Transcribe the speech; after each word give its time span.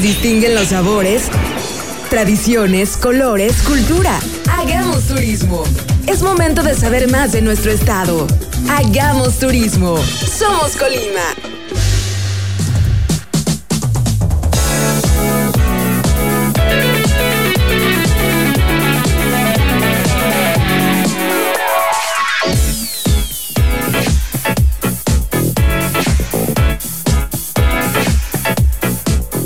distinguen 0.00 0.54
los 0.54 0.68
sabores, 0.68 1.24
tradiciones, 2.08 2.96
colores, 2.96 3.60
cultura. 3.62 4.18
Hagamos 4.50 5.06
turismo. 5.06 5.64
Es 6.06 6.22
momento 6.22 6.62
de 6.62 6.74
saber 6.74 7.10
más 7.10 7.32
de 7.32 7.42
nuestro 7.42 7.70
estado. 7.72 8.26
Hagamos 8.70 9.38
turismo. 9.38 9.98
Somos 9.98 10.76
Colima. 10.76 11.51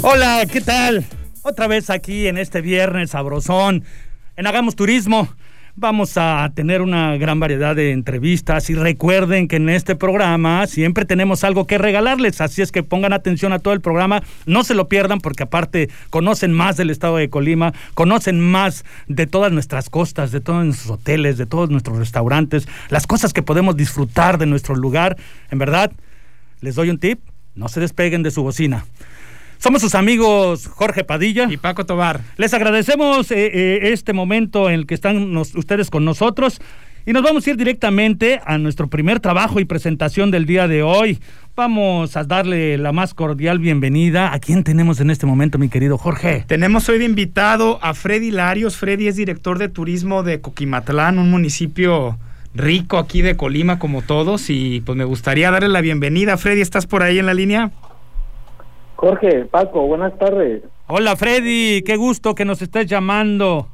Hola, 0.08 0.46
¿qué 0.46 0.60
tal? 0.60 1.04
Otra 1.42 1.66
vez 1.66 1.90
aquí 1.90 2.28
en 2.28 2.38
este 2.38 2.60
viernes 2.60 3.10
sabrosón, 3.10 3.82
en 4.36 4.46
Hagamos 4.46 4.76
Turismo. 4.76 5.28
Vamos 5.74 6.12
a 6.14 6.48
tener 6.54 6.80
una 6.80 7.16
gran 7.16 7.40
variedad 7.40 7.74
de 7.74 7.90
entrevistas 7.90 8.70
y 8.70 8.76
recuerden 8.76 9.48
que 9.48 9.56
en 9.56 9.68
este 9.68 9.96
programa 9.96 10.64
siempre 10.68 11.06
tenemos 11.06 11.42
algo 11.42 11.66
que 11.66 11.76
regalarles, 11.76 12.40
así 12.40 12.62
es 12.62 12.70
que 12.70 12.84
pongan 12.84 13.12
atención 13.12 13.52
a 13.52 13.58
todo 13.58 13.74
el 13.74 13.80
programa, 13.80 14.22
no 14.46 14.62
se 14.62 14.76
lo 14.76 14.88
pierdan 14.88 15.18
porque 15.18 15.42
aparte 15.42 15.90
conocen 16.08 16.52
más 16.52 16.76
del 16.76 16.90
estado 16.90 17.16
de 17.16 17.28
Colima, 17.28 17.72
conocen 17.94 18.38
más 18.38 18.84
de 19.08 19.26
todas 19.26 19.50
nuestras 19.50 19.90
costas, 19.90 20.30
de 20.30 20.40
todos 20.40 20.64
nuestros 20.64 21.00
hoteles, 21.00 21.36
de 21.36 21.46
todos 21.46 21.68
nuestros 21.68 21.98
restaurantes, 21.98 22.68
las 22.90 23.08
cosas 23.08 23.32
que 23.32 23.42
podemos 23.42 23.76
disfrutar 23.76 24.38
de 24.38 24.46
nuestro 24.46 24.76
lugar. 24.76 25.16
En 25.50 25.58
verdad, 25.58 25.90
les 26.60 26.76
doy 26.76 26.90
un 26.90 26.98
tip, 26.98 27.18
no 27.56 27.68
se 27.68 27.80
despeguen 27.80 28.22
de 28.22 28.30
su 28.30 28.44
bocina. 28.44 28.84
Somos 29.58 29.80
sus 29.80 29.94
amigos 29.94 30.66
Jorge 30.66 31.04
Padilla 31.04 31.48
y 31.50 31.56
Paco 31.56 31.86
Tobar. 31.86 32.20
Les 32.36 32.52
agradecemos 32.54 33.30
eh, 33.30 33.50
eh, 33.52 33.92
este 33.92 34.12
momento 34.12 34.68
en 34.68 34.74
el 34.74 34.86
que 34.86 34.94
están 34.94 35.36
ustedes 35.36 35.90
con 35.90 36.04
nosotros 36.04 36.60
y 37.06 37.12
nos 37.12 37.22
vamos 37.22 37.46
a 37.46 37.50
ir 37.50 37.56
directamente 37.56 38.40
a 38.44 38.58
nuestro 38.58 38.88
primer 38.88 39.20
trabajo 39.20 39.60
y 39.60 39.64
presentación 39.64 40.30
del 40.30 40.44
día 40.44 40.66
de 40.66 40.82
hoy. 40.82 41.20
Vamos 41.54 42.16
a 42.16 42.24
darle 42.24 42.76
la 42.78 42.92
más 42.92 43.14
cordial 43.14 43.60
bienvenida. 43.60 44.32
¿A 44.32 44.40
quién 44.40 44.62
tenemos 44.64 45.00
en 45.00 45.10
este 45.10 45.24
momento, 45.24 45.56
mi 45.56 45.68
querido 45.68 45.96
Jorge? 45.98 46.44
Tenemos 46.46 46.88
hoy 46.88 46.98
de 46.98 47.04
invitado 47.04 47.78
a 47.80 47.94
Freddy 47.94 48.30
Larios. 48.30 48.76
Freddy 48.76 49.06
es 49.06 49.16
director 49.16 49.58
de 49.58 49.68
turismo 49.68 50.22
de 50.22 50.40
Coquimatlán, 50.40 51.18
un 51.18 51.30
municipio 51.30 52.18
rico 52.54 52.98
aquí 52.98 53.22
de 53.22 53.36
Colima 53.36 53.78
como 53.78 54.02
todos 54.02 54.50
y 54.50 54.80
pues 54.84 54.98
me 54.98 55.04
gustaría 55.04 55.50
darle 55.50 55.68
la 55.68 55.80
bienvenida. 55.80 56.36
Freddy, 56.36 56.60
¿estás 56.60 56.86
por 56.86 57.02
ahí 57.02 57.18
en 57.18 57.26
la 57.26 57.34
línea? 57.34 57.70
Jorge, 58.96 59.44
Paco, 59.44 59.86
buenas 59.86 60.18
tardes. 60.18 60.62
Hola 60.86 61.16
Freddy, 61.16 61.82
qué 61.82 61.96
gusto 61.96 62.34
que 62.34 62.44
nos 62.44 62.62
estés 62.62 62.86
llamando. 62.86 63.68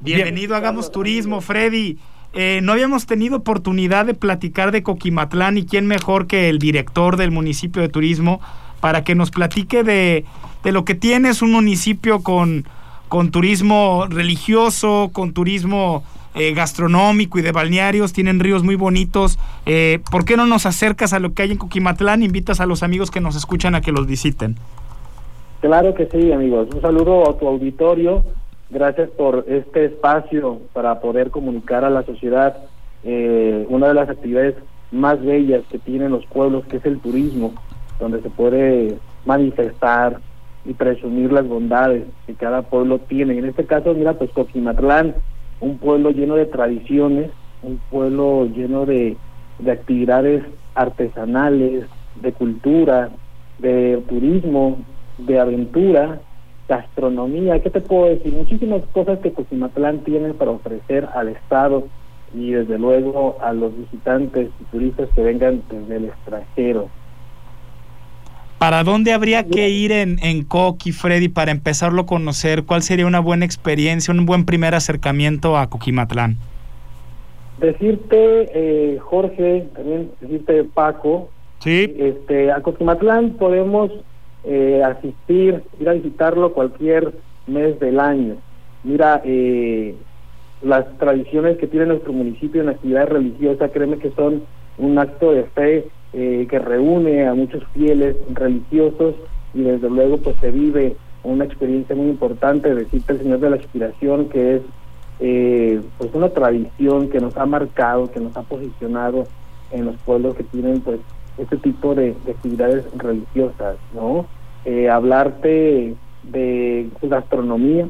Bienvenido 0.00 0.54
a 0.54 0.58
Hagamos 0.58 0.90
Turismo, 0.90 1.40
Freddy. 1.40 1.98
Eh, 2.32 2.60
no 2.62 2.72
habíamos 2.72 3.06
tenido 3.06 3.36
oportunidad 3.36 4.06
de 4.06 4.14
platicar 4.14 4.70
de 4.70 4.82
Coquimatlán 4.82 5.58
y 5.58 5.66
quién 5.66 5.86
mejor 5.86 6.26
que 6.26 6.48
el 6.48 6.58
director 6.58 7.16
del 7.16 7.30
municipio 7.30 7.82
de 7.82 7.88
turismo 7.88 8.40
para 8.80 9.04
que 9.04 9.14
nos 9.14 9.30
platique 9.30 9.82
de, 9.82 10.24
de 10.62 10.72
lo 10.72 10.84
que 10.84 10.94
tiene. 10.94 11.30
Es 11.30 11.42
un 11.42 11.52
municipio 11.52 12.22
con, 12.22 12.64
con 13.08 13.30
turismo 13.30 14.06
religioso, 14.08 15.10
con 15.12 15.32
turismo 15.32 16.04
eh, 16.34 16.54
gastronómico 16.54 17.38
y 17.38 17.42
de 17.42 17.52
balnearios, 17.52 18.12
tienen 18.12 18.40
ríos 18.40 18.62
muy 18.62 18.76
bonitos. 18.76 19.38
Eh, 19.66 20.00
¿Por 20.10 20.24
qué 20.24 20.36
no 20.36 20.46
nos 20.46 20.66
acercas 20.66 21.12
a 21.12 21.18
lo 21.18 21.34
que 21.34 21.42
hay 21.42 21.52
en 21.52 21.58
Coquimatlán? 21.58 22.22
Invitas 22.22 22.60
a 22.60 22.66
los 22.66 22.82
amigos 22.82 23.10
que 23.10 23.20
nos 23.20 23.36
escuchan 23.36 23.74
a 23.74 23.80
que 23.80 23.92
los 23.92 24.06
visiten. 24.06 24.56
Claro 25.60 25.94
que 25.94 26.06
sí, 26.06 26.32
amigos. 26.32 26.68
Un 26.74 26.80
saludo 26.80 27.28
a 27.28 27.38
tu 27.38 27.48
auditorio. 27.48 28.24
Gracias 28.70 29.08
por 29.10 29.44
este 29.48 29.86
espacio 29.86 30.60
para 30.72 31.00
poder 31.00 31.30
comunicar 31.30 31.84
a 31.84 31.90
la 31.90 32.04
sociedad 32.04 32.56
eh, 33.02 33.66
una 33.68 33.88
de 33.88 33.94
las 33.94 34.08
actividades 34.08 34.54
más 34.92 35.22
bellas 35.22 35.62
que 35.70 35.78
tienen 35.78 36.12
los 36.12 36.26
pueblos, 36.26 36.66
que 36.66 36.76
es 36.76 36.84
el 36.84 36.98
turismo, 37.00 37.54
donde 37.98 38.20
se 38.22 38.30
puede 38.30 38.96
manifestar 39.24 40.20
y 40.64 40.74
presumir 40.74 41.32
las 41.32 41.46
bondades 41.48 42.04
que 42.26 42.34
cada 42.34 42.62
pueblo 42.62 42.98
tiene. 42.98 43.38
En 43.38 43.46
este 43.46 43.64
caso, 43.64 43.94
mira, 43.94 44.14
pues 44.14 44.30
Coquimatlán 44.30 45.14
un 45.60 45.78
pueblo 45.78 46.10
lleno 46.10 46.36
de 46.36 46.46
tradiciones, 46.46 47.30
un 47.62 47.78
pueblo 47.90 48.46
lleno 48.46 48.86
de, 48.86 49.16
actividades 49.68 50.44
artesanales, 50.74 51.84
de 52.22 52.32
cultura, 52.32 53.10
de 53.58 54.00
turismo, 54.08 54.78
de 55.18 55.40
aventura, 55.40 56.20
gastronomía, 56.68 57.60
¿qué 57.60 57.70
te 57.70 57.80
puedo 57.80 58.06
decir? 58.06 58.32
Muchísimas 58.32 58.82
cosas 58.92 59.18
que 59.18 59.32
Coquimatlán 59.32 60.00
tiene 60.04 60.34
para 60.34 60.52
ofrecer 60.52 61.08
al 61.14 61.28
Estado 61.28 61.88
y 62.34 62.52
desde 62.52 62.78
luego 62.78 63.38
a 63.40 63.52
los 63.52 63.76
visitantes 63.76 64.50
y 64.60 64.64
turistas 64.64 65.08
que 65.14 65.22
vengan 65.22 65.62
desde 65.70 65.96
el 65.96 66.04
extranjero. 66.04 66.88
¿Para 68.58 68.82
dónde 68.82 69.12
habría 69.12 69.44
que 69.46 69.68
ir 69.68 69.92
en, 69.92 70.18
en 70.20 70.42
Coqui, 70.42 70.90
Freddy, 70.90 71.28
para 71.28 71.52
empezarlo 71.52 72.02
a 72.02 72.06
conocer? 72.06 72.64
¿Cuál 72.64 72.82
sería 72.82 73.06
una 73.06 73.20
buena 73.20 73.44
experiencia, 73.44 74.12
un 74.12 74.26
buen 74.26 74.44
primer 74.44 74.74
acercamiento 74.74 75.56
a 75.56 75.70
Coquimatlán? 75.70 76.36
Decirte, 77.60 78.50
eh, 78.52 78.98
Jorge, 78.98 79.68
también 79.74 80.10
decirte, 80.20 80.64
Paco, 80.64 81.30
sí. 81.60 81.94
este, 81.98 82.50
a 82.50 82.60
Coquimatlán 82.60 83.30
podemos 83.30 83.92
eh, 84.42 84.82
asistir, 84.84 85.62
ir 85.80 85.88
a 85.88 85.92
visitarlo 85.92 86.52
cualquier 86.52 87.12
mes 87.46 87.78
del 87.78 88.00
año. 88.00 88.36
Mira, 88.82 89.22
eh, 89.24 89.94
las 90.62 90.84
tradiciones 90.98 91.58
que 91.58 91.68
tiene 91.68 91.86
nuestro 91.86 92.12
municipio 92.12 92.62
en 92.62 92.70
actividades 92.70 93.08
religiosas, 93.08 93.70
créeme 93.72 93.98
que 93.98 94.10
son 94.12 94.42
un 94.78 94.98
acto 94.98 95.32
de 95.32 95.44
fe 95.44 95.86
eh, 96.12 96.46
que 96.48 96.58
reúne 96.58 97.26
a 97.26 97.34
muchos 97.34 97.62
fieles 97.74 98.16
religiosos 98.32 99.14
y 99.54 99.62
desde 99.62 99.90
luego 99.90 100.18
pues 100.18 100.36
se 100.40 100.50
vive 100.50 100.96
una 101.22 101.44
experiencia 101.44 101.94
muy 101.94 102.08
importante, 102.08 102.74
decirte 102.74 103.12
el 103.12 103.18
Señor 103.20 103.40
de 103.40 103.50
la 103.50 103.56
Inspiración, 103.56 104.28
que 104.28 104.56
es 104.56 104.62
eh, 105.20 105.82
pues 105.98 106.10
una 106.14 106.30
tradición 106.30 107.08
que 107.10 107.20
nos 107.20 107.36
ha 107.36 107.44
marcado, 107.44 108.10
que 108.10 108.20
nos 108.20 108.36
ha 108.36 108.42
posicionado 108.42 109.26
en 109.70 109.86
los 109.86 109.96
pueblos 109.98 110.34
que 110.36 110.44
tienen 110.44 110.80
pues 110.80 111.00
este 111.36 111.56
tipo 111.58 111.94
de, 111.94 112.14
actividades 112.28 112.84
religiosas, 112.96 113.76
¿no? 113.94 114.26
Eh, 114.64 114.88
hablarte 114.88 115.94
de 116.22 116.88
su 117.00 117.08
gastronomía, 117.08 117.86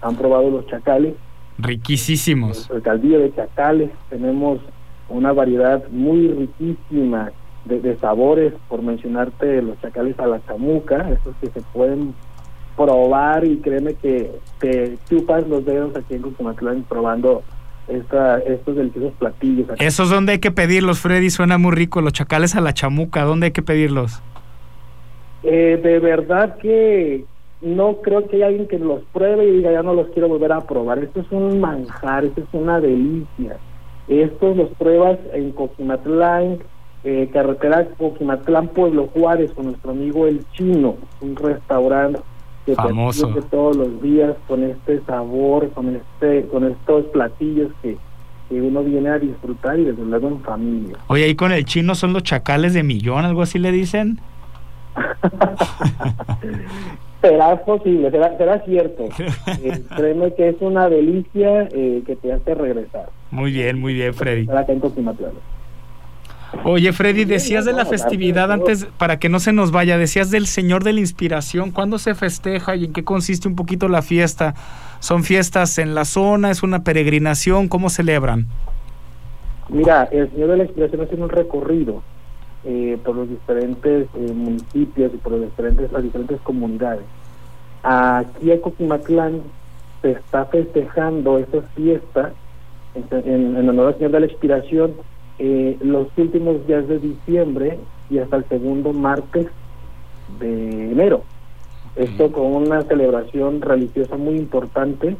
han 0.00 0.16
probado 0.16 0.50
los 0.50 0.66
chacales. 0.66 1.14
Riquísimos. 1.58 2.70
El 2.70 2.82
caldillo 2.82 3.20
de 3.20 3.34
chacales, 3.34 3.90
tenemos 4.08 4.60
una 5.08 5.32
variedad 5.32 5.88
muy 5.90 6.28
riquísima 6.28 7.32
de, 7.64 7.96
sabores, 7.98 8.54
por 8.68 8.82
mencionarte 8.82 9.62
los 9.62 9.80
chacales 9.80 10.18
a 10.18 10.26
la 10.26 10.44
chamuca, 10.46 11.10
esos 11.10 11.34
que 11.40 11.48
se 11.48 11.60
pueden 11.72 12.14
probar 12.76 13.44
y 13.44 13.58
créeme 13.58 13.94
que 13.94 14.30
te 14.58 14.96
chupas 15.08 15.46
los 15.48 15.64
dedos 15.64 15.96
aquí 15.96 16.14
en 16.14 16.22
Cucumatlán 16.22 16.84
probando 16.88 17.42
esta, 17.88 18.38
estos 18.38 18.76
deliciosos 18.76 19.12
platillos. 19.18 19.68
¿Esos 19.78 20.10
dónde 20.10 20.32
hay 20.32 20.38
que 20.38 20.50
pedirlos, 20.50 21.00
Freddy? 21.00 21.30
Suena 21.30 21.58
muy 21.58 21.72
rico, 21.72 22.00
los 22.00 22.12
chacales 22.12 22.54
a 22.54 22.60
la 22.60 22.72
chamuca, 22.72 23.24
¿dónde 23.24 23.46
hay 23.46 23.52
que 23.52 23.62
pedirlos? 23.62 24.22
Eh, 25.42 25.78
de 25.82 25.98
verdad 25.98 26.56
que 26.58 27.24
no 27.60 27.96
creo 28.02 28.28
que 28.28 28.36
haya 28.36 28.46
alguien 28.46 28.68
que 28.68 28.78
los 28.78 29.02
pruebe 29.12 29.46
y 29.46 29.52
diga 29.52 29.72
ya 29.72 29.82
no 29.82 29.94
los 29.94 30.08
quiero 30.08 30.28
volver 30.28 30.52
a 30.52 30.60
probar. 30.60 30.98
Esto 30.98 31.20
es 31.20 31.26
un 31.30 31.60
manjar, 31.60 32.24
esto 32.24 32.40
es 32.40 32.46
una 32.52 32.80
delicia. 32.80 33.56
Estos 34.06 34.56
los 34.56 34.70
pruebas 34.70 35.18
en 35.32 35.52
Coquimatlán, 35.52 36.58
eh, 37.04 37.28
carretera 37.32 37.86
Coquimatlán, 37.96 38.68
Pueblo 38.68 39.08
Juárez, 39.08 39.52
con 39.52 39.66
nuestro 39.66 39.92
amigo 39.92 40.26
El 40.26 40.44
Chino, 40.52 40.96
un 41.20 41.36
restaurante 41.36 42.20
que 42.66 42.74
famoso 42.74 43.28
todos 43.50 43.76
los 43.76 44.02
días 44.02 44.34
con 44.46 44.64
este 44.64 45.00
sabor, 45.06 45.70
con 45.70 45.96
este, 45.96 46.46
con 46.48 46.64
estos 46.64 47.06
platillos 47.06 47.70
que, 47.82 47.96
uno 48.50 48.82
viene 48.82 49.10
a 49.10 49.18
disfrutar 49.18 49.78
y 49.78 49.84
desde 49.84 50.02
luego 50.02 50.28
en 50.28 50.40
familia. 50.40 50.96
Oye, 51.08 51.24
ahí 51.24 51.34
con 51.34 51.52
el 51.52 51.66
chino 51.66 51.94
son 51.94 52.14
los 52.14 52.22
chacales 52.22 52.72
de 52.72 52.82
millón, 52.82 53.26
algo 53.26 53.42
así 53.42 53.58
le 53.58 53.70
dicen. 53.70 54.20
será 57.20 57.56
posible, 57.64 58.10
será, 58.10 58.64
cierto. 58.64 59.08
Eh, 59.62 59.82
créeme 59.96 60.32
que 60.34 60.50
es 60.50 60.56
una 60.60 60.88
delicia 60.88 61.68
eh, 61.72 62.02
que 62.06 62.16
te 62.16 62.32
hace 62.32 62.54
regresar. 62.54 63.10
Muy 63.30 63.52
bien, 63.52 63.80
muy 63.80 63.92
bien, 63.92 64.14
Freddy. 64.14 64.46
Oye, 66.64 66.92
Freddy, 66.92 67.24
decías 67.24 67.64
de 67.64 67.72
la 67.72 67.84
festividad 67.84 68.50
antes, 68.50 68.86
para 68.96 69.18
que 69.18 69.28
no 69.28 69.38
se 69.38 69.52
nos 69.52 69.70
vaya, 69.70 69.98
decías 69.98 70.30
del 70.30 70.46
Señor 70.46 70.82
de 70.82 70.94
la 70.94 71.00
Inspiración. 71.00 71.70
¿Cuándo 71.70 71.98
se 71.98 72.14
festeja 72.14 72.74
y 72.74 72.86
en 72.86 72.92
qué 72.92 73.04
consiste 73.04 73.48
un 73.48 73.54
poquito 73.54 73.88
la 73.88 74.00
fiesta? 74.00 74.54
¿Son 75.00 75.24
fiestas 75.24 75.78
en 75.78 75.94
la 75.94 76.04
zona? 76.04 76.50
¿Es 76.50 76.62
una 76.62 76.84
peregrinación? 76.84 77.68
¿Cómo 77.68 77.90
celebran? 77.90 78.46
Mira, 79.68 80.04
el 80.04 80.30
Señor 80.30 80.50
de 80.50 80.56
la 80.56 80.64
Inspiración 80.64 81.02
hace 81.02 81.14
un 81.16 81.28
recorrido 81.28 82.02
eh, 82.64 82.98
por 83.04 83.14
los 83.14 83.28
diferentes 83.28 84.08
eh, 84.14 84.32
municipios 84.34 85.12
y 85.12 85.16
por 85.18 85.32
los 85.32 85.42
diferentes, 85.42 85.92
las 85.92 86.02
diferentes 86.02 86.40
comunidades. 86.40 87.04
Aquí 87.82 88.50
en 88.50 88.60
Coquimatlán 88.60 89.42
se 90.00 90.12
está 90.12 90.46
festejando 90.46 91.38
esta 91.38 91.60
fiesta 91.76 92.32
en, 92.94 93.56
en 93.56 93.68
honor 93.68 93.88
al 93.88 93.94
Señor 93.94 94.12
de 94.12 94.20
la 94.20 94.26
Expiración 94.26 94.94
eh, 95.38 95.76
los 95.80 96.08
últimos 96.16 96.66
días 96.66 96.88
de 96.88 96.98
diciembre 96.98 97.78
y 98.10 98.18
hasta 98.18 98.36
el 98.36 98.44
segundo 98.48 98.92
martes 98.92 99.46
de 100.40 100.92
enero. 100.92 101.22
Esto 101.94 102.32
con 102.32 102.54
una 102.54 102.82
celebración 102.82 103.60
religiosa 103.60 104.16
muy 104.16 104.36
importante, 104.36 105.16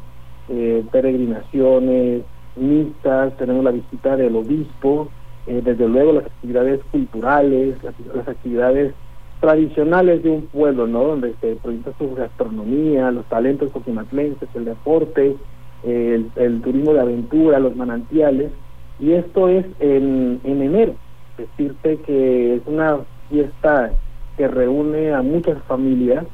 eh, 0.49 0.83
peregrinaciones, 0.91 2.23
misas, 2.57 3.35
tenemos 3.37 3.63
la 3.63 3.71
visita 3.71 4.17
del 4.17 4.35
obispo, 4.35 5.07
eh, 5.47 5.61
desde 5.63 5.87
luego 5.87 6.13
las 6.13 6.25
actividades 6.25 6.81
culturales, 6.91 7.77
las, 7.81 8.27
actividades 8.27 8.93
tradicionales 9.39 10.21
de 10.21 10.31
un 10.31 10.47
pueblo, 10.47 10.85
¿no? 10.85 11.03
Donde 11.03 11.33
se 11.39 11.55
proyecta 11.55 11.93
su 11.97 12.13
gastronomía, 12.13 13.09
los 13.11 13.25
talentos 13.25 13.71
coquimatlenses, 13.71 14.49
el 14.53 14.65
deporte, 14.65 15.37
el, 15.83 16.29
el 16.35 16.61
turismo 16.61 16.93
de 16.93 16.99
aventura, 16.99 17.59
los 17.59 17.75
manantiales, 17.75 18.51
y 18.99 19.13
esto 19.13 19.47
es 19.47 19.65
en, 19.79 20.41
en 20.43 20.61
enero. 20.61 20.95
Decirte 21.37 21.97
que 22.05 22.55
es 22.55 22.61
una 22.65 22.99
fiesta 23.29 23.91
que 24.37 24.47
reúne 24.47 25.13
a 25.13 25.21
muchas 25.21 25.61
familias 25.63 26.25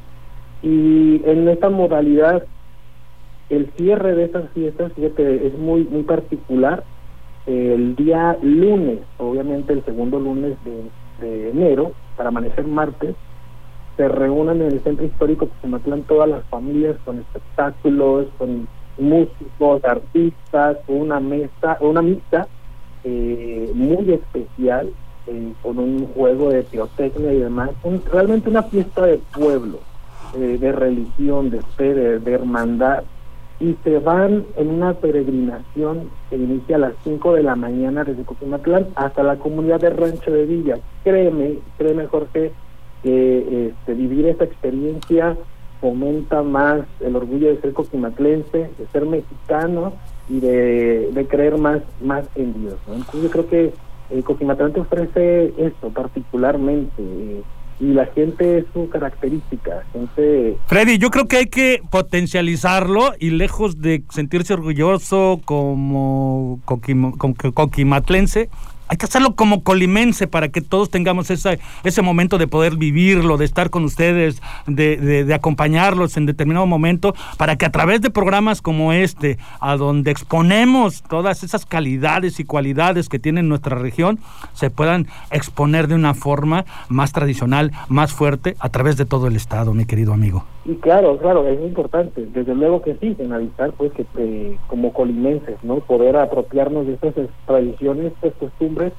y 0.62 1.22
en 1.26 1.48
esta 1.48 1.70
modalidad 1.70 2.44
el 3.50 3.72
cierre 3.78 4.16
de 4.16 4.26
estas 4.26 4.50
fiestas, 4.52 4.92
fíjate, 4.94 5.48
es 5.48 5.58
muy 5.58 5.84
muy 5.84 6.04
particular. 6.04 6.84
El 7.46 7.96
día 7.96 8.38
lunes, 8.42 9.00
obviamente 9.20 9.74
el 9.74 9.86
segundo 9.86 10.20
lunes 10.20 10.58
de, 11.20 11.50
enero, 11.52 11.92
para 12.18 12.30
amanecer 12.30 12.66
martes, 12.66 13.16
se 13.98 14.08
reúnen 14.08 14.62
en 14.62 14.72
el 14.72 14.80
centro 14.82 15.06
histórico 15.06 15.48
Cusimatlán 15.48 16.04
todas 16.04 16.28
las 16.28 16.44
familias 16.46 16.96
con 17.06 17.20
espectáculos, 17.20 18.28
con 18.40 18.68
músicos, 18.98 19.86
artistas, 19.86 20.78
una 20.88 21.20
mesa, 21.20 21.78
una 21.82 22.02
misa 22.02 22.48
eh, 23.07 23.72
muy 23.75 24.13
especial, 24.13 24.90
eh, 25.28 25.54
con 25.62 25.78
un 25.78 26.07
juego 26.07 26.50
de 26.50 26.63
pirotecnia 26.63 27.34
y 27.34 27.40
demás, 27.40 27.69
realmente 28.12 28.50
una 28.50 28.63
fiesta 28.63 29.06
de 29.06 29.19
pueblo, 29.31 29.78
eh, 30.36 30.57
de 30.60 30.72
religión, 30.72 31.52
de 31.52 31.62
fe, 31.78 31.94
de, 31.94 32.34
hermandad, 32.34 33.04
y 33.60 33.75
se 33.84 34.00
van 34.00 34.44
en 34.57 34.69
una 34.69 34.96
peregrinación 34.96 36.10
que 36.31 36.36
inicia 36.36 36.78
a 36.78 36.80
las 36.80 36.94
5 37.04 37.36
de 37.36 37.44
la 37.44 37.56
mañana 37.56 38.04
desde 38.04 38.24
Coquimatlán 38.24 38.88
hasta 38.96 39.22
la 39.22 39.36
comunidad 39.36 39.80
de 39.80 39.92
Rancho 39.92 40.31
de 40.31 40.46
Villa. 40.48 40.80
Créeme, 41.04 41.60
créeme 41.78 42.07
Jorge, 42.07 42.54
que 43.04 43.68
este, 43.68 43.94
vivir 43.94 44.25
esta 44.25 44.46
experiencia 44.46 45.38
fomenta 45.80 46.42
más 46.42 46.81
el 47.02 47.16
orgullo 47.16 47.50
de 47.50 47.62
ser 47.62 47.72
coquimatlense, 47.74 48.72
de 48.80 48.88
ser 48.92 49.06
mexicano 49.06 49.94
y 50.30 50.39
de, 50.39 51.27
creer 51.30 51.57
más, 51.57 51.81
más 52.01 52.25
en 52.36 52.54
Dios. 52.62 52.75
Entonces 52.88 53.24
yo 53.24 53.30
creo 53.30 53.50
que 53.50 53.74
el 54.10 54.24
Coquimatlán 54.24 54.74
te 54.74 54.81
ofrece 54.81 55.54
eso 55.57 55.89
particularmente. 55.89 57.01
Eh, 57.01 57.42
y 57.80 57.88
la 57.88 58.06
gente 58.07 58.60
es 58.60 58.66
su 58.74 58.89
característica. 58.89 59.83
Gente... 59.92 60.57
Freddy, 60.68 60.98
yo 60.98 61.10
creo 61.10 61.27
que 61.27 61.38
hay 61.38 61.48
que 61.48 61.81
potencializarlo 61.89 63.13
y 63.19 63.31
lejos 63.31 63.81
de 63.81 64.04
sentirse 64.10 64.54
orgulloso 64.54 65.42
como 65.44 66.62
coquimatlense, 66.66 68.50
hay 68.88 68.98
que 68.98 69.06
hacerlo 69.06 69.36
como 69.36 69.64
colimense 69.64 70.28
para 70.28 70.50
que 70.50 70.62
todos 70.62 70.90
tengamos 70.90 71.30
ese, 71.32 71.60
ese 71.84 72.02
momento 72.02 72.38
de 72.38 72.48
poder 72.48 72.78
vivirlo, 72.78 73.38
de 73.38 73.46
estar 73.46 73.70
con 73.70 73.84
ustedes, 73.84 74.42
de, 74.68 74.98
de, 74.98 75.34
acompañarlos 75.34 76.18
en 76.18 76.26
determinado 76.26 76.66
momento, 76.66 77.16
para 77.38 77.56
que 77.56 77.66
a 77.66 77.72
través 77.72 78.02
de 78.02 78.10
programas 78.10 78.62
como 78.62 78.94
este, 78.94 79.38
a 79.60 79.76
donde 79.78 80.12
exponemos 80.12 81.04
todas 81.04 81.44
esas 81.44 81.66
calidades 81.66 82.40
y 82.40 82.46
cualidades 82.46 83.10
que 83.10 83.20
tiene 83.20 83.44
nuestra 83.44 83.78
región, 83.78 84.20
se 84.54 84.70
puedan 84.70 85.08
exponer 85.31 85.88
de 85.88 85.96
una 85.96 86.14
forma 86.14 86.66
más 86.90 87.12
tradicional, 87.12 87.72
más 87.88 88.14
fuerte, 88.14 88.56
a 88.60 88.70
través 88.70 88.98
de 88.98 89.06
todo 89.06 89.28
el 89.28 89.36
Estado, 89.36 89.74
mi 89.74 89.86
querido 89.86 90.14
amigo. 90.14 90.46
Y 90.66 90.76
claro, 90.78 91.18
claro, 91.18 91.48
es 91.48 91.62
importante, 91.62 92.26
desde 92.34 92.56
luego 92.56 92.82
que 92.82 92.96
sí, 92.96 93.16
analizar 93.24 93.72
pues 93.74 93.92
que 93.94 94.06
eh, 94.18 94.58
como 94.68 94.92
colimenses, 94.94 95.64
¿no? 95.64 95.76
Poder 95.76 96.18
apropiarnos 96.18 96.88
de 96.88 96.94
estas 96.94 97.14
tradiciones, 97.46 98.14
estas 98.14 98.34
costumbres, 98.34 98.92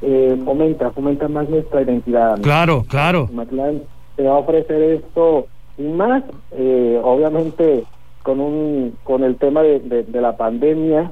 eh, 0.00 0.40
fomenta, 0.46 0.90
fomenta 0.92 1.28
más 1.28 1.46
nuestra 1.50 1.82
identidad. 1.82 2.40
Claro, 2.40 2.84
claro. 2.88 3.28
Matlán 3.32 3.82
se 4.16 4.22
va 4.22 4.30
a 4.30 4.38
ofrecer 4.38 4.80
esto 4.82 5.46
y 5.76 5.82
más, 5.82 6.24
eh, 6.52 6.98
obviamente 7.02 7.84
con 8.22 8.40
un 8.40 8.96
con 9.04 9.22
el 9.22 9.36
tema 9.36 9.62
de, 9.62 10.04
de, 10.04 10.20
la 10.22 10.38
pandemia, 10.38 11.10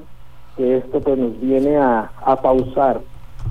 que 0.57 0.77
esto 0.77 1.01
pues 1.01 1.19
nos 1.19 1.39
viene 1.39 1.77
a, 1.77 2.11
a 2.25 2.35
pausar, 2.41 3.01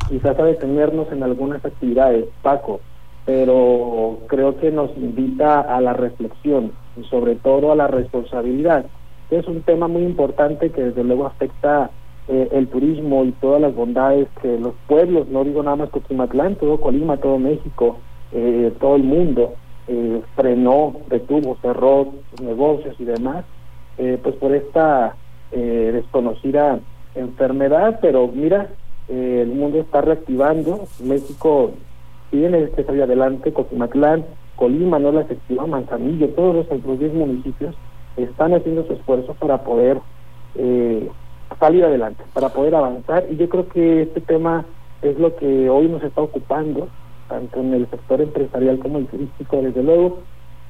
quizás 0.09 0.37
a 0.39 0.45
detenernos 0.45 1.11
en 1.13 1.23
algunas 1.23 1.65
actividades. 1.65 2.25
Paco, 2.43 2.81
pero 3.29 4.21
creo 4.27 4.57
que 4.57 4.71
nos 4.71 4.97
invita 4.97 5.61
a 5.61 5.83
la 5.83 5.93
reflexión 5.93 6.73
y 6.97 7.05
sobre 7.09 7.35
todo 7.35 7.71
a 7.71 7.77
la 7.77 7.87
responsabilidad. 7.87 8.87
Es 9.31 9.47
un 9.47 9.61
tema 9.61 9.87
muy 9.87 10.05
importante 10.05 10.71
que 10.71 10.85
desde 10.85 11.05
luego 11.05 11.27
afecta 11.27 11.91
eh, 12.29 12.49
el 12.53 12.69
turismo 12.69 13.27
y 13.27 13.33
todas 13.33 13.61
las 13.61 13.75
bondades 13.75 14.29
que 14.41 14.59
los 14.59 14.73
pueblos, 14.87 15.29
no 15.29 15.45
digo 15.45 15.63
nada 15.63 15.77
más 15.77 15.91
Coquimatlán, 15.91 16.55
todo 16.55 16.81
Colima, 16.81 17.19
todo 17.19 17.39
México, 17.39 17.99
eh, 18.33 18.73
todo 18.81 18.97
el 18.97 19.03
mundo, 19.03 19.53
eh, 19.89 20.23
frenó, 20.35 20.95
detuvo, 21.11 21.59
cerró 21.61 22.15
negocios 22.43 22.97
y 22.99 23.05
demás, 23.05 23.45
pues 24.23 24.37
por 24.37 24.55
esta 24.55 25.17
desconocida 25.51 26.79
enfermedad, 27.15 27.99
pero 28.01 28.27
mira, 28.29 28.69
el 29.09 29.49
mundo 29.49 29.81
está 29.81 30.01
reactivando, 30.01 30.85
México 31.03 31.73
tiene 32.31 32.71
que 32.71 32.85
salir 32.85 33.03
adelante, 33.03 33.53
Coquimatlán, 33.53 34.25
Colima, 34.57 34.99
no 34.99 35.13
la 35.13 35.23
excepción, 35.23 35.71
Manzanillo, 35.71 36.29
todos 36.31 36.55
los 36.57 36.67
otros 36.71 36.99
10 36.99 37.15
municipios 37.15 37.75
están 38.17 38.55
haciendo 38.55 38.85
su 38.87 38.95
esfuerzo 38.95 39.35
para 39.35 39.63
poder 39.63 39.99
eh, 40.57 41.09
salir 41.59 41.85
adelante, 41.85 42.25
para 42.35 42.49
poder 42.49 42.75
avanzar. 42.75 43.25
Y 43.31 43.37
yo 43.37 43.49
creo 43.49 43.69
que 43.69 44.03
este 44.03 44.21
tema 44.21 44.65
es 45.03 45.19
lo 45.19 45.37
que 45.37 45.71
hoy 45.71 45.89
nos 45.89 46.03
está 46.03 46.23
ocupando, 46.23 46.89
tanto 47.29 47.61
en 47.61 47.75
el 47.75 47.89
sector 47.89 48.21
empresarial 48.21 48.79
como 48.79 48.99
el 48.99 49.07
turístico, 49.07 49.63
desde 49.63 49.83
luego, 49.83 50.19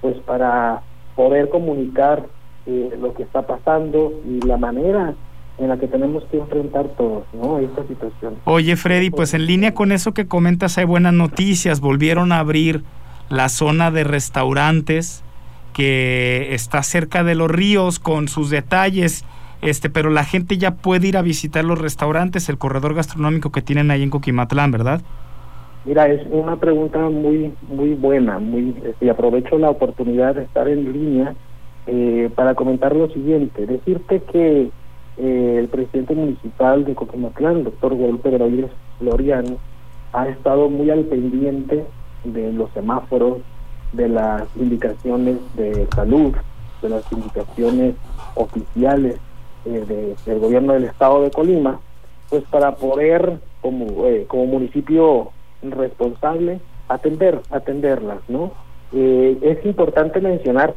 pues 0.00 0.16
para 0.20 0.82
poder 1.16 1.48
comunicar 1.48 2.26
eh, 2.66 2.96
lo 3.00 3.14
que 3.14 3.22
está 3.22 3.46
pasando 3.46 4.12
y 4.26 4.40
la 4.46 4.56
manera 4.56 5.14
en 5.58 5.68
la 5.68 5.76
que 5.76 5.88
tenemos 5.88 6.24
que 6.30 6.38
enfrentar 6.38 6.88
todos, 6.96 7.24
¿no? 7.32 7.58
Esta 7.58 7.86
situación. 7.86 8.36
Oye, 8.44 8.76
Freddy, 8.76 9.10
pues 9.10 9.34
en 9.34 9.46
línea 9.46 9.74
con 9.74 9.92
eso 9.92 10.14
que 10.14 10.26
comentas 10.26 10.78
hay 10.78 10.84
buenas 10.84 11.12
noticias. 11.12 11.80
Volvieron 11.80 12.32
a 12.32 12.38
abrir 12.38 12.82
la 13.28 13.48
zona 13.48 13.90
de 13.90 14.04
restaurantes 14.04 15.24
que 15.72 16.54
está 16.54 16.82
cerca 16.82 17.24
de 17.24 17.34
los 17.34 17.50
ríos 17.50 17.98
con 17.98 18.28
sus 18.28 18.50
detalles, 18.50 19.24
este, 19.62 19.90
pero 19.90 20.10
la 20.10 20.24
gente 20.24 20.58
ya 20.58 20.76
puede 20.76 21.08
ir 21.08 21.16
a 21.16 21.22
visitar 21.22 21.64
los 21.64 21.78
restaurantes, 21.78 22.48
el 22.48 22.58
corredor 22.58 22.94
gastronómico 22.94 23.52
que 23.52 23.62
tienen 23.62 23.90
ahí 23.90 24.02
en 24.02 24.10
Coquimatlán, 24.10 24.70
¿verdad? 24.70 25.02
Mira, 25.84 26.08
es 26.08 26.26
una 26.30 26.56
pregunta 26.56 26.98
muy 27.08 27.52
muy 27.68 27.94
buena, 27.94 28.38
muy 28.38 28.74
este, 28.84 29.06
y 29.06 29.08
aprovecho 29.08 29.58
la 29.58 29.70
oportunidad 29.70 30.34
de 30.34 30.42
estar 30.42 30.68
en 30.68 30.92
línea 30.92 31.34
eh, 31.86 32.28
para 32.34 32.54
comentar 32.54 32.94
lo 32.94 33.08
siguiente, 33.08 33.64
decirte 33.66 34.20
que 34.32 34.70
eh, 35.20 35.56
el 35.58 35.66
presidente 35.66 36.14
municipal 36.14 36.84
de 36.84 36.94
Coquimatlán, 36.94 37.64
doctor 37.64 37.92
Golpe 37.96 38.30
de 38.30 38.68
Floriano, 39.00 39.56
ha 40.12 40.28
estado 40.28 40.70
muy 40.70 40.90
al 40.90 41.06
pendiente 41.06 41.84
de 42.22 42.52
los 42.52 42.70
semáforos, 42.70 43.38
de 43.92 44.08
las 44.08 44.44
indicaciones 44.56 45.38
de 45.56 45.88
salud, 45.92 46.34
de 46.82 46.88
las 46.88 47.10
indicaciones 47.10 47.96
oficiales 48.36 49.16
eh, 49.64 50.14
del 50.24 50.38
gobierno 50.38 50.74
del 50.74 50.84
estado 50.84 51.22
de 51.22 51.32
Colima, 51.32 51.80
pues 52.30 52.44
para 52.44 52.76
poder, 52.76 53.40
como, 53.60 54.06
eh, 54.06 54.24
como 54.28 54.46
municipio 54.46 55.32
responsable, 55.62 56.60
atender, 56.88 57.40
atenderlas, 57.50 58.20
¿no? 58.28 58.52
es 58.92 59.66
importante 59.66 60.18
mencionar 60.20 60.74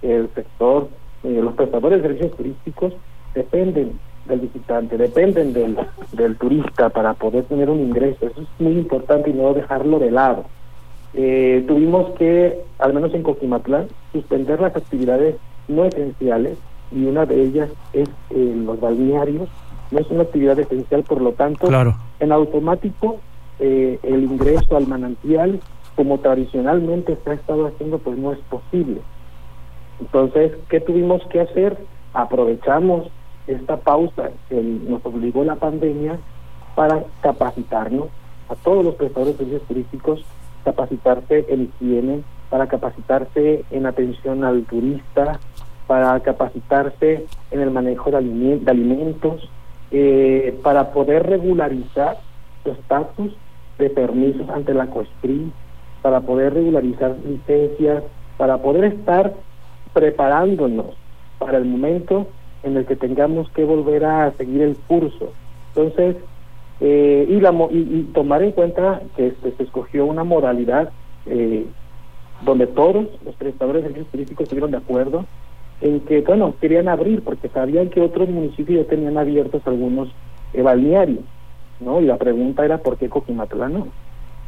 el 0.00 0.28
sector, 0.34 0.88
los 1.22 1.54
prestadores 1.54 2.02
de 2.02 2.08
servicios 2.08 2.36
turísticos 2.36 2.94
dependen 3.34 3.98
del 4.26 4.40
visitante, 4.40 4.96
dependen 4.96 5.52
del, 5.52 5.76
del 6.12 6.36
turista 6.36 6.88
para 6.90 7.14
poder 7.14 7.44
tener 7.44 7.68
un 7.70 7.80
ingreso. 7.80 8.26
Eso 8.26 8.42
es 8.42 8.48
muy 8.58 8.72
importante 8.72 9.30
y 9.30 9.34
no 9.34 9.52
dejarlo 9.54 9.98
de 9.98 10.10
lado. 10.10 10.44
Eh, 11.14 11.64
tuvimos 11.66 12.10
que, 12.18 12.60
al 12.78 12.94
menos 12.94 13.12
en 13.14 13.22
Coquimatlán, 13.22 13.88
suspender 14.12 14.60
las 14.60 14.74
actividades 14.76 15.36
no 15.68 15.84
esenciales 15.84 16.58
y 16.90 17.04
una 17.04 17.26
de 17.26 17.42
ellas 17.42 17.70
es 17.92 18.08
eh, 18.30 18.54
los 18.64 18.80
balnearios. 18.80 19.48
No 19.90 19.98
es 19.98 20.10
una 20.10 20.22
actividad 20.22 20.58
esencial, 20.58 21.02
por 21.02 21.20
lo 21.20 21.32
tanto, 21.32 21.68
en 22.20 22.32
automático 22.32 23.20
eh, 23.58 23.98
el 24.02 24.22
ingreso 24.24 24.76
al 24.76 24.86
manantial 24.86 25.60
como 25.94 26.18
tradicionalmente 26.18 27.18
se 27.22 27.30
ha 27.30 27.34
estado 27.34 27.66
haciendo, 27.66 27.98
pues 27.98 28.16
no 28.16 28.32
es 28.32 28.38
posible. 28.48 29.00
Entonces, 30.00 30.52
¿qué 30.70 30.80
tuvimos 30.80 31.22
que 31.26 31.40
hacer? 31.40 31.76
Aprovechamos 32.14 33.08
esta 33.46 33.76
pausa 33.78 34.30
que 34.48 34.60
nos 34.60 35.04
obligó 35.04 35.44
la 35.44 35.56
pandemia 35.56 36.18
para 36.74 37.04
capacitarnos 37.20 38.08
a 38.48 38.54
todos 38.56 38.84
los 38.84 38.94
prestadores 38.94 39.36
de 39.38 39.44
servicios 39.44 39.68
turísticos, 39.68 40.24
capacitarse 40.64 41.46
en 41.48 41.62
higiene, 41.62 42.22
para 42.50 42.66
capacitarse 42.66 43.64
en 43.70 43.86
atención 43.86 44.44
al 44.44 44.64
turista, 44.64 45.40
para 45.86 46.20
capacitarse 46.20 47.26
en 47.50 47.60
el 47.60 47.70
manejo 47.70 48.10
de, 48.10 48.16
alimentos, 48.16 49.48
eh, 49.90 50.58
para 50.62 50.92
poder 50.92 51.26
regularizar 51.26 52.18
su 52.62 52.70
estatus 52.70 53.32
de 53.78 53.90
permisos 53.90 54.48
ante 54.50 54.74
la 54.74 54.86
COSPRI, 54.86 55.50
para 56.02 56.20
poder 56.20 56.54
regularizar 56.54 57.16
licencias, 57.24 58.04
para 58.36 58.58
poder 58.58 58.84
estar 58.84 59.32
preparándonos 59.92 60.94
para 61.38 61.58
el 61.58 61.64
momento 61.64 62.26
en 62.62 62.76
el 62.76 62.86
que 62.86 62.96
tengamos 62.96 63.50
que 63.50 63.64
volver 63.64 64.04
a 64.04 64.32
seguir 64.32 64.62
el 64.62 64.76
curso. 64.86 65.32
Entonces, 65.68 66.16
eh, 66.80 67.26
y, 67.28 67.40
la, 67.40 67.52
y, 67.70 68.10
tomar 68.14 68.42
en 68.42 68.52
cuenta 68.52 69.02
que 69.16 69.28
este, 69.28 69.52
se 69.52 69.62
escogió 69.62 70.04
una 70.06 70.24
modalidad 70.24 70.90
eh, 71.26 71.66
donde 72.44 72.66
todos 72.66 73.06
los 73.24 73.34
prestadores 73.36 73.82
de 73.82 73.88
servicios 73.88 74.10
turísticos 74.10 74.44
estuvieron 74.44 74.70
de 74.72 74.78
acuerdo 74.78 75.24
en 75.80 76.00
que, 76.00 76.20
bueno, 76.22 76.54
querían 76.60 76.88
abrir 76.88 77.22
porque 77.22 77.48
sabían 77.48 77.90
que 77.90 78.00
otros 78.00 78.28
municipios 78.28 78.84
ya 78.84 78.90
tenían 78.90 79.18
abiertos 79.18 79.62
algunos 79.66 80.08
eh, 80.54 80.62
balnearios, 80.62 81.24
¿no? 81.80 82.00
Y 82.00 82.06
la 82.06 82.16
pregunta 82.16 82.64
era 82.64 82.78
por 82.78 82.96
qué 82.96 83.08
Coquimatlán 83.08 83.72
no. 83.72 83.86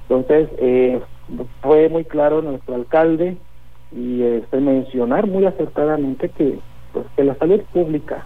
Entonces, 0.09 0.49
eh, 0.59 1.00
fue 1.62 1.88
muy 1.88 2.04
claro 2.04 2.42
nuestro 2.42 2.75
alcalde 2.75 3.37
y 3.92 4.23
este, 4.23 4.61
mencionar 4.61 5.26
muy 5.26 5.44
acertadamente 5.47 6.28
que, 6.28 6.59
pues, 6.94 7.06
que 7.16 7.24
la 7.24 7.34
salud 7.34 7.60
pública, 7.72 8.24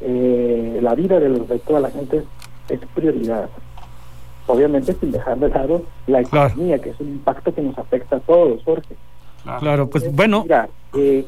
eh, 0.00 0.80
la 0.82 0.94
vida 0.94 1.20
de, 1.20 1.28
los, 1.28 1.48
de 1.48 1.58
toda 1.60 1.80
la 1.80 1.90
gente 1.90 2.24
es 2.68 2.80
prioridad. 2.94 3.48
Obviamente 4.46 4.94
sin 4.94 5.12
dejar 5.12 5.38
de 5.38 5.50
lado 5.50 5.82
la 6.06 6.22
economía, 6.22 6.78
que 6.78 6.90
es 6.90 7.00
un 7.00 7.08
impacto 7.08 7.54
que 7.54 7.60
nos 7.60 7.78
afecta 7.78 8.16
a 8.16 8.20
todos, 8.20 8.64
Jorge. 8.64 8.96
Claro, 9.60 9.88
pues 9.88 10.12
bueno. 10.12 10.44
eh, 10.94 11.24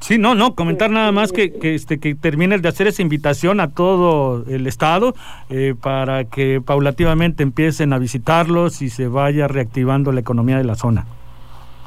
Sí, 0.00 0.16
no, 0.16 0.34
no, 0.34 0.54
comentar 0.54 0.90
nada 0.90 1.10
más 1.10 1.32
que, 1.32 1.52
que, 1.52 1.74
este, 1.74 1.98
que 1.98 2.14
termines 2.14 2.62
de 2.62 2.68
hacer 2.68 2.86
esa 2.86 3.02
invitación 3.02 3.58
a 3.58 3.72
todo 3.72 4.44
el 4.46 4.66
Estado 4.66 5.14
eh, 5.50 5.74
para 5.80 6.24
que 6.24 6.60
paulativamente 6.64 7.42
empiecen 7.42 7.92
a 7.92 7.98
visitarlos 7.98 8.80
y 8.80 8.90
se 8.90 9.08
vaya 9.08 9.48
reactivando 9.48 10.12
la 10.12 10.20
economía 10.20 10.56
de 10.56 10.64
la 10.64 10.76
zona. 10.76 11.04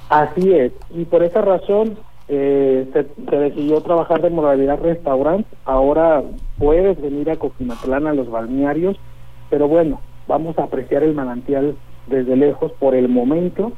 Así 0.09 0.51
es, 0.53 0.73
y 0.93 1.05
por 1.05 1.23
esa 1.23 1.41
razón 1.41 1.97
eh, 2.31 2.87
se, 2.93 3.37
decidió 3.37 3.81
trabajar 3.81 4.21
de 4.21 4.29
modalidad 4.29 4.79
restaurante. 4.81 5.47
Ahora 5.65 6.23
puedes 6.57 6.99
venir 6.99 7.29
a 7.29 7.35
Coquimatlán 7.35 8.07
a 8.07 8.13
los 8.13 8.31
balnearios, 8.31 8.97
pero 9.49 9.67
bueno, 9.67 9.99
vamos 10.27 10.57
a 10.57 10.63
apreciar 10.63 11.03
el 11.03 11.13
manantial 11.13 11.75
desde 12.07 12.35
lejos 12.35 12.71
por 12.79 12.95
el 12.95 13.09
momento 13.09 13.73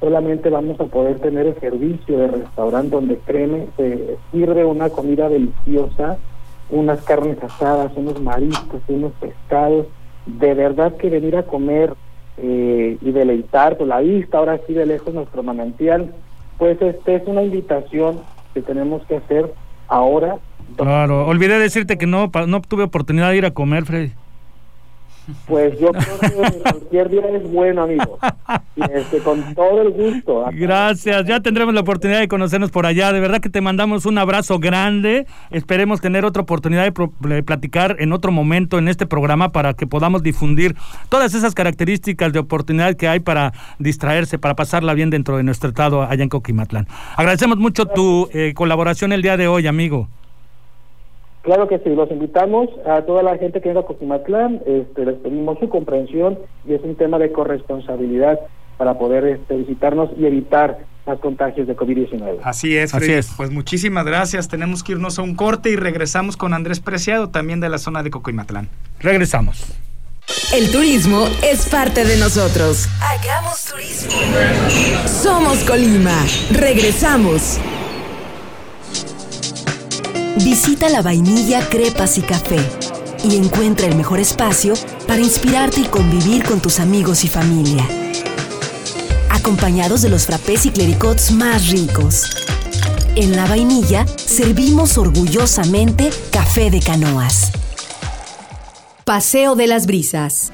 solamente 0.00 0.50
vamos 0.50 0.78
a 0.80 0.84
poder 0.84 1.18
tener 1.20 1.46
el 1.46 1.58
servicio 1.58 2.18
de 2.18 2.28
restaurante 2.28 2.90
donde 2.90 3.16
créeme, 3.18 3.66
se 3.76 4.16
sirve 4.30 4.64
una 4.64 4.90
comida 4.90 5.28
deliciosa, 5.28 6.18
unas 6.70 7.02
carnes 7.02 7.42
asadas, 7.42 7.92
unos 7.96 8.20
mariscos, 8.20 8.82
unos 8.88 9.12
pescados. 9.14 9.86
De 10.26 10.54
verdad 10.54 10.96
que 10.96 11.08
venir 11.08 11.36
a 11.36 11.44
comer 11.44 11.94
eh, 12.36 12.98
y 13.00 13.10
deleitar 13.10 13.78
con 13.78 13.88
la 13.88 14.00
vista, 14.00 14.38
ahora 14.38 14.60
sí 14.66 14.74
de 14.74 14.86
lejos 14.86 15.14
nuestro 15.14 15.42
manantial, 15.42 16.12
pues 16.58 16.80
este 16.80 17.16
es 17.16 17.22
una 17.26 17.42
invitación 17.42 18.20
que 18.54 18.62
tenemos 18.62 19.04
que 19.06 19.16
hacer 19.16 19.52
ahora. 19.88 20.36
Claro, 20.76 21.26
olvidé 21.26 21.58
decirte 21.58 21.98
que 21.98 22.06
no, 22.06 22.30
no 22.46 22.60
tuve 22.62 22.84
oportunidad 22.84 23.30
de 23.30 23.36
ir 23.36 23.46
a 23.46 23.52
comer, 23.52 23.84
Freddy. 23.84 24.12
Pues 25.46 25.78
yo 25.78 25.88
creo 25.88 26.18
que 26.20 26.58
cualquier 26.60 27.10
día 27.10 27.28
es 27.30 27.50
bueno, 27.50 27.82
amigo. 27.82 28.18
Este, 28.76 29.18
con 29.18 29.54
todo 29.54 29.82
el 29.82 29.90
gusto. 29.90 30.44
Gracias, 30.52 31.26
ya 31.26 31.40
tendremos 31.40 31.74
la 31.74 31.80
oportunidad 31.80 32.20
de 32.20 32.28
conocernos 32.28 32.70
por 32.70 32.86
allá. 32.86 33.12
De 33.12 33.20
verdad 33.20 33.40
que 33.40 33.48
te 33.48 33.60
mandamos 33.60 34.06
un 34.06 34.18
abrazo 34.18 34.58
grande. 34.58 35.26
Esperemos 35.50 36.00
tener 36.00 36.24
otra 36.24 36.42
oportunidad 36.42 36.84
de, 36.84 37.42
platicar 37.42 37.96
en 37.98 38.12
otro 38.12 38.32
momento 38.32 38.78
en 38.78 38.88
este 38.88 39.06
programa 39.06 39.50
para 39.50 39.74
que 39.74 39.86
podamos 39.86 40.22
difundir 40.22 40.76
todas 41.08 41.34
esas 41.34 41.54
características 41.54 42.32
de 42.32 42.38
oportunidad 42.38 42.94
que 42.94 43.08
hay 43.08 43.20
para 43.20 43.52
distraerse, 43.78 44.38
para 44.38 44.54
pasarla 44.54 44.94
bien 44.94 45.10
dentro 45.10 45.36
de 45.36 45.42
nuestro 45.42 45.70
estado 45.70 46.02
allá 46.02 46.22
en 46.22 46.28
Coquimatlán. 46.28 46.86
Agradecemos 47.16 47.58
mucho 47.58 47.86
tu 47.86 48.28
eh, 48.32 48.52
colaboración 48.54 49.12
el 49.12 49.22
día 49.22 49.36
de 49.36 49.48
hoy, 49.48 49.66
amigo. 49.66 50.08
Claro 51.46 51.68
que 51.68 51.78
sí, 51.78 51.90
los 51.90 52.10
invitamos 52.10 52.68
a 52.84 53.02
toda 53.02 53.22
la 53.22 53.38
gente 53.38 53.60
que 53.60 53.68
venga 53.68 53.82
a 53.82 53.86
Coquimatlán, 53.86 54.62
este, 54.66 55.06
les 55.06 55.14
pedimos 55.14 55.56
su 55.60 55.68
comprensión 55.68 56.40
y 56.66 56.74
es 56.74 56.82
un 56.82 56.96
tema 56.96 57.20
de 57.20 57.30
corresponsabilidad 57.30 58.40
para 58.76 58.98
poder 58.98 59.24
este, 59.24 59.54
visitarnos 59.54 60.10
y 60.18 60.26
evitar 60.26 60.78
más 61.06 61.20
contagios 61.20 61.68
de 61.68 61.76
COVID-19. 61.76 62.40
Así 62.42 62.76
es, 62.76 62.92
Así 62.92 63.12
es. 63.12 63.32
Pues 63.36 63.52
muchísimas 63.52 64.04
gracias. 64.04 64.48
Tenemos 64.48 64.82
que 64.82 64.92
irnos 64.92 65.20
a 65.20 65.22
un 65.22 65.36
corte 65.36 65.70
y 65.70 65.76
regresamos 65.76 66.36
con 66.36 66.52
Andrés 66.52 66.80
Preciado, 66.80 67.28
también 67.28 67.60
de 67.60 67.68
la 67.68 67.78
zona 67.78 68.02
de 68.02 68.10
Coquimatlán. 68.10 68.68
Regresamos. 68.98 69.72
El 70.52 70.72
turismo 70.72 71.28
es 71.44 71.68
parte 71.68 72.04
de 72.04 72.16
nosotros. 72.16 72.88
Hagamos 73.00 73.66
turismo. 73.66 74.10
Somos 75.06 75.62
Colima. 75.62 76.24
Regresamos. 76.50 77.60
Visita 80.44 80.90
la 80.90 81.00
vainilla, 81.00 81.66
crepas 81.66 82.18
y 82.18 82.20
café 82.20 82.58
y 83.24 83.36
encuentra 83.36 83.86
el 83.86 83.96
mejor 83.96 84.20
espacio 84.20 84.74
para 85.06 85.20
inspirarte 85.20 85.80
y 85.80 85.84
convivir 85.84 86.44
con 86.44 86.60
tus 86.60 86.78
amigos 86.78 87.24
y 87.24 87.28
familia. 87.28 87.88
Acompañados 89.30 90.02
de 90.02 90.10
los 90.10 90.26
frappés 90.26 90.66
y 90.66 90.70
clericots 90.70 91.32
más 91.32 91.70
ricos. 91.70 92.24
En 93.14 93.34
la 93.34 93.46
vainilla 93.46 94.06
servimos 94.06 94.98
orgullosamente 94.98 96.10
café 96.30 96.70
de 96.70 96.80
canoas. 96.80 97.52
Paseo 99.04 99.56
de 99.56 99.66
las 99.66 99.86
Brisas. 99.86 100.52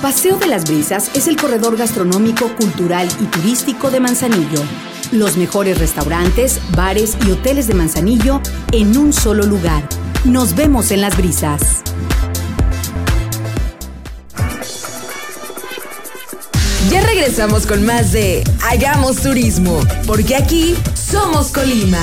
Paseo 0.00 0.36
de 0.36 0.46
las 0.46 0.64
Brisas 0.64 1.10
es 1.14 1.26
el 1.26 1.36
corredor 1.36 1.76
gastronómico, 1.76 2.54
cultural 2.54 3.08
y 3.20 3.24
turístico 3.24 3.90
de 3.90 3.98
Manzanillo 3.98 4.62
los 5.12 5.36
mejores 5.36 5.78
restaurantes, 5.78 6.60
bares 6.76 7.16
y 7.26 7.30
hoteles 7.30 7.66
de 7.66 7.74
Manzanillo 7.74 8.40
en 8.72 8.96
un 8.96 9.12
solo 9.12 9.44
lugar. 9.44 9.82
Nos 10.24 10.54
vemos 10.54 10.90
en 10.90 11.00
las 11.00 11.16
brisas. 11.16 11.82
Ya 16.90 17.02
regresamos 17.02 17.66
con 17.66 17.84
más 17.84 18.12
de 18.12 18.44
Hagamos 18.62 19.16
Turismo, 19.16 19.80
porque 20.06 20.36
aquí 20.36 20.74
somos 20.94 21.48
Colima. 21.48 21.98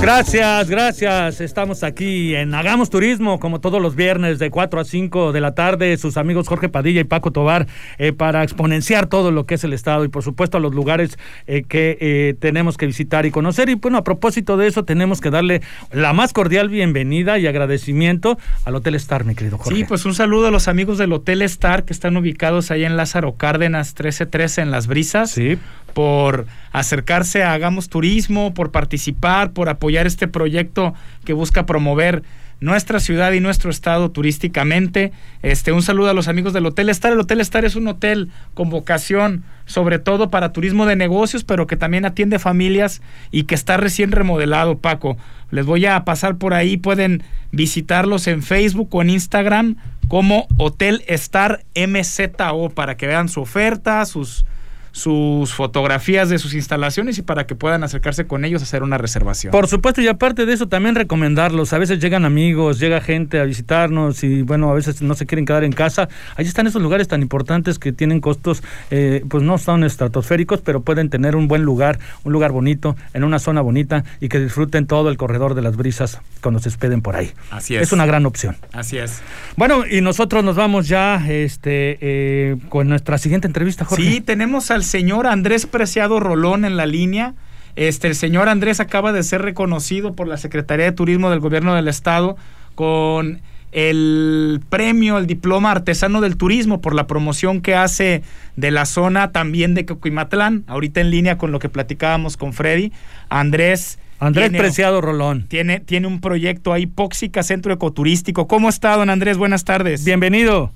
Gracias, 0.00 0.70
gracias. 0.70 1.42
Estamos 1.42 1.84
aquí 1.84 2.34
en 2.34 2.54
Hagamos 2.54 2.88
Turismo, 2.88 3.38
como 3.38 3.60
todos 3.60 3.82
los 3.82 3.96
viernes 3.96 4.38
de 4.38 4.48
4 4.50 4.80
a 4.80 4.84
5 4.84 5.32
de 5.32 5.40
la 5.42 5.54
tarde. 5.54 5.94
Sus 5.98 6.16
amigos 6.16 6.48
Jorge 6.48 6.70
Padilla 6.70 7.02
y 7.02 7.04
Paco 7.04 7.32
Tobar 7.32 7.66
eh, 7.98 8.12
para 8.14 8.42
exponenciar 8.42 9.08
todo 9.08 9.30
lo 9.30 9.44
que 9.44 9.56
es 9.56 9.64
el 9.64 9.74
Estado 9.74 10.06
y, 10.06 10.08
por 10.08 10.22
supuesto, 10.22 10.56
a 10.56 10.60
los 10.60 10.74
lugares 10.74 11.18
eh, 11.46 11.64
que 11.68 11.98
eh, 12.00 12.34
tenemos 12.40 12.78
que 12.78 12.86
visitar 12.86 13.26
y 13.26 13.30
conocer. 13.30 13.68
Y 13.68 13.74
bueno, 13.74 13.98
a 13.98 14.04
propósito 14.04 14.56
de 14.56 14.68
eso, 14.68 14.86
tenemos 14.86 15.20
que 15.20 15.28
darle 15.28 15.60
la 15.92 16.14
más 16.14 16.32
cordial 16.32 16.70
bienvenida 16.70 17.38
y 17.38 17.46
agradecimiento 17.46 18.38
al 18.64 18.76
Hotel 18.76 18.94
Star, 18.94 19.26
mi 19.26 19.34
querido 19.34 19.58
Jorge. 19.58 19.80
Sí, 19.80 19.84
pues 19.84 20.06
un 20.06 20.14
saludo 20.14 20.46
a 20.46 20.50
los 20.50 20.66
amigos 20.66 20.96
del 20.96 21.12
Hotel 21.12 21.42
Star 21.42 21.84
que 21.84 21.92
están 21.92 22.16
ubicados 22.16 22.70
ahí 22.70 22.84
en 22.84 22.96
Lázaro 22.96 23.34
Cárdenas 23.34 23.88
1313 23.88 24.62
en 24.62 24.70
Las 24.70 24.86
Brisas. 24.86 25.32
Sí 25.32 25.58
por 25.90 26.46
acercarse 26.72 27.42
a 27.42 27.52
Hagamos 27.52 27.88
Turismo, 27.88 28.54
por 28.54 28.70
participar, 28.70 29.52
por 29.52 29.68
apoyar 29.68 29.89
este 29.96 30.28
proyecto 30.28 30.94
que 31.24 31.32
busca 31.32 31.66
promover 31.66 32.22
nuestra 32.60 33.00
ciudad 33.00 33.32
y 33.32 33.40
nuestro 33.40 33.70
estado 33.70 34.10
turísticamente. 34.10 35.12
Este, 35.42 35.72
un 35.72 35.82
saludo 35.82 36.10
a 36.10 36.14
los 36.14 36.28
amigos 36.28 36.52
del 36.52 36.66
Hotel 36.66 36.90
Star. 36.90 37.12
El 37.12 37.20
Hotel 37.20 37.40
Star 37.40 37.64
es 37.64 37.74
un 37.74 37.88
hotel 37.88 38.30
con 38.54 38.70
vocación 38.70 39.44
sobre 39.70 40.00
todo 40.00 40.30
para 40.30 40.52
turismo 40.52 40.84
de 40.84 40.96
negocios, 40.96 41.44
pero 41.44 41.68
que 41.68 41.76
también 41.76 42.04
atiende 42.04 42.40
familias 42.40 43.02
y 43.30 43.44
que 43.44 43.54
está 43.54 43.76
recién 43.76 44.10
remodelado, 44.10 44.78
Paco. 44.78 45.16
Les 45.52 45.64
voy 45.64 45.86
a 45.86 46.04
pasar 46.04 46.36
por 46.38 46.54
ahí, 46.54 46.76
pueden 46.76 47.22
visitarlos 47.52 48.26
en 48.26 48.42
Facebook 48.42 48.88
o 48.90 49.00
en 49.00 49.10
Instagram 49.10 49.76
como 50.08 50.48
Hotel 50.58 51.04
Star 51.06 51.64
MZO 51.76 52.70
para 52.70 52.96
que 52.96 53.06
vean 53.06 53.28
su 53.28 53.40
oferta, 53.40 54.04
sus 54.06 54.44
sus 54.92 55.52
fotografías 55.52 56.28
de 56.28 56.38
sus 56.38 56.54
instalaciones 56.54 57.18
y 57.18 57.22
para 57.22 57.46
que 57.46 57.54
puedan 57.54 57.84
acercarse 57.84 58.26
con 58.26 58.44
ellos 58.44 58.62
a 58.62 58.64
hacer 58.64 58.82
una 58.82 58.98
reservación. 58.98 59.50
Por 59.50 59.68
supuesto, 59.68 60.00
y 60.00 60.08
aparte 60.08 60.46
de 60.46 60.52
eso 60.52 60.68
también 60.68 60.94
recomendarlos. 60.94 61.72
A 61.72 61.78
veces 61.78 62.00
llegan 62.00 62.24
amigos, 62.24 62.78
llega 62.78 63.00
gente 63.00 63.40
a 63.40 63.44
visitarnos 63.44 64.22
y 64.24 64.42
bueno, 64.42 64.70
a 64.70 64.74
veces 64.74 65.02
no 65.02 65.14
se 65.14 65.26
quieren 65.26 65.44
quedar 65.44 65.64
en 65.64 65.72
casa. 65.72 66.08
Ahí 66.36 66.46
están 66.46 66.66
esos 66.66 66.82
lugares 66.82 67.08
tan 67.08 67.22
importantes 67.22 67.78
que 67.78 67.92
tienen 67.92 68.20
costos, 68.20 68.62
eh, 68.90 69.24
pues 69.28 69.42
no 69.42 69.58
son 69.58 69.84
estratosféricos, 69.84 70.60
pero 70.60 70.82
pueden 70.82 71.10
tener 71.10 71.36
un 71.36 71.48
buen 71.48 71.62
lugar, 71.62 71.98
un 72.24 72.32
lugar 72.32 72.52
bonito, 72.52 72.96
en 73.14 73.24
una 73.24 73.38
zona 73.38 73.60
bonita 73.60 74.04
y 74.20 74.28
que 74.28 74.38
disfruten 74.38 74.86
todo 74.86 75.08
el 75.08 75.16
corredor 75.16 75.54
de 75.54 75.62
las 75.62 75.76
brisas 75.76 76.20
cuando 76.40 76.60
se 76.60 76.68
espeden 76.68 77.02
por 77.02 77.16
ahí. 77.16 77.32
Así 77.50 77.76
es. 77.76 77.82
Es 77.82 77.92
una 77.92 78.06
gran 78.06 78.26
opción. 78.26 78.56
Así 78.72 78.98
es. 78.98 79.20
Bueno, 79.56 79.84
y 79.86 80.00
nosotros 80.00 80.44
nos 80.44 80.56
vamos 80.56 80.88
ya 80.88 81.26
este, 81.28 81.98
eh, 82.00 82.56
con 82.68 82.88
nuestra 82.88 83.18
siguiente 83.18 83.46
entrevista, 83.46 83.84
Jorge. 83.84 84.02
Sí, 84.02 84.20
tenemos 84.20 84.70
al 84.70 84.79
señor 84.82 85.26
Andrés 85.26 85.66
Preciado 85.66 86.20
Rolón 86.20 86.64
en 86.64 86.76
la 86.76 86.86
línea. 86.86 87.34
Este, 87.76 88.08
el 88.08 88.14
señor 88.14 88.48
Andrés 88.48 88.80
acaba 88.80 89.12
de 89.12 89.22
ser 89.22 89.42
reconocido 89.42 90.12
por 90.12 90.28
la 90.28 90.36
Secretaría 90.36 90.86
de 90.86 90.92
Turismo 90.92 91.30
del 91.30 91.40
Gobierno 91.40 91.74
del 91.74 91.88
Estado 91.88 92.36
con 92.74 93.40
el 93.72 94.60
premio, 94.68 95.18
el 95.18 95.26
diploma 95.26 95.70
artesano 95.70 96.20
del 96.20 96.36
turismo 96.36 96.80
por 96.80 96.94
la 96.94 97.06
promoción 97.06 97.60
que 97.60 97.74
hace 97.74 98.22
de 98.56 98.70
la 98.70 98.84
zona 98.84 99.30
también 99.32 99.74
de 99.74 99.86
Coquimatlán. 99.86 100.64
Ahorita 100.66 101.00
en 101.00 101.10
línea 101.10 101.38
con 101.38 101.52
lo 101.52 101.58
que 101.58 101.68
platicábamos 101.68 102.36
con 102.36 102.52
Freddy. 102.52 102.92
Andrés. 103.28 103.98
Andrés 104.18 104.50
Preciado 104.50 105.00
Rolón. 105.00 105.46
Tiene, 105.48 105.80
tiene 105.80 106.06
un 106.06 106.20
proyecto 106.20 106.74
ahí, 106.74 106.86
Póxica 106.86 107.42
Centro 107.42 107.72
Ecoturístico. 107.72 108.46
¿Cómo 108.46 108.68
está, 108.68 108.96
don 108.96 109.08
Andrés? 109.08 109.38
Buenas 109.38 109.64
tardes. 109.64 110.04
Bienvenido. 110.04 110.72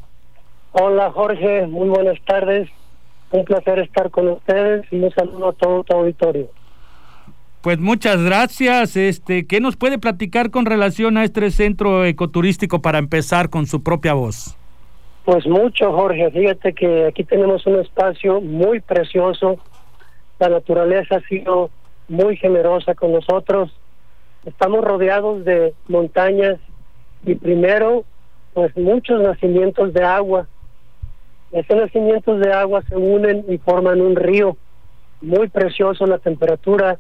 Hola, 0.73 1.11
Jorge. 1.11 1.67
Muy 1.67 1.89
buenas 1.89 2.19
tardes. 2.25 2.71
Un 3.35 3.45
placer 3.45 3.81
estar 3.81 4.13
con 4.13 4.29
ustedes 4.29 4.87
y 4.93 4.97
un 5.01 5.11
saludo 5.11 5.49
a 5.49 5.53
todo 5.55 5.83
tu 5.83 5.93
auditorio. 5.93 6.49
Pues 7.63 7.81
muchas 7.81 8.23
gracias. 8.23 8.97
Este, 8.97 9.45
¿qué 9.49 9.59
nos 9.59 9.77
puede 9.77 9.99
platicar 9.99 10.53
con 10.53 10.67
relación 10.67 11.17
a 11.17 11.25
este 11.25 11.51
centro 11.51 12.05
ecoturístico 12.05 12.81
para 12.81 12.99
empezar 12.99 13.51
con 13.51 13.67
su 13.67 13.83
propia 13.83 14.15
voz? 14.15 14.57
Pues 15.25 15.45
mucho, 15.49 15.91
Jorge. 15.91 16.31
Fíjate 16.31 16.75
que 16.75 17.07
aquí 17.07 17.25
tenemos 17.25 17.67
un 17.67 17.81
espacio 17.81 18.41
muy 18.41 18.79
precioso. 18.79 19.59
La 20.39 20.49
naturaleza 20.49 21.17
ha 21.17 21.21
sido 21.23 21.71
muy 22.07 22.37
generosa 22.37 22.95
con 22.95 23.11
nosotros. 23.11 23.73
Estamos 24.47 24.85
rodeados 24.85 25.45
de 25.45 25.75
montañas 25.89 26.61
y 27.27 27.35
primero, 27.35 28.05
pues 28.53 28.77
muchos 28.77 29.21
nacimientos 29.21 29.93
de 29.93 30.05
agua. 30.05 30.47
Estos 31.55 31.77
nacimientos 31.77 32.41
de 32.41 32.53
agua 32.53 32.83
se 32.89 32.97
unen 32.97 33.45
y 33.49 33.59
forman 33.59 34.01
un 34.01 34.17
río 34.17 34.57
muy 35.23 35.49
precioso. 35.49 36.05
La 36.05 36.19
temperatura 36.19 36.99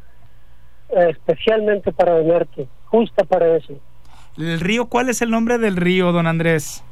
eh, 0.90 1.08
especialmente 1.10 1.92
para 1.92 2.14
bañarte, 2.14 2.68
justa 2.86 3.24
para 3.24 3.56
eso. 3.56 3.74
¿El 4.38 4.60
río? 4.60 4.86
¿Cuál 4.86 5.08
es 5.08 5.22
el 5.22 5.30
nombre 5.30 5.58
del 5.58 5.76
río, 5.76 6.12
don 6.12 6.28
Andrés? 6.28 6.84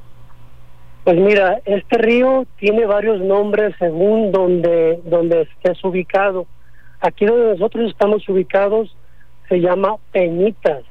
Pues 1.04 1.16
mira, 1.16 1.60
este 1.64 1.98
río 1.98 2.46
tiene 2.58 2.84
varios 2.84 3.20
nombres 3.20 3.76
según 3.78 4.32
donde, 4.32 5.00
donde 5.04 5.42
estés 5.42 5.82
ubicado. 5.84 6.46
Aquí 7.00 7.26
donde 7.26 7.52
nosotros 7.52 7.90
estamos 7.90 8.28
ubicados 8.28 8.96
se 9.48 9.60
llama 9.60 9.96
Peñitas. 10.10 10.82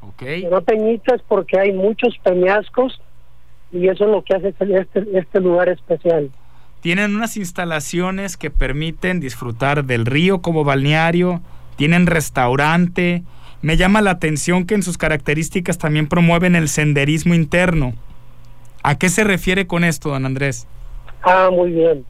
Okay. 0.00 0.42
Se 0.42 0.48
llama 0.48 0.62
Peñitas 0.62 1.22
porque 1.28 1.60
hay 1.60 1.72
muchos 1.72 2.16
peñascos 2.24 3.00
y 3.76 3.88
eso 3.88 4.04
es 4.04 4.10
lo 4.10 4.22
que 4.22 4.34
hace 4.34 4.48
este, 4.58 5.18
este 5.18 5.40
lugar 5.40 5.68
especial. 5.68 6.30
Tienen 6.80 7.16
unas 7.16 7.36
instalaciones 7.36 8.36
que 8.36 8.50
permiten 8.50 9.20
disfrutar 9.20 9.84
del 9.84 10.06
río 10.06 10.40
como 10.40 10.64
balneario, 10.64 11.40
tienen 11.76 12.06
restaurante. 12.06 13.22
Me 13.62 13.76
llama 13.76 14.02
la 14.02 14.12
atención 14.12 14.66
que 14.66 14.74
en 14.74 14.82
sus 14.82 14.98
características 14.98 15.78
también 15.78 16.08
promueven 16.08 16.54
el 16.54 16.68
senderismo 16.68 17.34
interno. 17.34 17.92
¿A 18.82 18.98
qué 18.98 19.08
se 19.08 19.24
refiere 19.24 19.66
con 19.66 19.82
esto, 19.82 20.10
don 20.10 20.26
Andrés? 20.26 20.66
Ah, 21.22 21.50
muy 21.52 21.72
bien. 21.72 22.04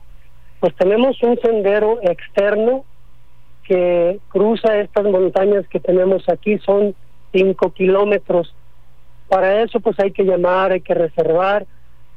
Pues 0.60 0.74
tenemos 0.76 1.22
un 1.22 1.38
sendero 1.40 1.98
externo 2.02 2.84
que 3.64 4.20
cruza 4.28 4.78
estas 4.78 5.04
montañas 5.04 5.66
que 5.68 5.80
tenemos 5.80 6.28
aquí, 6.28 6.58
son 6.58 6.94
cinco 7.32 7.72
kilómetros. 7.72 8.54
Para 9.28 9.62
eso 9.62 9.80
pues 9.80 9.98
hay 9.98 10.12
que 10.12 10.24
llamar, 10.24 10.72
hay 10.72 10.80
que 10.80 10.94
reservar, 10.94 11.66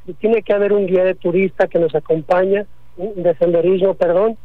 y 0.05 0.13
tiene 0.13 0.41
que 0.41 0.53
haber 0.53 0.73
un 0.73 0.87
guía 0.87 1.03
de 1.03 1.15
turista 1.15 1.67
que 1.67 1.79
nos 1.79 1.93
acompaña, 1.95 2.65
de 2.97 3.35
senderismo, 3.35 3.93
perdón, 3.93 4.37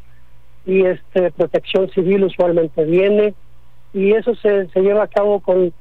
y 0.67 0.85
este 0.85 1.31
protección 1.33 1.91
civil 1.91 2.25
usualmente 2.25 2.85
viene 2.85 3.35
y 3.93 4.13
eso 4.13 4.35
se, 4.37 4.69
se 4.69 4.81
lleva 4.81 5.05
a 5.05 5.09
cabo 5.09 5.41
con, 5.41 5.73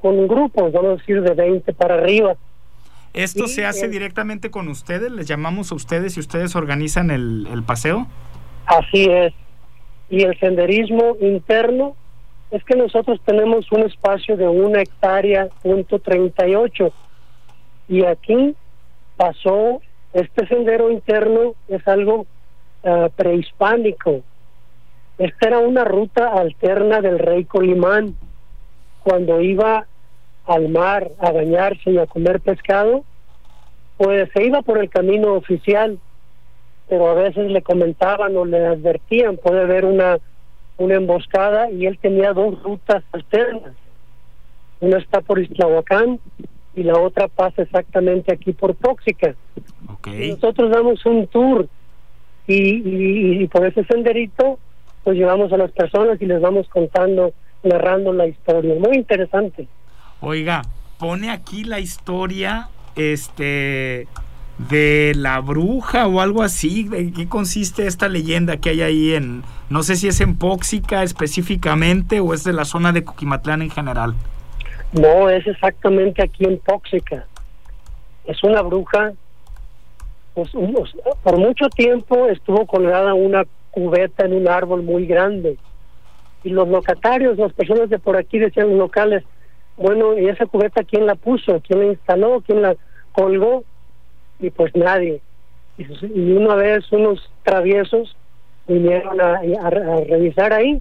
con 0.00 0.26
grupos, 0.26 0.72
vamos 0.72 0.90
a 0.90 0.96
decir 0.96 1.22
de 1.22 1.34
20 1.34 1.72
para 1.74 1.94
arriba. 1.94 2.36
¿Esto 3.14 3.48
se 3.48 3.64
hace 3.64 3.88
directamente 3.88 4.50
con 4.50 4.68
ustedes? 4.68 5.10
¿Les 5.10 5.26
llamamos 5.26 5.72
a 5.72 5.74
ustedes 5.74 6.16
y 6.16 6.20
ustedes 6.20 6.54
organizan 6.54 7.10
el, 7.10 7.48
el 7.52 7.62
paseo? 7.62 8.06
Así 8.66 9.04
es. 9.10 9.32
Y 10.10 10.22
el 10.22 10.38
senderismo 10.38 11.16
interno 11.20 11.96
es 12.50 12.64
que 12.64 12.76
nosotros 12.76 13.20
tenemos 13.24 13.70
un 13.72 13.82
espacio 13.82 14.36
de 14.36 14.48
una 14.48 14.80
hectárea, 14.80 15.48
punto 15.62 15.98
38. 15.98 16.90
Y 17.88 18.04
aquí 18.04 18.54
pasó, 19.16 19.80
este 20.12 20.46
sendero 20.46 20.90
interno 20.90 21.54
es 21.68 21.86
algo 21.86 22.26
uh, 22.82 23.08
prehispánico. 23.16 24.22
Esta 25.18 25.48
era 25.48 25.58
una 25.58 25.84
ruta 25.84 26.28
alterna 26.28 27.00
del 27.00 27.18
rey 27.18 27.44
Colimán. 27.44 28.14
Cuando 29.02 29.40
iba 29.40 29.86
al 30.46 30.68
mar 30.68 31.10
a 31.18 31.30
bañarse 31.32 31.90
y 31.90 31.98
a 31.98 32.06
comer 32.06 32.40
pescado, 32.40 33.04
pues 33.98 34.30
se 34.32 34.44
iba 34.44 34.62
por 34.62 34.78
el 34.78 34.88
camino 34.88 35.34
oficial, 35.34 35.98
pero 36.88 37.08
a 37.08 37.14
veces 37.14 37.50
le 37.50 37.62
comentaban 37.62 38.36
o 38.36 38.44
le 38.44 38.64
advertían, 38.64 39.36
puede 39.36 39.60
haber 39.62 39.84
una, 39.84 40.18
una 40.78 40.94
emboscada 40.94 41.70
y 41.70 41.86
él 41.86 41.98
tenía 42.00 42.32
dos 42.32 42.62
rutas 42.62 43.04
alternas. 43.12 43.74
Una 44.80 44.98
está 44.98 45.20
por 45.20 45.40
Islahuacán 45.40 46.20
y 46.74 46.84
la 46.84 46.98
otra 46.98 47.28
pasa 47.28 47.62
exactamente 47.62 48.32
aquí 48.32 48.52
por 48.52 48.74
Tóxica. 48.74 49.34
Okay. 49.98 50.30
Nosotros 50.30 50.70
damos 50.70 51.04
un 51.04 51.26
tour 51.26 51.68
y, 52.46 52.54
y, 52.54 53.42
y 53.42 53.46
por 53.48 53.66
ese 53.66 53.84
senderito 53.84 54.58
pues 55.02 55.16
llevamos 55.16 55.52
a 55.52 55.56
las 55.56 55.72
personas 55.72 56.20
y 56.20 56.26
les 56.26 56.40
vamos 56.40 56.68
contando, 56.68 57.32
narrando 57.62 58.12
la 58.12 58.26
historia. 58.26 58.74
Muy 58.74 58.96
interesante. 58.96 59.66
Oiga, 60.20 60.62
pone 60.98 61.30
aquí 61.30 61.64
la 61.64 61.80
historia 61.80 62.68
este 62.94 64.06
de 64.58 65.12
la 65.16 65.40
bruja 65.40 66.06
o 66.06 66.20
algo 66.20 66.42
así. 66.42 66.84
¿De 66.84 67.12
qué 67.12 67.28
consiste 67.28 67.86
esta 67.86 68.08
leyenda 68.08 68.58
que 68.58 68.70
hay 68.70 68.82
ahí 68.82 69.14
en, 69.14 69.42
no 69.70 69.82
sé 69.82 69.96
si 69.96 70.08
es 70.08 70.20
en 70.20 70.36
Póxica 70.36 71.02
específicamente 71.02 72.20
o 72.20 72.34
es 72.34 72.44
de 72.44 72.52
la 72.52 72.64
zona 72.64 72.92
de 72.92 73.04
Coquimatlán 73.04 73.62
en 73.62 73.70
general? 73.70 74.14
No, 74.92 75.28
es 75.28 75.46
exactamente 75.46 76.22
aquí 76.22 76.44
en 76.44 76.58
Póxica. 76.58 77.26
Es 78.24 78.42
una 78.42 78.62
bruja. 78.62 79.12
Pues, 80.34 80.50
por 81.22 81.38
mucho 81.38 81.68
tiempo 81.68 82.28
estuvo 82.28 82.66
colgada 82.66 83.14
una 83.14 83.44
cubeta 83.70 84.24
en 84.24 84.34
un 84.34 84.48
árbol 84.48 84.82
muy 84.82 85.06
grande. 85.06 85.56
Y 86.44 86.50
los 86.50 86.68
locatarios, 86.68 87.36
las 87.38 87.52
personas 87.52 87.90
de 87.90 87.98
por 87.98 88.16
aquí 88.16 88.38
decían 88.38 88.70
los 88.70 88.78
locales, 88.78 89.24
bueno, 89.76 90.18
¿y 90.18 90.28
esa 90.28 90.46
cubeta 90.46 90.84
quién 90.84 91.06
la 91.06 91.14
puso? 91.14 91.60
¿Quién 91.66 91.80
la 91.80 91.86
instaló? 91.86 92.42
¿Quién 92.46 92.62
la 92.62 92.76
colgó? 93.12 93.64
Y 94.40 94.50
pues 94.50 94.74
nadie. 94.74 95.20
Y 95.76 96.32
una 96.32 96.54
vez 96.54 96.90
unos 96.92 97.30
traviesos 97.44 98.16
vinieron 98.66 99.20
a, 99.20 99.40
revisar 99.70 100.52
ahí, 100.52 100.80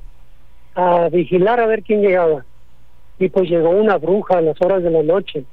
a 0.76 1.10
vigilar 1.10 1.60
a 1.60 1.68
ver 1.68 1.84
quién 1.84 2.02
llegaba. 2.02 2.46
Y 3.20 3.30
pues 3.30 3.50
llegó 3.50 3.70
una 3.70 3.98
bruja 3.98 4.38
a 4.38 4.42
las 4.42 4.62
horas 4.62 4.84
de 4.84 4.92
la 4.92 5.04
noche. 5.04 5.44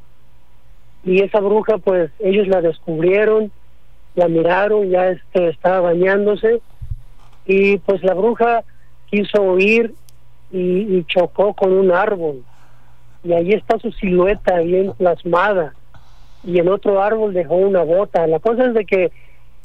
Y 1.04 1.22
esa 1.22 1.40
bruja, 1.40 1.78
pues 1.78 2.10
ellos 2.18 2.48
la 2.48 2.60
descubrieron, 2.60 3.52
la 4.14 4.28
miraron, 4.28 4.88
ya 4.90 5.10
este, 5.10 5.48
estaba 5.48 5.80
bañándose 5.80 6.60
y 7.46 7.78
pues 7.78 8.02
la 8.02 8.14
bruja 8.14 8.64
quiso 9.10 9.42
huir 9.42 9.94
y, 10.50 10.96
y, 10.96 11.04
chocó 11.04 11.52
con 11.52 11.72
un 11.72 11.90
árbol 11.90 12.42
y 13.22 13.32
ahí 13.32 13.52
está 13.52 13.78
su 13.78 13.90
silueta 13.92 14.60
bien 14.60 14.92
plasmada 14.92 15.74
y 16.46 16.58
en 16.58 16.68
otro 16.68 17.02
árbol 17.02 17.32
dejó 17.32 17.56
una 17.56 17.82
bota. 17.82 18.26
La 18.26 18.38
cosa 18.38 18.66
es 18.66 18.74
de 18.74 18.84
que 18.84 19.10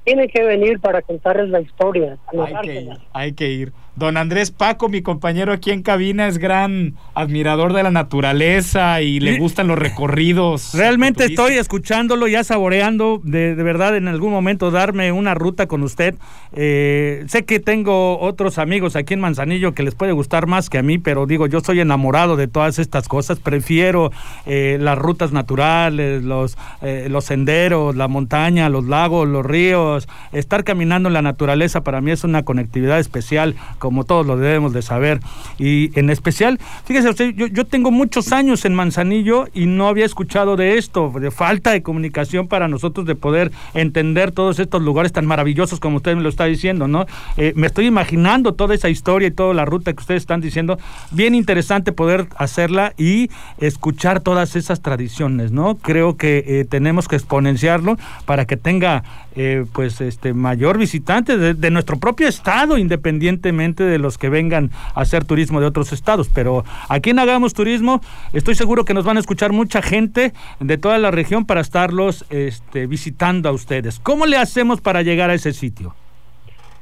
tiene 0.03 0.27
que 0.27 0.43
venir 0.43 0.79
para 0.79 1.01
contarles 1.01 1.49
la 1.49 1.61
historia. 1.61 2.17
Hay 2.31 2.55
que 2.61 2.81
ir, 2.81 2.97
hay 3.13 3.33
que 3.33 3.47
ir 3.47 3.73
Don 3.99 4.15
Andrés 4.15 4.49
Paco, 4.49 4.87
mi 4.87 5.01
compañero 5.01 5.51
aquí 5.51 5.71
en 5.71 5.83
cabina, 5.83 6.29
es 6.29 6.37
gran 6.37 6.95
admirador 7.15 7.73
de 7.73 7.83
la 7.83 7.91
naturaleza 7.91 9.01
y 9.01 9.19
le 9.19 9.37
gustan 9.37 9.67
los 9.67 9.77
recorridos. 9.77 10.73
Realmente 10.73 11.25
estoy 11.25 11.55
escuchándolo, 11.55 12.29
ya 12.29 12.45
saboreando, 12.45 13.19
de, 13.21 13.55
verdad 13.55 13.97
en 13.97 14.07
algún 14.07 14.31
momento 14.31 14.71
darme 14.71 15.11
una 15.11 15.33
ruta 15.33 15.67
con 15.67 15.83
usted. 15.83 16.15
Eh, 16.53 17.25
sé 17.27 17.43
que 17.43 17.59
tengo 17.59 18.17
otros 18.21 18.57
amigos 18.57 18.95
aquí 18.95 19.15
en 19.15 19.19
Manzanillo 19.19 19.73
que 19.73 19.83
les 19.83 19.95
puede 19.95 20.13
gustar 20.13 20.47
más 20.47 20.69
que 20.69 20.77
a 20.77 20.81
mí, 20.81 20.97
pero 20.97 21.25
digo, 21.25 21.47
yo 21.47 21.59
soy 21.59 21.81
enamorado 21.81 22.37
de 22.37 22.47
todas 22.47 22.79
estas 22.79 23.09
cosas. 23.09 23.39
Prefiero 23.39 24.13
eh, 24.45 24.77
las 24.79 24.97
rutas 24.97 25.33
naturales, 25.33 26.23
los, 26.23 26.57
eh, 26.81 27.07
los 27.11 27.25
senderos, 27.25 27.97
la 27.97 28.07
montaña, 28.07 28.69
los 28.69 28.85
lagos, 28.85 29.27
los 29.27 29.45
ríos. 29.45 30.07
Estar 30.31 30.63
caminando 30.63 31.09
en 31.09 31.13
la 31.13 31.21
naturaleza 31.21 31.81
para 31.81 31.99
mí 31.99 32.11
es 32.11 32.23
una 32.23 32.43
conectividad 32.43 32.97
especial 32.97 33.55
como 33.89 34.03
todos 34.03 34.23
lo 34.23 34.37
debemos 34.37 34.71
de 34.71 34.83
saber. 34.83 35.19
Y 35.57 35.89
en 35.97 36.11
especial, 36.11 36.59
fíjese 36.85 37.09
usted, 37.09 37.33
yo, 37.33 37.65
tengo 37.65 37.89
muchos 37.89 38.31
años 38.31 38.63
en 38.65 38.75
Manzanillo 38.75 39.47
y 39.51 39.65
no 39.65 39.87
había 39.87 40.05
escuchado 40.05 40.55
de 40.55 40.77
esto, 40.77 41.11
de 41.19 41.31
falta 41.31 41.71
de 41.71 41.81
comunicación 41.81 42.47
para 42.47 42.67
nosotros 42.67 43.07
de 43.07 43.15
poder 43.15 43.51
entender 43.73 44.31
todos 44.31 44.59
estos 44.59 44.83
lugares 44.83 45.11
tan 45.11 45.25
maravillosos 45.25 45.79
como 45.79 45.97
usted 45.97 46.15
me 46.15 46.21
lo 46.21 46.29
está 46.29 46.45
diciendo, 46.45 46.87
¿no? 46.87 47.07
Eh, 47.35 47.53
me 47.55 47.65
estoy 47.65 47.87
imaginando 47.87 48.53
toda 48.53 48.75
esa 48.75 48.89
historia 48.89 49.29
y 49.29 49.31
toda 49.31 49.55
la 49.55 49.65
ruta 49.65 49.91
que 49.91 50.01
ustedes 50.01 50.21
están 50.21 50.39
diciendo, 50.39 50.77
bien 51.09 51.33
interesante 51.33 51.91
poder 51.91 52.27
hacerla 52.35 52.93
y 52.95 53.31
escuchar 53.57 54.19
todas 54.19 54.55
esas 54.55 54.83
tradiciones, 54.83 55.51
¿no? 55.51 55.77
Creo 55.77 56.15
que 56.15 56.43
eh, 56.45 56.65
tenemos 56.69 57.07
que 57.07 57.15
exponenciarlo 57.15 57.97
para 58.25 58.45
que 58.45 58.55
tenga 58.55 59.03
eh, 59.35 59.65
pues 59.71 60.01
este 60.01 60.33
mayor 60.33 60.77
visitante 60.77 61.37
de, 61.37 61.69
nuestro 61.69 61.97
propio 61.97 62.27
estado, 62.27 62.77
independientemente 62.77 63.68
de 63.75 63.99
los 63.99 64.17
que 64.17 64.29
vengan 64.29 64.71
a 64.95 65.01
hacer 65.01 65.25
turismo 65.25 65.59
de 65.59 65.67
otros 65.67 65.91
estados. 65.91 66.29
Pero 66.33 66.63
aquí 66.87 67.11
en 67.11 67.19
Hagamos 67.19 67.53
Turismo, 67.53 68.01
estoy 68.33 68.55
seguro 68.55 68.85
que 68.85 68.93
nos 68.93 69.05
van 69.05 69.17
a 69.17 69.19
escuchar 69.19 69.51
mucha 69.51 69.81
gente 69.81 70.33
de 70.59 70.77
toda 70.77 70.97
la 70.97 71.11
región 71.11 71.45
para 71.45 71.61
estarlos 71.61 72.25
este, 72.29 72.87
visitando 72.87 73.49
a 73.49 73.51
ustedes. 73.51 73.99
¿Cómo 73.99 74.25
le 74.25 74.37
hacemos 74.37 74.81
para 74.81 75.01
llegar 75.01 75.29
a 75.29 75.33
ese 75.33 75.53
sitio? 75.53 75.95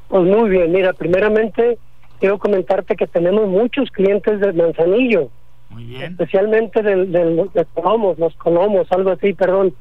Pues 0.08 0.23
muy 0.23 0.50
bien, 0.50 0.71
mira, 0.71 0.93
primeramente 0.93 1.78
quiero 2.19 2.38
comentarte 2.39 2.95
que 2.95 3.08
tenemos 3.08 3.47
muchos 3.47 3.89
clientes 3.91 4.39
de 4.39 4.54
Manzanillo. 4.54 5.30
Muy 5.69 5.84
bien. 5.84 6.12
Especialmente 6.13 6.82
del, 6.82 7.12
de 7.12 7.65
Colomos, 7.73 8.17
los 8.17 8.34
Colomos, 8.36 8.88
algo 8.91 9.12
así, 9.12 9.34
perdón. 9.34 9.73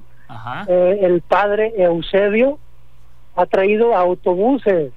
Eh, 0.69 0.99
el 1.03 1.21
padre 1.21 1.73
Eusebio 1.77 2.59
ha 3.37 3.47
traído 3.47 3.95
autobuses 3.95 4.93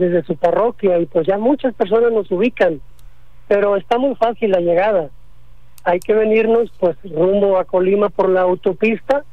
desde 0.00 0.24
su 0.24 0.36
parroquia 0.36 0.98
y 0.98 1.06
pues 1.06 1.26
ya 1.26 1.38
muchas 1.38 1.74
personas 1.74 2.10
nos 2.12 2.30
ubican, 2.32 2.80
pero 3.46 3.76
está 3.76 3.98
muy 3.98 4.16
fácil 4.16 4.50
la 4.50 4.60
llegada. 4.60 5.10
Hay 5.84 6.00
que 6.00 6.12
venirnos 6.12 6.72
pues 6.80 6.96
rumbo 7.04 7.58
a 7.58 7.64
Colima 7.64 8.08
por 8.08 8.28
la 8.28 8.40
autopista, 8.40 9.24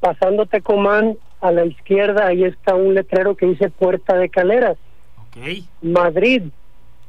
pasando 0.00 0.46
Tecomán 0.46 1.16
a 1.40 1.50
la 1.52 1.64
izquierda, 1.64 2.26
ahí 2.26 2.44
está 2.44 2.74
un 2.74 2.94
letrero 2.94 3.34
que 3.34 3.46
dice 3.46 3.70
Puerta 3.70 4.14
de 4.16 4.28
Caleras. 4.28 4.76
Madrid. 5.80 6.42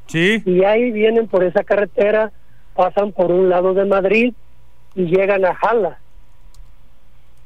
Sí. 0.06 0.42
Y 0.44 0.64
ahí 0.64 0.90
vienen 0.90 1.28
por 1.28 1.44
esa 1.44 1.64
carretera, 1.64 2.32
pasan 2.74 3.12
por 3.12 3.30
un 3.30 3.48
lado 3.48 3.74
de 3.74 3.84
Madrid 3.84 4.34
y 4.94 5.04
llegan 5.04 5.44
a 5.44 5.54
Jala. 5.54 5.98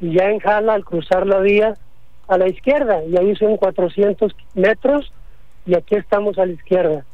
Y 0.01 0.13
ya 0.13 0.31
en 0.31 0.41
Jala, 0.41 0.75
al 0.75 0.85
cruzar 0.85 1.27
la 1.27 1.41
vía, 1.41 1.75
a 2.29 2.39
la 2.39 2.49
izquierda 2.49 3.03
y 3.05 3.17
ahí 3.17 3.35
son 3.37 3.57
400 3.57 4.35
metros 4.55 5.13
y 5.67 5.75
aquí 5.75 5.97
estamos 5.97 6.39
a 6.39 6.47
la 6.47 6.53
izquierda. 6.53 7.05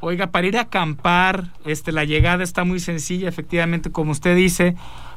Oiga, 0.00 0.28
para 0.28 0.46
ir 0.46 0.56
a 0.58 0.62
acampar, 0.62 1.44
este, 1.64 1.90
la 1.90 2.04
llegada 2.04 2.42
está 2.42 2.64
muy 2.64 2.78
sencilla, 2.78 3.28
efectivamente, 3.28 3.90
como 3.90 4.12
usted 4.12 4.36
dice. 4.36 4.74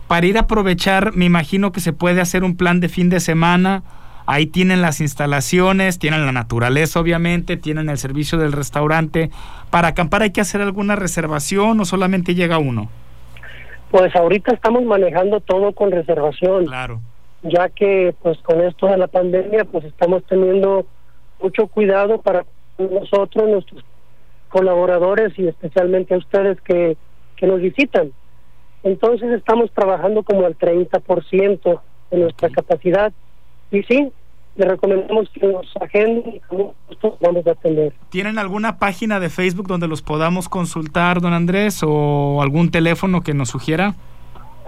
Para 0.08 0.26
ir 0.26 0.38
a 0.38 0.42
aprovechar, 0.42 1.14
me 1.14 1.26
imagino 1.26 1.74
que 1.74 1.82
se 1.82 1.92
puede 1.92 2.22
hacer 2.22 2.46
un 2.46 2.56
plan 2.56 2.80
de 2.80 2.88
fin 2.88 3.10
de 3.10 3.20
semana. 3.20 3.84
Ahí 4.26 4.46
tienen 4.46 4.82
las 4.82 5.02
instalaciones, 5.02 6.00
tienen 6.00 6.26
la 6.26 6.32
naturaleza, 6.32 7.00
obviamente, 7.02 7.58
tienen 7.58 7.90
el 7.90 7.98
servicio 7.98 8.38
del 8.38 8.54
restaurante. 8.54 9.30
Para 9.70 9.90
acampar 9.90 10.22
hay 10.22 10.32
que 10.32 10.42
hacer 10.42 10.62
alguna 10.62 10.96
reservación 10.96 11.80
o 11.82 11.86
solamente 11.86 12.34
llega 12.34 12.58
uno. 12.58 12.90
Pues 13.92 14.16
ahorita 14.16 14.54
estamos 14.54 14.84
manejando 14.84 15.42
todo 15.42 15.74
con 15.74 15.92
reservación. 15.92 16.66
Claro 16.66 17.02
ya 17.44 17.70
que 17.70 18.16
pues 18.22 18.38
con 18.40 18.62
esto 18.62 18.88
de 18.88 18.98
la 18.98 19.08
pandemia 19.08 19.66
pues 19.66 19.86
estamos 19.86 20.24
teniendo 20.26 20.86
mucho 21.42 21.68
cuidado 21.68 22.22
para 22.22 22.46
nosotros, 22.78 23.50
nuestros 23.50 23.84
colaboradores 24.50 25.38
y 25.38 25.48
especialmente 25.48 26.14
a 26.14 26.18
ustedes 26.18 26.60
que, 26.62 26.98
que 27.36 27.48
nos 27.48 27.62
visitan. 27.62 28.12
Entonces 28.84 29.32
estamos 29.32 29.72
trabajando 29.72 30.24
como 30.24 30.46
al 30.46 30.58
30% 30.58 31.82
de 32.12 32.18
nuestra 32.18 32.50
capacidad 32.50 33.12
y 33.72 33.84
sí, 33.84 34.12
le 34.56 34.66
recomendamos 34.66 35.30
que 35.30 35.46
nos 35.46 35.68
agenden 35.80 36.36
y 36.36 36.40
como 36.42 36.74
vamos 37.22 37.46
a 37.46 37.52
atender. 37.52 37.94
¿Tienen 38.10 38.40
alguna 38.40 38.80
página 38.80 39.20
de 39.20 39.30
Facebook 39.30 39.68
donde 39.68 39.88
los 39.88 40.02
podamos 40.02 40.50
consultar, 40.50 41.22
don 41.22 41.34
Andrés, 41.34 41.82
o 41.86 42.42
algún 42.42 42.72
teléfono 42.72 43.22
que 43.22 43.34
nos 43.34 43.50
sugiera? 43.50 43.94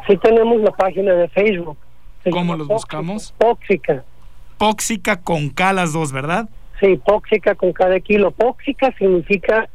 Sí 0.07 0.17
tenemos 0.17 0.61
la 0.61 0.71
página 0.71 1.13
de 1.13 1.27
Facebook. 1.29 1.77
¿Cómo 2.31 2.55
los 2.55 2.67
buscamos? 2.67 3.33
Póxica. 3.37 4.03
Póxica 4.57 5.21
con 5.21 5.49
K 5.49 5.73
las 5.73 5.93
dos, 5.93 6.11
¿verdad? 6.11 6.49
Sí, 6.79 6.97
póxica 6.97 7.55
con 7.55 7.73
cada 7.73 7.99
kilo. 7.99 8.31
Póxica 8.31 8.93
significa 8.97 9.69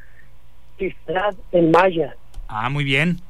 ciudad 0.79 1.35
en 1.53 1.71
maya. 1.71 2.17
Ah, 2.49 2.69
muy 2.69 2.85
bien. 2.85 3.21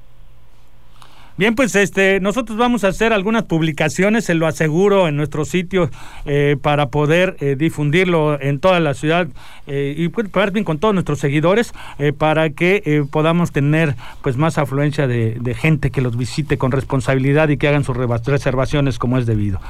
Bien, 1.37 1.57
pues 1.57 1.75
este, 1.75 2.21
nosotros 2.21 2.57
vamos 2.57 2.85
a 2.85 2.89
hacer 2.89 3.13
algunas 3.13 3.43
publicaciones, 3.43 4.25
se 4.25 4.35
lo 4.35 4.47
aseguro, 4.47 5.09
en 5.09 5.17
nuestro 5.17 5.45
sitio 5.45 5.91
eh, 6.27 6.57
para 6.63 6.91
poder 6.91 7.37
eh, 7.41 7.57
difundirlo 7.59 8.41
en 8.41 8.61
toda 8.61 8.79
la 8.79 8.95
ciudad 8.95 9.27
eh, 9.67 9.97
y 9.99 10.11
pues, 10.11 10.29
con 10.65 10.79
todos 10.79 10.95
nuestros 10.95 11.19
seguidores 11.19 11.73
para 12.19 12.51
que 12.51 13.05
podamos 13.11 13.51
tener 13.51 13.97
pues 14.23 14.37
más 14.37 14.59
afluencia 14.59 15.09
de, 15.09 15.37
de, 15.41 15.55
gente 15.55 15.91
que 15.91 16.01
los 16.01 16.17
visite 16.17 16.57
con 16.57 16.71
responsabilidad 16.71 17.49
y 17.49 17.57
que 17.57 17.67
hagan 17.67 17.83
sus 17.83 17.97
reservaciones 17.97 18.99
como 18.99 19.19
es 19.19 19.27
debido. 19.27 19.61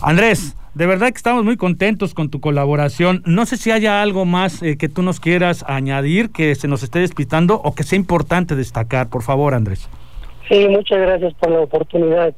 Andrés, 0.00 0.56
de 0.74 0.86
verdad 0.86 1.08
que 1.08 1.16
estamos 1.16 1.44
muy 1.44 1.56
contentos 1.58 2.14
con 2.14 2.30
tu 2.30 2.40
colaboración. 2.40 3.22
No 3.26 3.44
sé 3.44 3.58
si 3.58 3.70
haya 3.70 4.00
algo 4.00 4.24
más 4.24 4.60
que 4.60 4.88
tú 4.88 5.02
nos 5.02 5.20
quieras 5.20 5.64
añadir, 5.68 6.30
que 6.30 6.54
se 6.54 6.68
nos 6.68 6.82
esté 6.82 7.00
despistando 7.00 7.56
o 7.56 7.74
que 7.74 7.82
sea 7.82 7.96
importante 7.96 8.56
destacar. 8.56 9.08
Por 9.08 9.22
favor, 9.22 9.54
Andrés. 9.54 9.88
Sí, 10.48 10.66
muchas 10.68 10.98
gracias 10.98 11.34
por 11.34 11.50
la 11.50 11.60
oportunidad. 11.60 12.34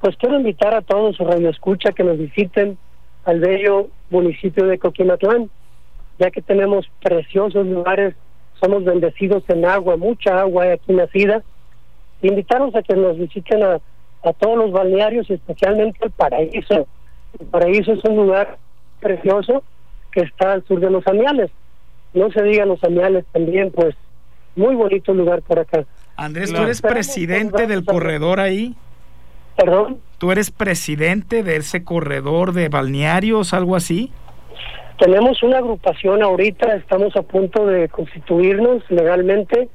Pues 0.00 0.16
quiero 0.16 0.36
invitar 0.36 0.74
a 0.74 0.82
todos 0.82 1.16
su 1.16 1.24
radio 1.24 1.50
escucha 1.50 1.92
que 1.92 2.02
nos 2.02 2.18
visiten 2.18 2.76
al 3.24 3.40
bello 3.40 3.88
municipio 4.10 4.66
de 4.66 4.78
Coquimatlán, 4.78 5.48
ya 6.18 6.30
que 6.30 6.42
tenemos 6.42 6.86
preciosos 7.02 7.66
lugares, 7.66 8.14
somos 8.60 8.84
bendecidos 8.84 9.44
en 9.48 9.64
agua, 9.64 9.96
mucha 9.96 10.40
agua 10.40 10.72
aquí 10.72 10.92
nacida. 10.92 11.42
Invitarlos 12.22 12.74
a 12.74 12.82
que 12.82 12.96
nos 12.96 13.18
visiten 13.18 13.62
a, 13.62 13.80
a 14.24 14.32
todos 14.32 14.58
los 14.58 14.72
balnearios, 14.72 15.30
especialmente 15.30 15.98
el 16.04 16.10
Paraíso. 16.10 16.86
El 17.38 17.46
Paraíso 17.46 17.92
es 17.92 18.04
un 18.04 18.16
lugar 18.16 18.58
precioso 19.00 19.62
que 20.10 20.20
está 20.22 20.52
al 20.52 20.64
sur 20.64 20.80
de 20.80 20.90
los 20.90 21.06
Amiales. 21.06 21.50
No 22.14 22.30
se 22.30 22.42
diga 22.42 22.66
los 22.66 22.82
Amiales 22.82 23.24
también, 23.32 23.70
pues 23.70 23.94
muy 24.56 24.74
bonito 24.74 25.14
lugar 25.14 25.42
por 25.42 25.60
acá. 25.60 25.84
Andrés, 26.16 26.52
¿tú 26.52 26.62
eres 26.62 26.80
presidente 26.80 27.66
del 27.66 27.84
corredor 27.84 28.40
ahí? 28.40 28.76
¿Perdón? 29.56 30.00
¿Tú 30.18 30.32
eres 30.32 30.50
presidente 30.50 31.42
de 31.42 31.56
ese 31.56 31.84
corredor 31.84 32.52
de 32.52 32.68
balnearios, 32.68 33.52
algo 33.54 33.76
así? 33.76 34.12
Tenemos 34.98 35.42
una 35.42 35.58
agrupación 35.58 36.22
ahorita, 36.22 36.76
estamos 36.76 37.16
a 37.16 37.22
punto 37.22 37.66
de 37.66 37.88
constituirnos 37.88 38.82
legalmente. 38.90 39.68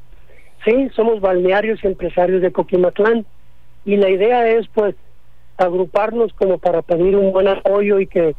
Sí, 0.65 0.89
somos 0.95 1.19
balnearios 1.19 1.83
y 1.83 1.87
empresarios 1.87 2.41
de 2.41 2.51
Coquimatlán. 2.51 3.25
Y 3.85 3.97
la 3.97 4.09
idea 4.09 4.47
es, 4.47 4.67
pues, 4.73 4.95
agruparnos 5.57 6.31
como 6.33 6.57
para 6.57 6.81
pedir 6.81 7.15
un 7.15 7.31
buen 7.31 7.47
apoyo 7.47 7.99
y 7.99 8.07
que 8.07 8.35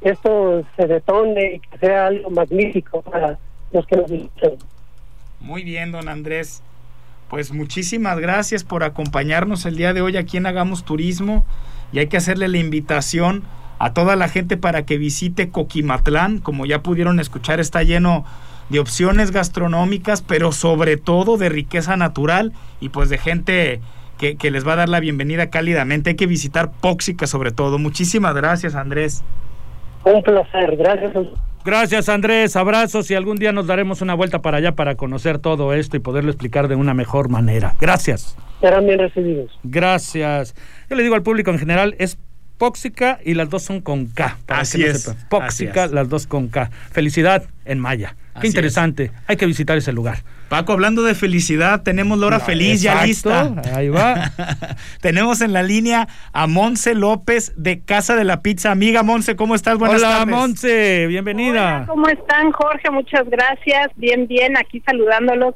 esto 0.00 0.64
se 0.76 0.86
detone 0.86 1.54
y 1.54 1.60
que 1.60 1.78
sea 1.78 2.06
algo 2.06 2.30
magnífico 2.30 3.02
para 3.02 3.38
los 3.72 3.86
que 3.86 3.96
nos 3.96 4.10
visitan. 4.10 4.52
Muy 5.40 5.64
bien, 5.64 5.90
don 5.90 6.08
Andrés. 6.08 6.62
Pues 7.30 7.52
muchísimas 7.52 8.18
gracias 8.18 8.64
por 8.64 8.82
acompañarnos 8.82 9.64
el 9.64 9.76
día 9.76 9.94
de 9.94 10.02
hoy 10.02 10.16
aquí 10.16 10.36
en 10.36 10.46
Hagamos 10.46 10.84
Turismo 10.84 11.46
y 11.92 12.00
hay 12.00 12.08
que 12.08 12.16
hacerle 12.16 12.48
la 12.48 12.58
invitación 12.58 13.44
a 13.78 13.94
toda 13.94 14.16
la 14.16 14.28
gente 14.28 14.56
para 14.56 14.84
que 14.84 14.98
visite 14.98 15.48
Coquimatlán, 15.48 16.40
como 16.40 16.66
ya 16.66 16.82
pudieron 16.82 17.20
escuchar 17.20 17.60
está 17.60 17.84
lleno 17.84 18.24
de 18.68 18.80
opciones 18.80 19.30
gastronómicas, 19.30 20.22
pero 20.22 20.50
sobre 20.50 20.96
todo 20.96 21.36
de 21.36 21.50
riqueza 21.50 21.96
natural 21.96 22.52
y 22.80 22.88
pues 22.88 23.08
de 23.10 23.18
gente 23.18 23.80
que, 24.18 24.36
que 24.36 24.50
les 24.50 24.66
va 24.66 24.72
a 24.72 24.76
dar 24.76 24.88
la 24.88 24.98
bienvenida 24.98 25.50
cálidamente. 25.50 26.10
Hay 26.10 26.16
que 26.16 26.26
visitar 26.26 26.72
Póxica 26.80 27.28
sobre 27.28 27.52
todo. 27.52 27.78
Muchísimas 27.78 28.34
gracias 28.34 28.74
Andrés. 28.74 29.22
Un 30.02 30.20
placer, 30.24 30.76
gracias. 30.76 31.14
Gracias 31.64 32.08
Andrés, 32.08 32.56
abrazos 32.56 33.10
y 33.10 33.14
algún 33.14 33.36
día 33.36 33.52
nos 33.52 33.66
daremos 33.66 34.00
una 34.00 34.14
vuelta 34.14 34.40
para 34.40 34.58
allá 34.58 34.72
para 34.72 34.94
conocer 34.94 35.38
todo 35.38 35.74
esto 35.74 35.96
y 35.96 36.00
poderlo 36.00 36.30
explicar 36.30 36.68
de 36.68 36.74
una 36.74 36.94
mejor 36.94 37.28
manera. 37.28 37.74
Gracias. 37.78 38.36
Serán 38.60 38.86
bien 38.86 38.98
recibidos. 38.98 39.50
Gracias. 39.62 40.54
Yo 40.88 40.96
le 40.96 41.02
digo 41.02 41.14
al 41.14 41.22
público 41.22 41.50
en 41.50 41.58
general, 41.58 41.94
es 41.98 42.18
Póxica 42.60 43.18
y 43.24 43.32
las 43.32 43.48
dos 43.48 43.62
son 43.62 43.80
con 43.80 44.04
K. 44.04 44.36
Así 44.46 44.84
es. 44.84 45.16
Póxica, 45.30 45.86
las 45.86 46.10
dos 46.10 46.26
con 46.26 46.48
K. 46.48 46.70
Felicidad 46.92 47.44
en 47.64 47.78
Maya. 47.78 48.16
Qué 48.38 48.48
interesante. 48.48 49.12
Hay 49.26 49.38
que 49.38 49.46
visitar 49.46 49.78
ese 49.78 49.94
lugar. 49.94 50.18
Paco, 50.50 50.74
hablando 50.74 51.02
de 51.02 51.14
felicidad, 51.14 51.82
tenemos 51.82 52.18
Lora 52.18 52.38
Feliz 52.38 52.82
ya 52.82 53.06
lista. 53.06 53.54
Ahí 53.74 53.88
va. 53.88 54.32
tenemos 55.00 55.40
en 55.40 55.54
la 55.54 55.62
línea 55.62 56.06
a 56.34 56.46
Monse 56.46 56.94
López 56.94 57.54
de 57.56 57.80
Casa 57.80 58.14
de 58.14 58.24
la 58.24 58.42
Pizza. 58.42 58.70
Amiga 58.70 59.02
Monse, 59.02 59.36
¿cómo 59.36 59.54
estás? 59.54 59.78
Buenas 59.78 60.02
Hola, 60.02 60.18
tardes. 60.18 60.36
Monse, 60.36 61.06
bienvenida. 61.06 61.76
Hola, 61.76 61.86
¿cómo 61.86 62.08
están, 62.08 62.52
Jorge? 62.52 62.90
Muchas 62.90 63.26
gracias. 63.30 63.88
Bien, 63.96 64.26
bien, 64.26 64.58
aquí 64.58 64.82
saludándolos. 64.84 65.54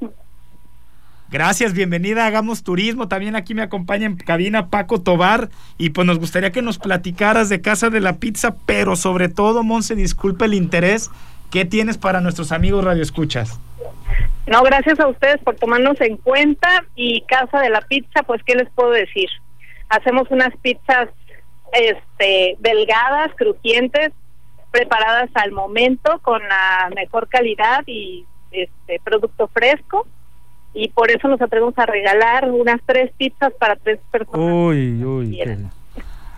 Gracias, 1.34 1.74
bienvenida. 1.74 2.26
Hagamos 2.26 2.62
turismo. 2.62 3.08
También 3.08 3.34
aquí 3.34 3.54
me 3.54 3.62
acompaña 3.62 4.06
en 4.06 4.16
cabina 4.16 4.70
Paco 4.70 5.02
Tobar. 5.02 5.48
Y 5.78 5.90
pues 5.90 6.06
nos 6.06 6.20
gustaría 6.20 6.52
que 6.52 6.62
nos 6.62 6.78
platicaras 6.78 7.48
de 7.48 7.60
Casa 7.60 7.90
de 7.90 7.98
la 7.98 8.18
Pizza, 8.18 8.54
pero 8.66 8.94
sobre 8.94 9.28
todo, 9.28 9.64
Monse, 9.64 9.96
disculpe 9.96 10.44
el 10.44 10.54
interés. 10.54 11.10
¿Qué 11.50 11.64
tienes 11.64 11.98
para 11.98 12.20
nuestros 12.20 12.52
amigos 12.52 12.84
radioescuchas? 12.84 13.58
No, 14.46 14.62
gracias 14.62 15.00
a 15.00 15.08
ustedes 15.08 15.38
por 15.42 15.56
tomarnos 15.56 16.00
en 16.02 16.18
cuenta. 16.18 16.84
Y 16.94 17.22
Casa 17.22 17.58
de 17.58 17.70
la 17.70 17.80
Pizza, 17.80 18.22
pues, 18.22 18.40
¿qué 18.44 18.54
les 18.54 18.70
puedo 18.70 18.92
decir? 18.92 19.28
Hacemos 19.88 20.30
unas 20.30 20.56
pizzas 20.62 21.08
este, 21.72 22.54
delgadas, 22.60 23.32
crujientes, 23.34 24.12
preparadas 24.70 25.30
al 25.34 25.50
momento, 25.50 26.20
con 26.22 26.40
la 26.48 26.92
mejor 26.94 27.28
calidad 27.28 27.82
y 27.88 28.24
este 28.52 29.00
producto 29.02 29.48
fresco. 29.48 30.06
Y 30.74 30.88
por 30.88 31.10
eso 31.10 31.28
nos 31.28 31.40
atrevemos 31.40 31.74
a 31.78 31.86
regalar 31.86 32.50
unas 32.50 32.80
tres 32.84 33.10
pizzas 33.16 33.52
para 33.58 33.76
tres 33.76 34.00
personas. 34.10 34.40
Uy, 34.40 35.04
uy. 35.04 35.36
qué- 35.36 35.56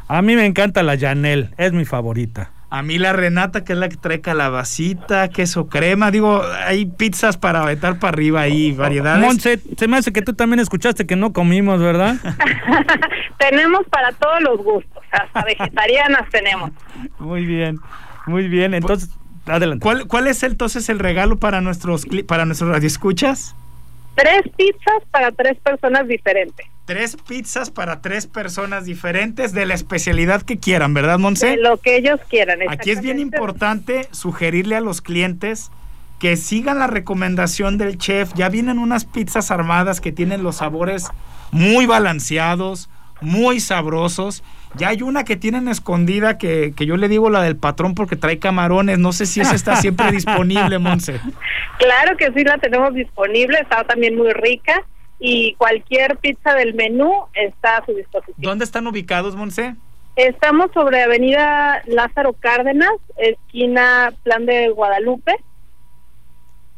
A 0.08 0.22
mí 0.22 0.36
me 0.36 0.44
encanta 0.46 0.82
la 0.82 0.98
Janel, 0.98 1.50
es 1.56 1.72
mi 1.72 1.84
favorita. 1.84 2.50
A 2.68 2.82
mí 2.82 2.98
la 2.98 3.12
Renata, 3.12 3.64
que 3.64 3.72
es 3.72 3.78
la 3.78 3.88
que 3.88 3.96
trae 3.96 4.20
calabacita, 4.20 5.28
queso 5.30 5.68
crema. 5.68 6.10
Digo, 6.10 6.42
hay 6.66 6.84
pizzas 6.84 7.36
para 7.38 7.62
aventar 7.62 7.98
para 7.98 8.10
arriba 8.12 8.40
ahí, 8.40 8.72
variedades. 8.72 9.24
Monse, 9.24 9.60
se 9.78 9.88
me 9.88 9.96
hace 9.96 10.12
que 10.12 10.20
tú 10.20 10.34
también 10.34 10.58
escuchaste 10.60 11.06
que 11.06 11.14
no 11.16 11.32
comimos, 11.32 11.80
¿verdad? 11.80 12.16
tenemos 13.38 13.80
para 13.90 14.12
todos 14.12 14.40
los 14.42 14.58
gustos, 14.58 15.02
hasta 15.12 15.44
vegetarianas 15.44 16.28
tenemos. 16.30 16.70
Muy 17.18 17.46
bien, 17.46 17.78
muy 18.26 18.48
bien. 18.48 18.74
Entonces, 18.74 19.10
adelante. 19.46 19.82
¿Cuál, 19.82 20.06
¿Cuál 20.08 20.26
es 20.26 20.42
entonces 20.42 20.88
el 20.88 20.98
regalo 20.98 21.36
para 21.38 21.60
nuestros 21.60 22.06
cli- 22.06 22.26
para 22.26 22.44
nuestros 22.46 22.70
radioescuchas? 22.70 23.54
Tres 24.16 24.42
pizzas 24.56 25.02
para 25.10 25.30
tres 25.30 25.58
personas 25.58 26.08
diferentes. 26.08 26.66
Tres 26.86 27.16
pizzas 27.16 27.70
para 27.70 28.00
tres 28.00 28.26
personas 28.26 28.86
diferentes 28.86 29.52
de 29.52 29.66
la 29.66 29.74
especialidad 29.74 30.42
que 30.42 30.58
quieran, 30.58 30.94
¿verdad, 30.94 31.18
Monse? 31.18 31.48
De 31.48 31.56
lo 31.58 31.76
que 31.76 31.96
ellos 31.96 32.18
quieran. 32.28 32.60
Aquí 32.68 32.90
es 32.90 33.02
bien 33.02 33.18
importante 33.18 34.08
sugerirle 34.12 34.74
a 34.74 34.80
los 34.80 35.02
clientes 35.02 35.70
que 36.18 36.36
sigan 36.36 36.78
la 36.78 36.86
recomendación 36.86 37.76
del 37.76 37.98
chef. 37.98 38.32
Ya 38.34 38.48
vienen 38.48 38.78
unas 38.78 39.04
pizzas 39.04 39.50
armadas 39.50 40.00
que 40.00 40.12
tienen 40.12 40.42
los 40.42 40.56
sabores 40.56 41.08
muy 41.50 41.84
balanceados, 41.86 42.88
muy 43.20 43.60
sabrosos. 43.60 44.42
Ya 44.76 44.88
hay 44.88 45.02
una 45.02 45.24
que 45.24 45.36
tienen 45.36 45.68
escondida 45.68 46.38
que, 46.38 46.72
que 46.76 46.86
yo 46.86 46.96
le 46.96 47.08
digo 47.08 47.30
la 47.30 47.42
del 47.42 47.56
patrón 47.56 47.94
porque 47.94 48.16
trae 48.16 48.38
camarones. 48.38 48.98
No 48.98 49.12
sé 49.12 49.26
si 49.26 49.40
esa 49.40 49.54
está 49.54 49.76
siempre 49.76 50.10
disponible, 50.12 50.78
Monse. 50.78 51.20
Claro 51.78 52.16
que 52.16 52.32
sí 52.32 52.44
la 52.44 52.58
tenemos 52.58 52.94
disponible, 52.94 53.58
está 53.60 53.84
también 53.84 54.16
muy 54.16 54.32
rica 54.32 54.84
y 55.18 55.54
cualquier 55.54 56.18
pizza 56.18 56.54
del 56.54 56.74
menú 56.74 57.10
está 57.34 57.78
a 57.78 57.86
su 57.86 57.94
disposición. 57.94 58.36
¿Dónde 58.38 58.64
están 58.64 58.86
ubicados, 58.86 59.34
Monse? 59.34 59.74
Estamos 60.16 60.70
sobre 60.72 61.02
Avenida 61.02 61.82
Lázaro 61.86 62.32
Cárdenas, 62.32 62.92
esquina 63.16 64.12
Plan 64.22 64.46
de 64.46 64.70
Guadalupe. 64.70 65.36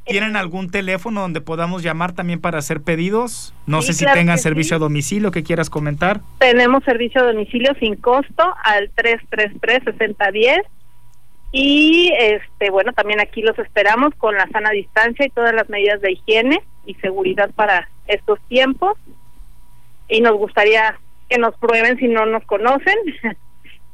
¿Tienen 0.09 0.37
algún 0.37 0.71
teléfono 0.71 1.21
donde 1.21 1.41
podamos 1.41 1.83
llamar 1.83 2.13
también 2.13 2.41
para 2.41 2.59
hacer 2.59 2.81
pedidos? 2.83 3.55
No 3.67 3.83
Sí, 3.83 3.89
sé 3.89 3.93
si 4.01 4.05
claro 4.05 4.19
tengan 4.19 4.39
servicio 4.39 4.71
sí. 4.71 4.75
a 4.75 4.79
domicilio 4.79 5.31
que 5.31 5.43
quieras 5.43 5.71
comentar. 5.71 6.21
Tenemos 6.39 6.83
servicio 6.85 7.21
a 7.23 7.33
domicilio 7.33 7.73
sin 7.79 7.97
costo 7.97 8.55
al 8.65 8.91
333-6010. 8.95 10.63
Y 11.53 12.13
este 12.19 12.71
bueno, 12.71 12.93
también 12.93 13.21
aquí 13.21 13.41
los 13.43 13.59
esperamos 13.59 14.15
con 14.19 14.35
la 14.35 14.47
sana 14.49 14.71
distancia 14.71 15.25
y 15.27 15.31
todas 15.31 15.55
las 15.55 15.69
medidas 15.69 16.01
de 16.03 16.13
higiene 16.13 16.61
y 16.87 16.95
seguridad 16.97 17.51
para 17.55 17.89
estos 18.07 18.39
tiempos. 18.49 18.99
Y 20.09 20.21
nos 20.21 20.37
gustaría 20.37 20.99
que 21.31 21.39
nos 21.39 21.55
prueben 21.57 21.99
si 21.99 22.09
no 22.09 22.27
nos 22.27 22.45
conocen. 22.45 22.97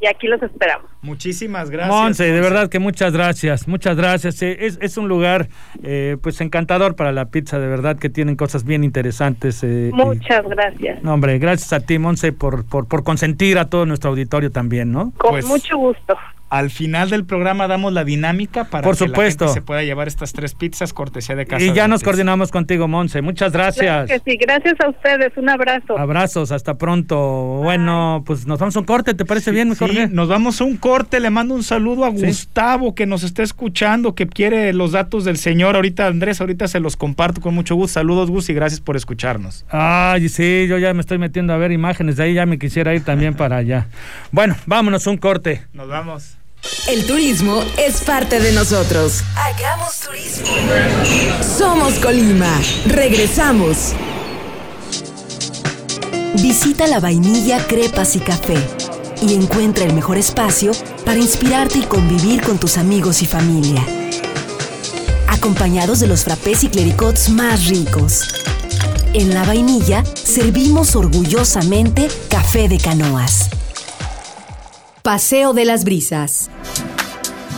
y 0.00 0.06
aquí 0.06 0.26
los 0.26 0.42
esperamos. 0.42 0.90
Muchísimas 1.02 1.70
gracias. 1.70 1.94
Monse, 1.94 2.24
de 2.24 2.40
verdad 2.40 2.68
que 2.68 2.78
muchas 2.78 3.12
gracias, 3.12 3.66
muchas 3.68 3.96
gracias. 3.96 4.42
Eh, 4.42 4.56
Es, 4.66 4.78
es 4.82 4.96
un 4.98 5.08
lugar 5.08 5.48
eh, 5.82 6.16
pues 6.22 6.40
encantador 6.40 6.94
para 6.96 7.12
la 7.12 7.26
pizza, 7.26 7.58
de 7.58 7.68
verdad 7.68 7.98
que 7.98 8.10
tienen 8.10 8.36
cosas 8.36 8.64
bien 8.64 8.84
interesantes. 8.84 9.62
eh, 9.64 9.90
y- 9.92 9.96
Muchas 9.96 10.44
gracias. 10.48 11.02
no, 11.02 11.14
hombre, 11.14 11.38
gracias 11.38 11.72
a 11.72 11.80
ti, 11.80 11.98
Monse, 11.98 12.32
por, 12.32 12.66
por, 12.66 12.86
por 12.88 13.02
consentir 13.04 13.58
a 13.58 13.66
todo 13.70 13.86
nuestro 13.86 14.10
auditorio 14.10 14.50
también, 14.50 14.92
¿no? 14.92 15.12
Con 15.16 15.30
Pues- 15.32 15.46
mucho 15.46 15.76
gusto. 15.78 16.16
Al 16.56 16.70
final 16.70 17.10
del 17.10 17.24
programa 17.24 17.66
damos 17.66 17.92
la 17.92 18.04
dinámica 18.04 18.64
para 18.64 18.84
Por 18.84 18.96
que 18.96 19.06
supuesto. 19.06 19.46
la 19.46 19.48
gente 19.50 19.60
se 19.60 19.66
pueda 19.66 19.82
llevar 19.82 20.06
estas 20.06 20.32
tres 20.32 20.54
pizzas 20.54 20.92
cortesía 20.92 21.34
de 21.34 21.46
casa. 21.46 21.64
Y 21.64 21.72
ya 21.72 21.88
nos 21.88 22.02
coordinamos 22.04 22.50
contigo, 22.52 22.86
Monse. 22.86 23.22
Muchas 23.22 23.50
Claro 23.52 23.72
gracias. 23.76 24.06
que 24.22 24.30
sí, 24.30 24.36
gracias 24.40 24.74
a 24.80 24.88
ustedes. 24.90 25.32
Un 25.36 25.48
abrazo. 25.48 25.98
Abrazos, 25.98 26.52
hasta 26.52 26.74
pronto. 26.78 27.16
Bueno, 27.62 28.22
pues 28.24 28.46
nos 28.46 28.58
vamos 28.60 28.76
a 28.76 28.78
un 28.80 28.84
corte, 28.86 29.14
¿te 29.14 29.24
parece 29.24 29.50
bien, 29.50 29.70
Sí, 29.72 29.78
Jorge? 29.78 30.08
nos 30.08 30.28
vamos 30.28 30.60
a 30.60 30.64
un 30.64 30.76
corte. 30.76 31.18
Le 31.20 31.30
mando 31.30 31.54
un 31.54 31.62
saludo 31.64 32.04
a 32.04 32.10
Sí. 32.12 32.24
Gustavo 32.26 32.94
que 32.94 33.06
nos 33.06 33.24
está 33.24 33.42
escuchando, 33.42 34.14
que 34.14 34.26
quiere 34.28 34.72
los 34.72 34.92
datos 34.92 35.24
del 35.24 35.38
señor. 35.38 35.74
Ahorita, 35.76 36.06
Andrés, 36.06 36.40
ahorita 36.40 36.68
se 36.68 36.78
los 36.80 36.96
comparto 36.96 37.40
con 37.40 37.54
mucho 37.54 37.74
gusto. 37.74 37.94
Saludos, 37.94 38.30
Gus, 38.30 38.48
y 38.50 38.54
gracias 38.54 38.80
por 38.80 38.96
escucharnos. 38.96 39.64
Ay, 39.70 40.28
sí, 40.28 40.66
yo 40.68 40.78
ya 40.78 40.94
me 40.94 41.00
estoy 41.00 41.18
metiendo 41.18 41.52
a 41.52 41.56
ver 41.56 41.72
imágenes 41.72 42.16
de 42.16 42.22
ahí, 42.24 42.34
ya 42.34 42.46
me 42.46 42.58
quisiera 42.58 42.94
ir 42.94 43.02
también 43.04 43.34
para 43.34 43.56
allá. 43.56 43.86
Bueno, 44.30 44.56
vámonos 44.66 45.06
un 45.06 45.16
corte. 45.16 45.62
Nos 45.72 45.88
vamos. 45.88 46.36
El 46.88 47.06
turismo 47.06 47.62
es 47.78 48.02
parte 48.02 48.40
de 48.40 48.52
nosotros. 48.52 49.22
Hagamos 49.36 50.00
turismo. 50.00 50.46
Somos 51.58 51.94
Colima. 51.94 52.60
Regresamos. 52.86 53.94
Visita 56.34 56.86
la 56.86 57.00
vainilla 57.00 57.66
Crepas 57.66 58.16
y 58.16 58.20
Café 58.20 58.58
y 59.22 59.34
encuentra 59.34 59.84
el 59.84 59.94
mejor 59.94 60.18
espacio 60.18 60.72
para 61.04 61.18
inspirarte 61.18 61.78
y 61.78 61.82
convivir 61.82 62.42
con 62.42 62.58
tus 62.58 62.76
amigos 62.76 63.22
y 63.22 63.26
familia. 63.26 63.84
Acompañados 65.28 66.00
de 66.00 66.06
los 66.06 66.24
frappés 66.24 66.64
y 66.64 66.68
clericots 66.68 67.30
más 67.30 67.66
ricos. 67.66 68.22
En 69.14 69.32
la 69.32 69.44
vainilla 69.44 70.04
servimos 70.14 70.96
orgullosamente 70.96 72.08
café 72.28 72.68
de 72.68 72.78
canoas. 72.78 73.48
Paseo 75.04 75.52
de 75.52 75.66
las 75.66 75.84
Brisas. 75.84 76.48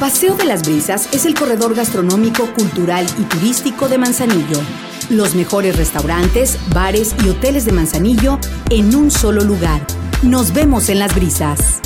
Paseo 0.00 0.35
de 0.35 0.46
las 0.46 0.62
Brisas 0.62 1.09
es 1.12 1.26
el 1.26 1.35
corredor 1.37 1.76
gastronómico, 1.76 2.52
cultural 2.52 3.06
y 3.20 3.22
turístico 3.22 3.88
de 3.88 3.98
Manzanillo. 3.98 4.61
Los 5.11 5.37
mejores 5.37 5.76
restaurantes, 5.76 6.59
bares 6.74 7.14
y 7.24 7.28
hoteles 7.28 7.64
de 7.64 7.70
Manzanillo 7.70 8.40
en 8.68 8.96
un 8.96 9.12
solo 9.12 9.44
lugar. 9.44 9.80
Nos 10.22 10.52
vemos 10.52 10.88
en 10.88 10.98
las 10.98 11.14
brisas. 11.14 11.78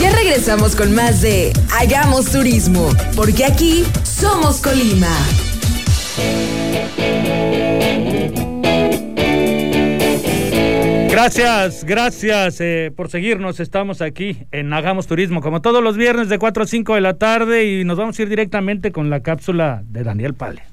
Ya 0.00 0.12
regresamos 0.12 0.76
con 0.76 0.94
más 0.94 1.20
de 1.20 1.52
Hagamos 1.78 2.30
Turismo, 2.30 2.88
porque 3.14 3.44
aquí 3.44 3.84
somos 4.02 4.62
Colima. 4.62 5.14
Gracias, 11.14 11.84
gracias 11.84 12.60
eh, 12.60 12.90
por 12.94 13.08
seguirnos. 13.08 13.60
Estamos 13.60 14.02
aquí 14.02 14.36
en 14.50 14.72
Hagamos 14.72 15.06
Turismo, 15.06 15.40
como 15.40 15.62
todos 15.62 15.80
los 15.80 15.96
viernes 15.96 16.28
de 16.28 16.40
4 16.40 16.64
a 16.64 16.66
5 16.66 16.96
de 16.96 17.00
la 17.00 17.14
tarde, 17.14 17.66
y 17.66 17.84
nos 17.84 17.96
vamos 17.96 18.18
a 18.18 18.22
ir 18.22 18.28
directamente 18.28 18.90
con 18.90 19.10
la 19.10 19.20
cápsula 19.20 19.84
de 19.86 20.02
Daniel 20.02 20.34
Pale. 20.34 20.64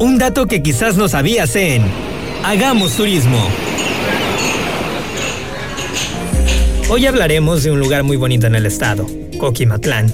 Un 0.00 0.18
dato 0.18 0.48
que 0.48 0.60
quizás 0.60 0.96
no 0.96 1.06
sabías 1.06 1.54
en 1.54 1.84
Hagamos 2.42 2.96
Turismo. 2.96 3.38
Hoy 6.90 7.06
hablaremos 7.06 7.62
de 7.62 7.70
un 7.70 7.78
lugar 7.78 8.02
muy 8.02 8.16
bonito 8.16 8.48
en 8.48 8.56
el 8.56 8.66
estado, 8.66 9.06
Coquimatlán. 9.38 10.12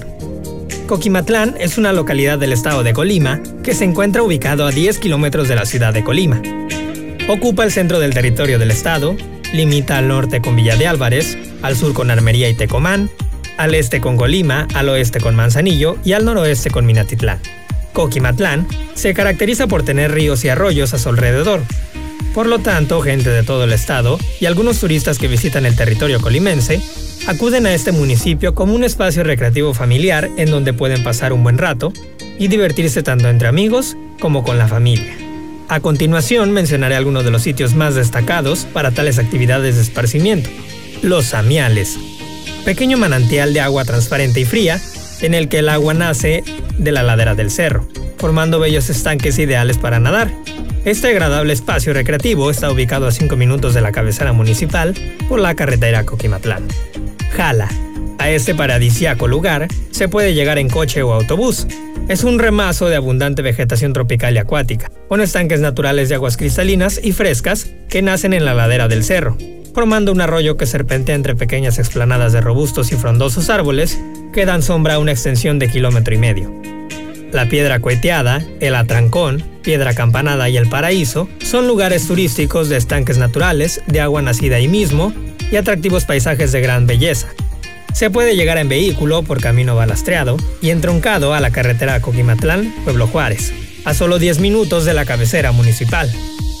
Coquimatlán 0.85 1.55
es 1.59 1.79
una 1.79 1.93
localidad 1.93 2.37
del 2.37 2.53
estado 2.53 2.83
de 2.83 2.93
Colima 2.93 3.41
que 3.63 3.73
se 3.73 3.85
encuentra 3.85 4.21
ubicado 4.21 4.67
a 4.67 4.71
10 4.71 4.99
kilómetros 4.99 5.47
de 5.47 5.55
la 5.55 5.65
ciudad 5.65 5.95
de 5.95 6.03
Colima. 6.03 6.43
Ocupa 7.31 7.63
el 7.63 7.71
centro 7.71 8.01
del 8.01 8.13
territorio 8.13 8.59
del 8.59 8.71
estado 8.71 9.15
Limita 9.53 9.97
al 9.97 10.09
norte 10.09 10.41
con 10.41 10.57
Villa 10.57 10.75
de 10.75 10.85
Álvarez, 10.85 11.37
al 11.61 11.77
sur 11.77 11.93
con 11.93 12.11
Armería 12.11 12.49
y 12.49 12.55
Tecomán, 12.55 13.09
al 13.55 13.73
este 13.73 14.01
con 14.01 14.17
Golima, 14.17 14.67
al 14.73 14.89
oeste 14.89 15.21
con 15.21 15.33
Manzanillo 15.33 15.95
y 16.03 16.11
al 16.11 16.25
noroeste 16.25 16.71
con 16.71 16.85
Minatitlán. 16.85 17.39
Coquimatlán 17.93 18.67
se 18.95 19.13
caracteriza 19.13 19.67
por 19.67 19.83
tener 19.83 20.11
ríos 20.11 20.43
y 20.43 20.49
arroyos 20.49 20.93
a 20.93 20.99
su 20.99 21.07
alrededor. 21.07 21.61
Por 22.33 22.47
lo 22.47 22.59
tanto, 22.59 22.99
gente 22.99 23.29
de 23.29 23.43
todo 23.43 23.63
el 23.63 23.71
estado 23.71 24.19
y 24.41 24.45
algunos 24.45 24.81
turistas 24.81 25.17
que 25.17 25.29
visitan 25.29 25.65
el 25.65 25.77
territorio 25.77 26.19
colimense 26.19 26.81
acuden 27.27 27.65
a 27.65 27.73
este 27.73 27.93
municipio 27.93 28.53
como 28.53 28.75
un 28.75 28.83
espacio 28.83 29.23
recreativo 29.23 29.73
familiar 29.73 30.29
en 30.35 30.51
donde 30.51 30.73
pueden 30.73 31.01
pasar 31.01 31.31
un 31.31 31.43
buen 31.43 31.57
rato 31.57 31.93
y 32.37 32.49
divertirse 32.49 33.03
tanto 33.03 33.29
entre 33.29 33.47
amigos 33.47 33.95
como 34.19 34.43
con 34.43 34.57
la 34.57 34.67
familia. 34.67 35.30
A 35.71 35.79
continuación 35.79 36.51
mencionaré 36.51 36.97
algunos 36.97 37.23
de 37.23 37.31
los 37.31 37.43
sitios 37.43 37.75
más 37.75 37.95
destacados 37.95 38.67
para 38.73 38.91
tales 38.91 39.19
actividades 39.19 39.77
de 39.77 39.81
esparcimiento. 39.81 40.49
Los 41.01 41.33
Amiales. 41.33 41.97
Pequeño 42.65 42.97
manantial 42.97 43.53
de 43.53 43.61
agua 43.61 43.85
transparente 43.85 44.41
y 44.41 44.43
fría 44.43 44.81
en 45.21 45.33
el 45.33 45.47
que 45.47 45.59
el 45.59 45.69
agua 45.69 45.93
nace 45.93 46.43
de 46.77 46.91
la 46.91 47.03
ladera 47.03 47.35
del 47.35 47.49
cerro, 47.49 47.87
formando 48.17 48.59
bellos 48.59 48.89
estanques 48.89 49.39
ideales 49.39 49.77
para 49.77 50.01
nadar. 50.01 50.29
Este 50.83 51.07
agradable 51.07 51.53
espacio 51.53 51.93
recreativo 51.93 52.51
está 52.51 52.69
ubicado 52.69 53.07
a 53.07 53.13
5 53.13 53.37
minutos 53.37 53.73
de 53.73 53.79
la 53.79 53.93
cabecera 53.93 54.33
municipal 54.33 54.93
por 55.29 55.39
la 55.39 55.55
carretera 55.55 56.05
Coquimatlán. 56.05 56.67
Jala. 57.31 57.69
A 58.21 58.29
este 58.29 58.53
paradisiaco 58.53 59.27
lugar 59.27 59.67
se 59.89 60.07
puede 60.07 60.35
llegar 60.35 60.59
en 60.59 60.69
coche 60.69 61.01
o 61.01 61.11
autobús. 61.11 61.65
Es 62.07 62.23
un 62.23 62.37
remazo 62.37 62.87
de 62.87 62.95
abundante 62.95 63.41
vegetación 63.41 63.93
tropical 63.93 64.35
y 64.35 64.37
acuática, 64.37 64.91
con 65.07 65.21
estanques 65.21 65.59
naturales 65.59 66.07
de 66.07 66.13
aguas 66.13 66.37
cristalinas 66.37 67.01
y 67.03 67.13
frescas 67.13 67.71
que 67.89 68.03
nacen 68.03 68.33
en 68.33 68.45
la 68.45 68.53
ladera 68.53 68.87
del 68.87 69.03
cerro, 69.03 69.39
formando 69.73 70.11
un 70.11 70.21
arroyo 70.21 70.55
que 70.55 70.67
serpentea 70.67 71.15
entre 71.15 71.33
pequeñas 71.33 71.79
explanadas 71.79 72.31
de 72.31 72.41
robustos 72.41 72.91
y 72.91 72.95
frondosos 72.95 73.49
árboles 73.49 73.99
que 74.33 74.45
dan 74.45 74.61
sombra 74.61 74.93
a 74.93 74.99
una 74.99 75.13
extensión 75.13 75.57
de 75.57 75.69
kilómetro 75.69 76.13
y 76.13 76.19
medio. 76.19 76.53
La 77.31 77.49
Piedra 77.49 77.79
Cueteada, 77.79 78.45
el 78.59 78.75
Atrancón, 78.75 79.43
Piedra 79.63 79.95
Campanada 79.95 80.47
y 80.47 80.57
el 80.57 80.69
Paraíso 80.69 81.27
son 81.39 81.67
lugares 81.67 82.05
turísticos 82.07 82.69
de 82.69 82.77
estanques 82.77 83.17
naturales, 83.17 83.81
de 83.87 83.99
agua 83.99 84.21
nacida 84.21 84.57
ahí 84.57 84.67
mismo 84.67 85.11
y 85.51 85.55
atractivos 85.55 86.05
paisajes 86.05 86.51
de 86.51 86.61
gran 86.61 86.85
belleza. 86.85 87.27
Se 87.93 88.09
puede 88.09 88.35
llegar 88.35 88.57
en 88.57 88.69
vehículo 88.69 89.23
por 89.23 89.41
camino 89.41 89.75
balastreado 89.75 90.37
y 90.61 90.69
entroncado 90.69 91.33
a 91.33 91.39
la 91.39 91.51
carretera 91.51 92.01
Coquimatlán, 92.01 92.73
Pueblo 92.83 93.07
Juárez, 93.07 93.53
a 93.85 93.93
solo 93.93 94.19
10 94.19 94.39
minutos 94.39 94.85
de 94.85 94.93
la 94.93 95.05
cabecera 95.05 95.51
municipal. 95.51 96.11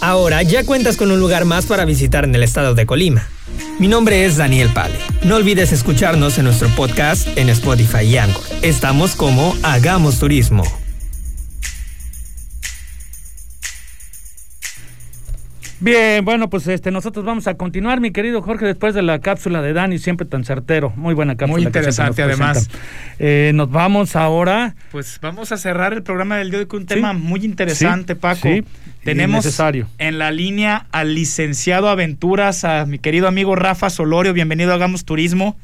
Ahora 0.01 0.41
ya 0.43 0.65
cuentas 0.65 0.97
con 0.97 1.11
un 1.11 1.19
lugar 1.19 1.45
más 1.45 1.65
para 1.65 1.85
visitar 1.85 2.25
en 2.25 2.35
el 2.35 2.43
estado 2.43 2.75
de 2.75 2.85
Colima. 2.85 3.27
Mi 3.79 3.87
nombre 3.87 4.25
es 4.25 4.37
Daniel 4.37 4.69
Pale. 4.73 4.95
No 5.23 5.35
olvides 5.35 5.71
escucharnos 5.71 6.37
en 6.37 6.45
nuestro 6.45 6.69
podcast 6.69 7.27
en 7.37 7.49
Spotify 7.49 8.03
y 8.03 8.17
Anchor. 8.17 8.43
Estamos 8.61 9.15
como 9.15 9.55
Hagamos 9.63 10.19
Turismo. 10.19 10.80
Bien, 15.81 16.23
bueno, 16.23 16.47
pues 16.47 16.67
este, 16.67 16.91
nosotros 16.91 17.25
vamos 17.25 17.47
a 17.47 17.55
continuar, 17.55 17.99
mi 17.99 18.11
querido 18.11 18.43
Jorge, 18.43 18.67
después 18.67 18.93
de 18.93 19.01
la 19.01 19.17
cápsula 19.17 19.63
de 19.63 19.73
Dani, 19.73 19.97
siempre 19.97 20.27
tan 20.27 20.43
certero. 20.43 20.93
Muy 20.95 21.15
buena 21.15 21.35
cápsula. 21.35 21.57
Muy 21.57 21.65
interesante, 21.65 22.21
además. 22.21 22.69
Eh, 23.17 23.51
nos 23.55 23.71
vamos 23.71 24.15
ahora. 24.15 24.75
Pues 24.91 25.17
vamos 25.19 25.51
a 25.51 25.57
cerrar 25.57 25.93
el 25.93 26.03
programa 26.03 26.37
del 26.37 26.51
día 26.51 26.59
de 26.59 26.65
hoy 26.65 26.67
con 26.67 26.81
un 26.81 26.85
tema 26.85 27.13
muy 27.13 27.43
interesante, 27.43 28.15
Paco. 28.15 28.47
Sí, 28.47 28.63
Tenemos 29.03 29.59
en 29.97 30.19
la 30.19 30.29
línea 30.29 30.85
al 30.91 31.15
licenciado 31.15 31.89
Aventuras, 31.89 32.63
a 32.63 32.85
mi 32.85 32.99
querido 32.99 33.27
amigo 33.27 33.55
Rafa 33.55 33.89
Solorio. 33.89 34.33
Bienvenido 34.33 34.73
a 34.73 34.75
Hagamos 34.75 35.03
Turismo. 35.03 35.57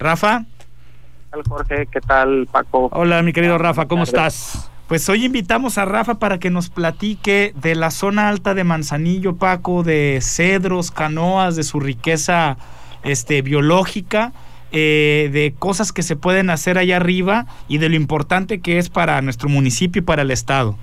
Rafa. 0.00 0.40
¿Qué 0.40 1.30
tal, 1.30 1.42
Jorge? 1.44 1.88
¿Qué 1.92 2.00
tal, 2.00 2.48
Paco? 2.50 2.88
Hola, 2.92 3.22
mi 3.22 3.32
querido 3.32 3.58
Rafa, 3.58 3.86
¿cómo 3.86 4.02
estás? 4.02 4.68
Pues 4.88 5.06
hoy 5.10 5.26
invitamos 5.26 5.76
a 5.76 5.84
Rafa 5.84 6.18
para 6.18 6.38
que 6.38 6.48
nos 6.48 6.70
platique 6.70 7.52
de 7.60 7.74
la 7.74 7.90
zona 7.90 8.30
alta 8.30 8.54
de 8.54 8.64
Manzanillo, 8.64 9.36
Paco, 9.36 9.82
de 9.82 10.20
cedros, 10.22 10.90
canoas, 10.90 11.56
de 11.56 11.62
su 11.62 11.78
riqueza 11.78 12.56
este, 13.04 13.42
biológica, 13.42 14.32
eh, 14.72 15.28
de 15.30 15.52
cosas 15.58 15.92
que 15.92 16.02
se 16.02 16.16
pueden 16.16 16.48
hacer 16.48 16.78
allá 16.78 16.96
arriba 16.96 17.44
y 17.68 17.76
de 17.76 17.90
lo 17.90 17.96
importante 17.96 18.62
que 18.62 18.78
es 18.78 18.88
para 18.88 19.20
nuestro 19.20 19.50
municipio 19.50 20.00
y 20.00 20.04
para 20.06 20.22
el 20.22 20.30
Estado. 20.30 20.74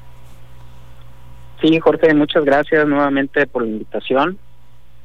Sí, 1.59 1.79
Jorge, 1.79 2.13
muchas 2.13 2.45
gracias 2.45 2.87
nuevamente 2.87 3.47
por 3.47 3.63
la 3.63 3.69
invitación. 3.69 4.37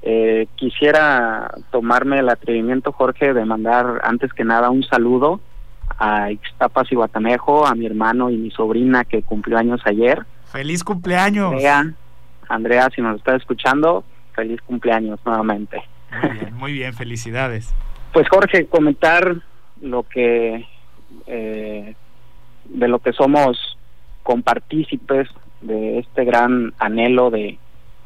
Eh, 0.02 0.46
quisiera 0.56 1.54
tomarme 1.70 2.18
el 2.18 2.28
atrevimiento, 2.28 2.92
Jorge, 2.92 3.32
de 3.32 3.46
mandar 3.46 4.02
antes 4.04 4.30
que 4.34 4.44
nada 4.44 4.68
un 4.68 4.82
saludo 4.82 5.40
a 6.00 6.32
Ixtapas 6.32 6.90
y 6.90 6.94
Guatanejo, 6.94 7.66
a 7.66 7.74
mi 7.74 7.84
hermano 7.84 8.30
y 8.30 8.36
mi 8.36 8.50
sobrina 8.50 9.04
que 9.04 9.22
cumplió 9.22 9.58
años 9.58 9.82
ayer. 9.84 10.24
¡Feliz 10.46 10.82
cumpleaños! 10.82 11.52
Andrea, 11.52 11.94
Andrea 12.48 12.88
si 12.94 13.02
nos 13.02 13.18
está 13.18 13.36
escuchando, 13.36 14.02
feliz 14.34 14.60
cumpleaños 14.62 15.20
nuevamente. 15.26 15.82
Muy 16.10 16.30
bien, 16.30 16.54
muy 16.54 16.72
bien 16.72 16.94
felicidades. 16.94 17.72
Pues 18.14 18.26
Jorge, 18.28 18.66
comentar 18.66 19.36
lo 19.82 20.02
que 20.04 20.66
eh, 21.26 21.94
de 22.64 22.88
lo 22.88 22.98
que 23.00 23.12
somos 23.12 23.78
compartícipes 24.22 25.28
de 25.60 25.98
este 25.98 26.24
gran 26.24 26.72
anhelo 26.78 27.30
de, 27.30 27.58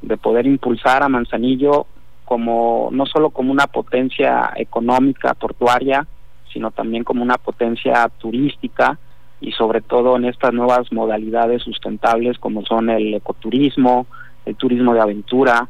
de 0.02 0.16
poder 0.16 0.46
impulsar 0.46 1.04
a 1.04 1.08
Manzanillo 1.08 1.86
como 2.24 2.88
no 2.90 3.06
solo 3.06 3.30
como 3.30 3.52
una 3.52 3.68
potencia 3.68 4.50
económica 4.56 5.34
portuaria, 5.34 6.06
sino 6.54 6.70
también 6.70 7.04
como 7.04 7.22
una 7.22 7.36
potencia 7.36 8.08
turística 8.18 8.98
y 9.40 9.52
sobre 9.52 9.82
todo 9.82 10.16
en 10.16 10.24
estas 10.24 10.54
nuevas 10.54 10.90
modalidades 10.92 11.62
sustentables 11.62 12.38
como 12.38 12.64
son 12.64 12.88
el 12.88 13.12
ecoturismo, 13.12 14.06
el 14.46 14.56
turismo 14.56 14.94
de 14.94 15.00
aventura 15.00 15.68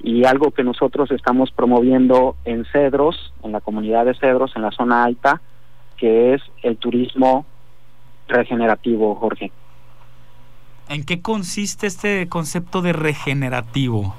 y 0.00 0.24
algo 0.24 0.50
que 0.50 0.62
nosotros 0.62 1.10
estamos 1.10 1.50
promoviendo 1.50 2.36
en 2.44 2.66
Cedros, 2.66 3.32
en 3.42 3.52
la 3.52 3.60
comunidad 3.60 4.04
de 4.04 4.14
Cedros, 4.14 4.52
en 4.54 4.62
la 4.62 4.70
zona 4.70 5.04
alta, 5.04 5.40
que 5.96 6.34
es 6.34 6.42
el 6.62 6.76
turismo 6.76 7.46
regenerativo, 8.28 9.14
Jorge. 9.14 9.50
¿En 10.88 11.04
qué 11.04 11.22
consiste 11.22 11.86
este 11.86 12.28
concepto 12.28 12.82
de 12.82 12.92
regenerativo? 12.92 14.14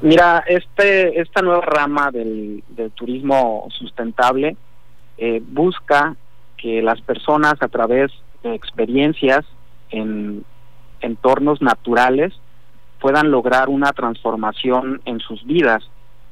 Mira, 0.00 0.42
este, 0.48 1.20
esta 1.20 1.42
nueva 1.42 1.60
rama 1.60 2.10
del, 2.10 2.64
del 2.70 2.90
turismo 2.92 3.68
sustentable 3.70 4.56
eh, 5.22 5.42
busca 5.46 6.16
que 6.56 6.80
las 6.80 7.02
personas 7.02 7.56
a 7.60 7.68
través 7.68 8.10
de 8.42 8.54
experiencias 8.54 9.44
en 9.90 10.46
entornos 11.02 11.60
naturales 11.60 12.32
puedan 13.00 13.30
lograr 13.30 13.68
una 13.68 13.92
transformación 13.92 15.02
en 15.04 15.20
sus 15.20 15.44
vidas, 15.44 15.90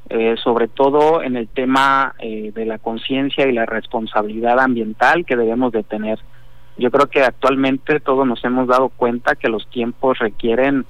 eh, 0.09 0.37
sobre 0.43 0.67
todo 0.67 1.21
en 1.21 1.35
el 1.35 1.47
tema 1.47 2.15
eh, 2.17 2.51
de 2.51 2.65
la 2.65 2.79
conciencia 2.79 3.47
y 3.47 3.51
la 3.51 3.67
responsabilidad 3.67 4.59
ambiental 4.59 5.23
que 5.23 5.35
debemos 5.35 5.71
de 5.71 5.83
tener. 5.83 6.17
Yo 6.79 6.89
creo 6.89 7.05
que 7.11 7.21
actualmente 7.21 7.99
todos 7.99 8.25
nos 8.25 8.43
hemos 8.43 8.67
dado 8.67 8.89
cuenta 8.89 9.35
que 9.35 9.49
los 9.49 9.67
tiempos 9.69 10.17
requieren 10.17 10.85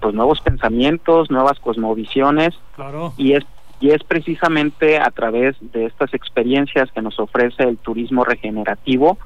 pues 0.00 0.12
nuevos 0.12 0.40
pensamientos, 0.40 1.30
nuevas 1.30 1.60
cosmovisiones 1.60 2.52
y 3.16 3.34
es 3.34 3.44
y 3.82 3.90
es 3.90 4.04
precisamente 4.04 5.00
a 5.00 5.10
través 5.10 5.56
de 5.60 5.86
estas 5.86 6.14
experiencias 6.14 6.88
que 6.92 7.02
nos 7.02 7.18
ofrece 7.18 7.64
el 7.64 7.78
turismo 7.78 8.22
regenerativo 8.24 9.18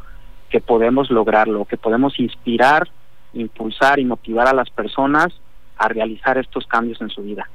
que 0.49 0.62
podemos 0.62 1.11
lograrlo, 1.11 1.66
que 1.66 1.77
podemos 1.77 2.19
inspirar, 2.19 2.88
impulsar 3.35 3.99
y 3.99 4.07
motivar 4.07 4.49
a 4.49 4.55
las 4.55 4.71
personas 4.71 5.29
a 5.77 5.88
realizar 5.88 6.38
estos 6.38 6.66
cambios 6.66 7.03
en 7.03 7.11
su 7.11 7.23
vida. 7.23 7.51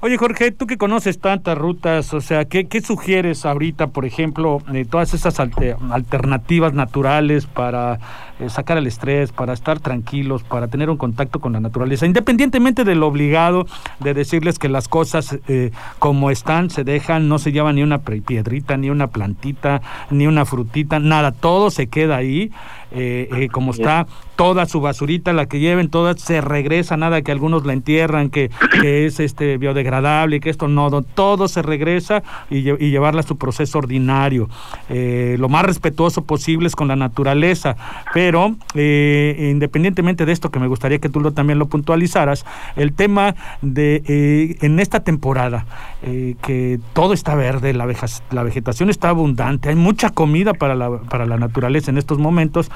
Oye, 0.00 0.16
Jorge, 0.16 0.52
tú 0.52 0.68
que 0.68 0.78
conoces 0.78 1.18
tantas 1.18 1.58
rutas, 1.58 2.14
o 2.14 2.20
sea, 2.20 2.44
¿qué, 2.44 2.68
qué 2.68 2.80
sugieres 2.80 3.44
ahorita, 3.44 3.88
por 3.88 4.04
ejemplo, 4.04 4.62
de 4.70 4.84
todas 4.84 5.12
esas 5.12 5.40
alternativas 5.40 6.72
naturales 6.72 7.46
para 7.46 7.98
eh, 8.38 8.48
sacar 8.48 8.78
el 8.78 8.86
estrés, 8.86 9.32
para 9.32 9.52
estar 9.52 9.80
tranquilos, 9.80 10.44
para 10.44 10.68
tener 10.68 10.88
un 10.88 10.98
contacto 10.98 11.40
con 11.40 11.52
la 11.52 11.58
naturaleza, 11.58 12.06
independientemente 12.06 12.84
del 12.84 13.02
obligado 13.02 13.66
de 13.98 14.14
decirles 14.14 14.60
que 14.60 14.68
las 14.68 14.86
cosas 14.86 15.36
eh, 15.48 15.72
como 15.98 16.30
están 16.30 16.70
se 16.70 16.84
dejan, 16.84 17.28
no 17.28 17.40
se 17.40 17.50
lleva 17.50 17.72
ni 17.72 17.82
una 17.82 17.98
piedrita, 17.98 18.76
ni 18.76 18.90
una 18.90 19.08
plantita, 19.08 19.82
ni 20.10 20.28
una 20.28 20.44
frutita, 20.44 21.00
nada, 21.00 21.32
todo 21.32 21.72
se 21.72 21.88
queda 21.88 22.14
ahí. 22.14 22.52
Eh, 22.90 23.28
eh, 23.32 23.48
como 23.48 23.72
está 23.72 24.06
toda 24.36 24.66
su 24.66 24.80
basurita, 24.80 25.32
la 25.32 25.46
que 25.46 25.58
lleven, 25.58 25.90
toda 25.90 26.16
se 26.16 26.40
regresa, 26.40 26.96
nada 26.96 27.22
que 27.22 27.32
algunos 27.32 27.66
la 27.66 27.72
entierran, 27.72 28.30
que, 28.30 28.50
que 28.80 29.04
es 29.04 29.18
este 29.20 29.58
biodegradable, 29.58 30.40
que 30.40 30.48
esto 30.48 30.68
no, 30.68 31.02
todo 31.02 31.48
se 31.48 31.60
regresa 31.60 32.22
y, 32.48 32.62
llevarla 32.62 33.20
a 33.20 33.24
su 33.24 33.36
proceso 33.36 33.78
ordinario. 33.78 34.48
Eh, 34.88 35.36
lo 35.38 35.48
más 35.48 35.64
respetuoso 35.64 36.22
posible 36.22 36.68
es 36.68 36.76
con 36.76 36.88
la 36.88 36.96
naturaleza, 36.96 37.76
pero 38.14 38.56
independientemente 38.74 40.24
de 40.24 40.32
esto, 40.32 40.50
que 40.50 40.60
me 40.60 40.68
gustaría 40.68 40.98
que 40.98 41.08
tú 41.08 41.20
lo, 41.20 41.32
también 41.32 41.58
lo 41.58 41.66
puntualizaras, 41.66 42.46
el 42.76 42.92
tema 42.92 43.34
de 43.60 44.56
en 44.60 44.78
esta 44.78 45.00
temporada, 45.00 45.66
que 46.00 46.78
todo 46.92 47.12
está 47.12 47.34
verde, 47.34 47.74
la, 47.74 47.86
la 48.30 48.42
vegetación 48.42 48.88
está 48.88 49.08
abundante, 49.08 49.68
hay 49.68 49.74
mucha 49.74 50.10
comida 50.10 50.54
para 50.54 50.74
la, 50.74 50.98
para 50.98 51.26
la 51.26 51.36
naturaleza 51.38 51.90
en 51.90 51.98
estos 51.98 52.18
momentos, 52.18 52.70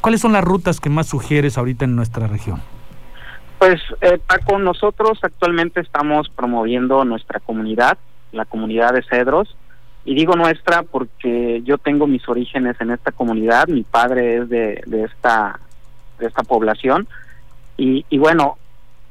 ¿Cuáles 0.00 0.20
son 0.20 0.32
las 0.32 0.44
rutas 0.44 0.80
que 0.80 0.90
más 0.90 1.06
sugieres 1.06 1.56
ahorita 1.56 1.84
en 1.84 1.96
nuestra 1.96 2.26
región? 2.26 2.60
Pues 3.58 3.80
eh, 4.00 4.18
Paco, 4.26 4.58
nosotros 4.58 5.18
actualmente 5.22 5.80
estamos 5.80 6.28
promoviendo 6.28 7.04
nuestra 7.04 7.40
comunidad, 7.40 7.96
la 8.32 8.44
comunidad 8.44 8.92
de 8.92 9.02
Cedros, 9.02 9.56
y 10.04 10.14
digo 10.14 10.36
nuestra 10.36 10.82
porque 10.82 11.62
yo 11.64 11.78
tengo 11.78 12.06
mis 12.06 12.28
orígenes 12.28 12.78
en 12.80 12.90
esta 12.90 13.12
comunidad, 13.12 13.68
mi 13.68 13.82
padre 13.82 14.36
es 14.36 14.48
de, 14.50 14.84
esta 15.04 15.58
de 16.18 16.26
esta 16.26 16.42
población 16.42 17.08
y, 17.76 18.04
y 18.10 18.18
bueno, 18.18 18.58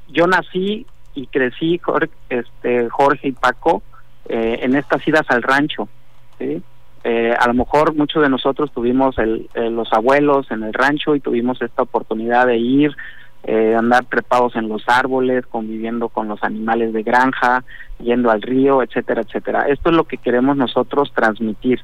yo 0.10 0.28
nací 0.28 0.86
y 1.16 1.28
crecí 1.28 1.80
Jorge, 1.80 2.12
este 2.30 2.90
Jorge 2.90 3.30
y 3.30 3.32
Paco 3.32 3.82
eh, 4.30 4.60
en 4.62 4.76
estas 4.76 5.06
idas 5.08 5.26
al 5.30 5.42
rancho, 5.42 5.90
¿sí? 6.38 6.62
Eh, 7.04 7.34
a 7.38 7.48
lo 7.48 7.54
mejor 7.54 7.94
muchos 7.96 8.24
de 8.24 8.30
nosotros 8.30 8.72
tuvimos 8.72 9.18
el, 9.18 9.50
los 9.56 9.92
abuelos 9.92 10.50
en 10.52 10.64
el 10.64 10.74
rancho 10.74 11.16
y 11.16 11.20
tuvimos 11.20 11.62
esta 11.62 11.84
oportunidad 11.84 12.48
de 12.48 12.58
ir, 12.58 12.96
eh, 13.44 13.76
andar 13.76 14.06
trepados 14.06 14.56
en 14.56 14.70
los 14.70 14.84
árboles, 14.88 15.46
conviviendo 15.48 16.08
con 16.08 16.30
los 16.30 16.42
animales 16.44 16.94
de 16.94 17.04
granja, 17.04 17.66
yendo 18.00 18.32
al 18.32 18.42
río, 18.42 18.82
etcétera, 18.82 19.22
etcétera. 19.22 19.68
Esto 19.68 19.90
es 19.90 19.96
lo 19.96 20.06
que 20.06 20.18
queremos 20.18 20.56
nosotros 20.56 21.12
transmitir. 21.14 21.82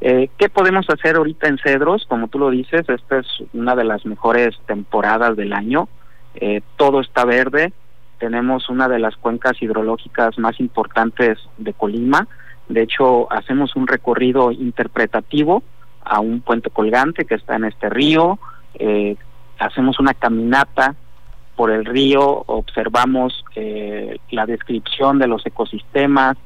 Eh, 0.00 0.28
¿Qué 0.36 0.48
podemos 0.48 0.86
hacer 0.90 1.16
ahorita 1.16 1.48
en 1.48 1.58
Cedros? 1.58 2.04
Como 2.06 2.28
tú 2.28 2.38
lo 2.38 2.50
dices, 2.50 2.88
esta 2.88 3.18
es 3.18 3.26
una 3.54 3.74
de 3.74 3.84
las 3.84 4.04
mejores 4.04 4.54
temporadas 4.66 5.34
del 5.36 5.54
año. 5.54 5.88
Eh, 6.34 6.60
todo 6.76 7.00
está 7.00 7.24
verde. 7.24 7.72
Tenemos 8.18 8.68
una 8.68 8.88
de 8.88 8.98
las 8.98 9.16
cuencas 9.16 9.60
hidrológicas 9.62 10.38
más 10.38 10.60
importantes 10.60 11.38
de 11.56 11.72
Colima 11.72 12.28
de 12.68 12.82
hecho, 12.82 13.30
hacemos 13.32 13.74
un 13.76 13.86
recorrido 13.86 14.52
interpretativo 14.52 15.62
a 16.02 16.20
un 16.20 16.40
puente 16.40 16.70
colgante 16.70 17.24
que 17.24 17.34
está 17.34 17.56
en 17.56 17.64
este 17.64 17.88
río, 17.88 18.38
eh, 18.74 19.16
hacemos 19.58 19.98
una 19.98 20.14
caminata 20.14 20.94
por 21.56 21.70
el 21.70 21.84
río, 21.84 22.44
observamos 22.46 23.44
eh, 23.56 24.18
la 24.30 24.46
descripción 24.46 25.18
de 25.18 25.26
los 25.26 25.44
ecosistemas, 25.44 26.36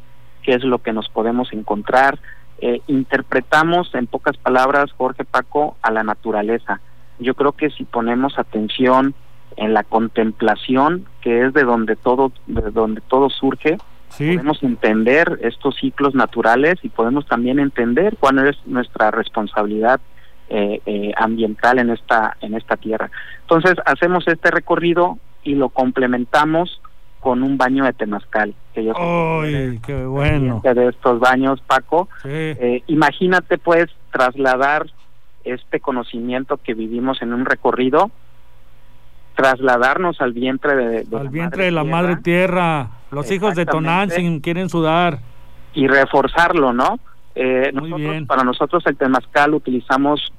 qué 0.43 0.55
es 0.55 0.65
lo 0.65 0.79
que 0.79 0.93
nos 0.93 1.09
podemos 1.09 1.53
encontrar, 1.53 2.19
eh, 2.61 2.81
interpretamos 2.87 3.95
en 3.95 4.07
pocas 4.07 4.37
palabras, 4.37 4.93
Jorge 4.93 5.25
Paco, 5.25 5.77
a 5.83 5.91
la 5.91 6.03
naturaleza. 6.03 6.81
Yo 7.19 7.35
creo 7.35 7.53
que 7.53 7.71
si 7.71 7.85
ponemos 7.85 8.39
atención 8.39 9.15
en 9.57 9.75
la 9.75 9.83
contemplación, 9.83 11.07
que 11.21 11.47
es 11.47 11.53
de 11.53 11.65
donde 11.65 11.97
todo, 11.97 12.33
de 12.47 12.71
donde 12.71 13.01
todo 13.03 13.29
surge, 13.29 13.77
Podemos 14.19 14.63
entender 14.63 15.39
estos 15.43 15.77
ciclos 15.77 16.15
naturales 16.15 16.77
y 16.83 16.89
podemos 16.89 17.27
también 17.27 17.59
entender 17.59 18.17
cuál 18.19 18.47
es 18.47 18.57
nuestra 18.67 19.11
responsabilidad 19.11 20.01
eh, 20.49 20.81
eh, 20.85 21.13
ambiental 21.17 21.79
en 21.79 21.91
esta 21.91 22.37
en 22.41 22.55
esta 22.55 22.77
tierra. 22.77 23.11
Entonces 23.41 23.75
hacemos 23.87 24.27
este 24.29 24.51
recorrido 24.51 25.19
y 25.45 25.55
lo 25.55 25.71
complementamos 25.71 26.81
con 27.21 27.43
un 27.43 27.57
baño 27.57 27.85
de 27.85 27.93
temazcal. 27.93 28.55
Que 28.75 28.85
yo 28.85 28.93
¡Ay, 28.97 29.79
qué 29.87 30.05
bueno! 30.05 30.61
De 30.63 30.89
estos 30.89 31.21
baños, 31.21 31.61
Paco. 31.61 32.09
Eh, 32.25 32.83
imagínate, 32.89 33.59
pues, 33.59 33.87
trasladar 34.11 34.87
este 35.45 35.79
conocimiento 35.79 36.57
que 36.57 36.75
vivimos 36.75 37.23
en 37.23 37.33
un 37.33 37.45
recorrido, 37.45 38.11
trasladarnos 39.43 40.21
al 40.21 40.33
vientre 40.33 40.77
de, 40.77 41.17
al 41.17 41.29
vientre 41.29 41.65
de 41.65 41.73
la 41.73 41.83
madre 41.83 42.17
tierra 42.17 42.91
los 43.11 43.31
hijos 43.31 43.55
de 43.55 43.67
Tonantzin 43.67 44.41
quieren 44.41 44.69
sudar. 44.69 45.19
Y 45.75 45.87
reforzarlo, 45.89 46.73
¿no? 46.73 46.99
Eh, 47.35 47.71
nosotros, 47.75 48.27
Para 48.27 48.45
nosotros 48.45 48.85
el 48.87 48.97
temazcal 48.97 49.55
utilizamos 49.55 50.33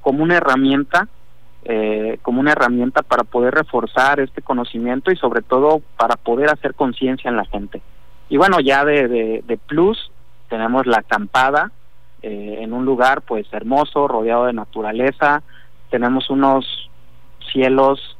como 0.00 0.22
una 0.22 0.36
herramienta, 0.36 1.08
eh, 1.64 2.18
como 2.22 2.40
una 2.40 2.52
herramienta 2.52 3.02
para 3.02 3.24
poder 3.24 3.54
reforzar 3.54 4.20
este 4.20 4.42
conocimiento 4.42 5.10
y 5.10 5.16
sobre 5.16 5.42
todo 5.42 5.82
para 5.96 6.16
poder 6.16 6.48
hacer 6.48 6.74
conciencia 6.74 7.28
en 7.28 7.36
la 7.36 7.44
gente. 7.44 7.82
Y 8.28 8.38
bueno, 8.38 8.60
ya 8.60 8.84
de, 8.84 9.42
de, 9.44 9.58
plus 9.66 10.10
tenemos 10.48 10.86
la 10.86 10.98
acampada 10.98 11.70
eh, 12.22 12.58
en 12.60 12.72
un 12.72 12.84
lugar 12.84 13.22
pues 13.22 13.46
hermoso, 13.52 14.08
rodeado 14.08 14.46
de 14.46 14.52
naturaleza, 14.52 15.42
tenemos 15.90 16.30
unos 16.30 16.90
cielos 17.52 18.15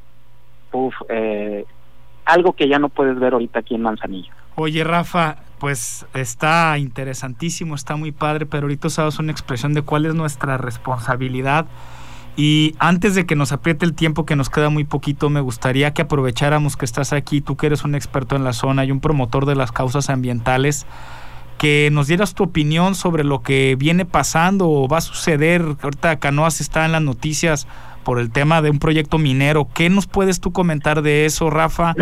eh, 1.09 1.65
algo 2.25 2.55
que 2.55 2.69
ya 2.69 2.79
no 2.79 2.89
puedes 2.89 3.19
ver 3.19 3.33
ahorita 3.33 3.61
aquí 3.61 3.75
en 3.75 3.83
Manzanillo. 3.83 4.33
Oye, 4.57 4.85
Rafa, 4.85 5.37
pues 5.59 6.07
está 6.15 6.77
interesantísimo, 6.79 7.75
está 7.75 7.97
muy 7.97 8.13
padre, 8.13 8.47
pero 8.47 8.65
ahorita 8.65 8.89
usabas 8.89 9.19
una 9.19 9.33
expresión 9.33 9.75
de 9.75 9.83
cuál 9.83 10.07
es 10.07 10.15
nuestra 10.15 10.59
responsabilidad. 10.59 11.67
Y 12.37 12.75
antes 12.79 13.15
de 13.15 13.25
que 13.25 13.35
nos 13.35 13.53
apriete 13.53 13.87
el 13.87 13.95
tiempo, 13.95 14.27
que 14.27 14.37
nos 14.37 14.51
queda 14.51 14.69
muy 14.69 14.85
poquito, 14.85 15.31
me 15.31 15.41
gustaría 15.41 15.95
que 15.95 16.03
aprovecháramos 16.03 16.77
que 16.77 16.85
estás 16.85 17.15
aquí, 17.15 17.41
tú 17.41 17.57
que 17.57 17.67
eres 17.67 17.85
un 17.85 17.95
experto 17.95 18.37
en 18.37 18.45
la 18.45 18.53
zona 18.53 18.85
y 18.85 18.91
un 18.91 19.01
promotor 19.01 19.47
de 19.47 19.57
las 19.57 19.73
causas 19.73 20.11
ambientales, 20.11 20.87
que 21.57 21.89
nos 21.91 22.07
dieras 22.09 22.35
tu 22.35 22.45
opinión 22.45 22.95
sobre 22.95 23.25
lo 23.25 23.43
que 23.43 23.77
viene 23.79 24.05
pasando 24.05 24.69
o 24.69 24.87
va 24.87 24.99
a 24.99 25.01
suceder. 25.01 25.63
Ahorita 25.81 26.19
Canoas 26.19 26.61
está 26.61 26.85
en 26.85 26.93
las 26.93 27.01
noticias 27.01 27.67
por 28.07 28.21
el 28.21 28.31
tema 28.31 28.63
de 28.63 28.71
un 28.71 28.79
proyecto 28.79 29.19
minero. 29.19 29.67
¿Qué 29.75 29.91
nos 29.91 30.07
puedes 30.07 30.41
tú 30.41 30.53
comentar 30.53 31.03
de 31.03 31.27
eso, 31.27 31.51
Rafa? 31.51 31.93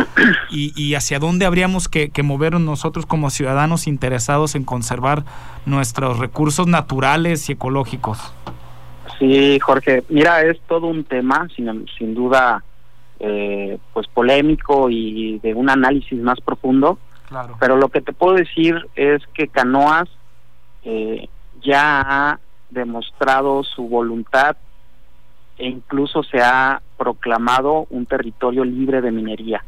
Y, 0.50 0.94
hacia 0.94 1.18
dónde 1.18 1.46
habríamos 1.46 1.88
que, 1.88 2.10
que 2.10 2.22
movernos 2.22 2.60
nosotros 2.60 3.06
como 3.06 3.30
ciudadanos 3.30 3.86
interesados 3.86 4.54
en 4.54 4.64
conservar 4.64 5.24
nuestros 5.64 6.18
recursos 6.18 6.66
naturales 6.66 7.48
y 7.48 7.52
ecológicos. 7.52 8.18
Sí, 9.18 9.58
Jorge. 9.60 10.04
Mira, 10.10 10.42
es 10.42 10.60
todo 10.68 10.88
un 10.88 11.04
tema, 11.04 11.48
sin, 11.56 11.86
sin 11.98 12.14
duda, 12.14 12.62
eh, 13.18 13.78
pues 13.94 14.06
polémico 14.06 14.90
y 14.90 15.38
de 15.38 15.54
un 15.54 15.70
análisis 15.70 16.20
más 16.20 16.40
profundo. 16.42 16.98
Claro. 17.28 17.56
Pero 17.58 17.78
lo 17.78 17.88
que 17.88 18.02
te 18.02 18.12
puedo 18.12 18.36
decir 18.36 18.76
es 18.94 19.22
que 19.32 19.48
Canoas 19.48 20.10
eh, 20.84 21.28
ya 21.62 22.00
ha 22.00 22.40
demostrado 22.70 23.64
su 23.64 23.88
voluntad 23.88 24.56
e 25.58 25.66
incluso 25.66 26.22
se 26.22 26.40
ha 26.40 26.80
proclamado 26.96 27.86
un 27.90 28.06
territorio 28.06 28.64
libre 28.64 29.00
de 29.00 29.10
minería. 29.10 29.64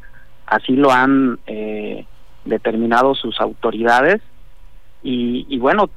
Así 0.47 0.75
lo 0.75 0.91
han 0.91 1.39
eh, 1.47 2.07
determinado 2.45 3.15
sus 3.15 3.41
autoridades 3.41 4.23
y, 5.03 5.57
bueno, 5.59 5.89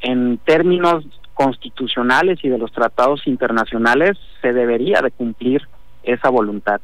en 0.00 0.38
términos 0.38 1.04
constitucionales 1.34 2.38
y 2.42 2.48
de 2.48 2.56
los 2.56 2.72
tratados 2.72 3.26
internacionales 3.26 4.16
se 4.40 4.54
debería 4.54 5.02
de 5.02 5.10
cumplir 5.10 5.68
esa 6.02 6.30
voluntad. 6.30 6.80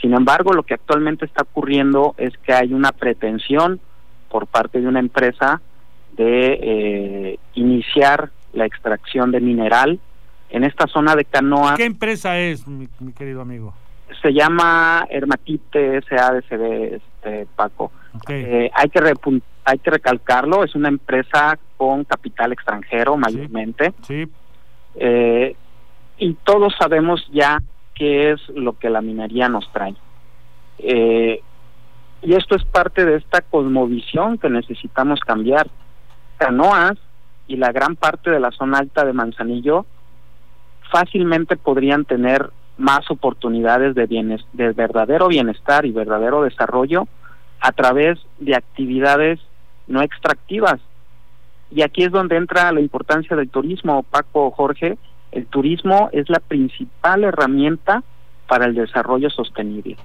Sin 0.00 0.12
embargo, 0.12 0.52
lo 0.52 0.64
que 0.64 0.74
actualmente 0.74 1.24
está 1.24 1.42
ocurriendo 1.42 2.14
es 2.18 2.36
que 2.38 2.52
hay 2.52 2.72
una 2.72 2.90
pretensión 2.90 3.80
por 4.28 4.48
parte 4.48 4.80
de 4.80 4.88
una 4.88 4.98
empresa 4.98 5.60
de 6.16 6.58
eh, 6.60 7.38
iniciar 7.54 8.30
la 8.52 8.66
extracción 8.66 9.30
de 9.30 9.40
mineral 9.40 10.00
en 10.54 10.62
esta 10.62 10.86
zona 10.86 11.16
de 11.16 11.24
Canoa. 11.24 11.74
¿Qué 11.76 11.84
empresa 11.84 12.38
es, 12.38 12.66
mi, 12.68 12.86
querido 13.12 13.40
amigo? 13.40 13.74
Se 14.22 14.32
llama 14.32 15.04
Hermatite 15.10 16.00
SADCB, 16.02 16.94
este, 16.94 17.46
Paco. 17.56 17.90
Eh, 18.28 18.70
hay, 18.72 18.88
que 18.88 19.00
hay 19.64 19.78
que 19.80 19.90
recalcarlo, 19.90 20.62
es 20.62 20.76
una 20.76 20.88
empresa 20.88 21.58
con 21.76 22.04
capital 22.04 22.52
extranjero 22.52 23.16
mayormente. 23.16 23.94
Sí. 24.02 24.28
Eh, 24.94 25.56
y 26.18 26.34
todos 26.44 26.72
sabemos 26.78 27.28
ya 27.32 27.60
qué 27.92 28.30
es 28.30 28.48
lo 28.50 28.78
que 28.78 28.90
la 28.90 29.00
minería 29.00 29.48
nos 29.48 29.68
trae. 29.72 29.96
Eh, 30.78 31.40
y 32.22 32.34
esto 32.34 32.54
es 32.54 32.64
parte 32.64 33.04
de 33.04 33.16
esta 33.16 33.40
cosmovisión 33.40 34.38
que 34.38 34.48
necesitamos 34.50 35.18
cambiar. 35.18 35.66
Canoas 36.38 36.94
y 37.48 37.56
la 37.56 37.72
gran 37.72 37.96
parte 37.96 38.30
de 38.30 38.38
la 38.38 38.52
zona 38.52 38.78
alta 38.78 39.04
de 39.04 39.12
Manzanillo 39.12 39.84
fácilmente 40.90 41.56
podrían 41.56 42.04
tener 42.04 42.50
más 42.76 43.10
oportunidades 43.10 43.94
de, 43.94 44.06
bienes, 44.06 44.44
de 44.52 44.72
verdadero 44.72 45.28
bienestar 45.28 45.86
y 45.86 45.92
verdadero 45.92 46.42
desarrollo 46.42 47.06
a 47.60 47.72
través 47.72 48.18
de 48.38 48.54
actividades 48.54 49.40
no 49.86 50.02
extractivas. 50.02 50.80
Y 51.70 51.82
aquí 51.82 52.04
es 52.04 52.10
donde 52.10 52.36
entra 52.36 52.72
la 52.72 52.80
importancia 52.80 53.36
del 53.36 53.50
turismo, 53.50 54.02
Paco 54.02 54.50
Jorge, 54.50 54.98
El 55.32 55.46
turismo 55.46 56.10
es 56.12 56.28
la 56.30 56.38
principal 56.38 57.24
herramienta 57.24 58.04
para 58.46 58.66
el 58.66 58.74
desarrollo 58.74 59.30
sostenible. 59.30 59.96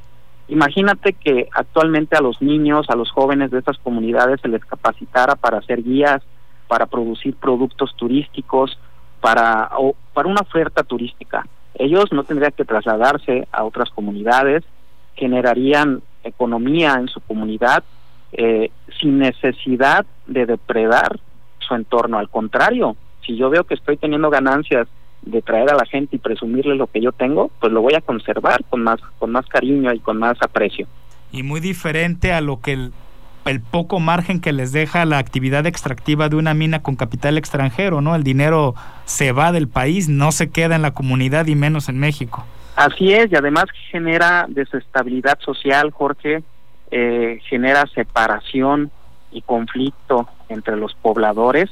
Imagínate 0.48 1.14
que 1.14 1.48
actualmente 1.52 2.18
a 2.18 2.22
los 2.22 2.42
niños, 2.42 2.90
a 2.90 2.96
los 2.96 3.12
jóvenes 3.12 3.52
de 3.52 3.60
estas 3.60 3.78
comunidades 3.78 4.42
se 4.42 4.48
les 4.48 4.66
capacitara 4.66 5.36
para 5.36 5.60
hacer 5.60 5.84
guías, 5.84 6.24
para 6.68 6.88
producir 6.88 7.36
productos 7.36 7.96
turísticos, 7.96 8.80
para, 9.22 9.70
o 9.78 9.96
para 10.14 10.30
una 10.30 10.42
oferta 10.42 10.84
turística. 10.84 11.46
Ellos 11.76 12.12
no 12.12 12.24
tendrían 12.24 12.52
que 12.52 12.66
trasladarse 12.66 13.48
a 13.52 13.64
otras 13.64 13.90
comunidades, 13.90 14.64
generarían 15.16 16.02
economía 16.24 16.96
en 17.00 17.08
su 17.08 17.22
comunidad 17.22 17.84
eh, 18.32 18.72
sin 19.00 19.20
necesidad 19.20 20.06
de 20.28 20.46
depredar 20.46 21.20
su 21.60 21.76
entorno. 21.76 22.18
Al 22.18 22.30
contrario, 22.30 22.96
si 23.26 23.38
yo 23.38 23.50
veo 23.50 23.64
que 23.64 23.76
estoy 23.76 23.98
teniendo 23.98 24.30
ganancias 24.30 24.88
de 25.22 25.42
traer 25.42 25.70
a 25.72 25.76
la 25.76 25.86
gente 25.86 26.16
y 26.16 26.20
presumirle 26.20 26.76
lo 26.76 26.88
que 26.88 27.02
yo 27.02 27.12
tengo, 27.12 27.52
pues 27.60 27.72
lo 27.72 27.82
voy 27.82 27.94
a 27.96 28.02
conservar 28.02 28.64
con 28.70 28.84
más, 28.84 29.00
con 29.18 29.32
más 29.32 29.46
cariño 29.48 29.94
y 29.94 30.00
con 30.00 30.18
más 30.18 30.38
aprecio. 30.42 30.88
Y 31.32 31.44
muy 31.44 31.60
diferente 31.60 32.34
a 32.34 32.42
lo 32.42 32.62
que 32.62 32.74
el, 32.74 32.92
el 33.46 33.62
poco 33.62 34.00
margen 34.00 34.42
que 34.42 34.54
les 34.54 34.72
deja 34.72 35.06
la 35.06 35.18
actividad 35.18 35.66
extractiva 35.66 36.30
de 36.30 36.36
una 36.36 36.54
mina 36.54 36.82
con 36.82 36.96
capital 36.96 37.38
extranjero, 37.38 38.02
¿no? 38.02 38.16
El 38.16 38.24
dinero 38.24 38.76
se 39.06 39.32
va 39.32 39.52
del 39.52 39.68
país, 39.68 40.10
no 40.10 40.32
se 40.32 40.50
queda 40.50 40.76
en 40.76 40.82
la 40.82 40.94
comunidad 40.94 41.48
y 41.48 41.56
menos 41.56 41.90
en 41.90 42.00
México. 42.00 42.46
Así 42.76 43.14
es, 43.14 43.32
y 43.32 43.36
además 43.36 43.66
genera 43.92 44.46
desestabilidad 44.48 45.40
social, 45.40 45.92
Jorge, 45.92 46.44
eh, 46.92 47.40
genera 47.50 47.86
separación 47.94 48.92
y 49.32 49.42
conflicto 49.42 50.28
entre 50.50 50.76
los 50.78 50.94
pobladores 50.96 51.70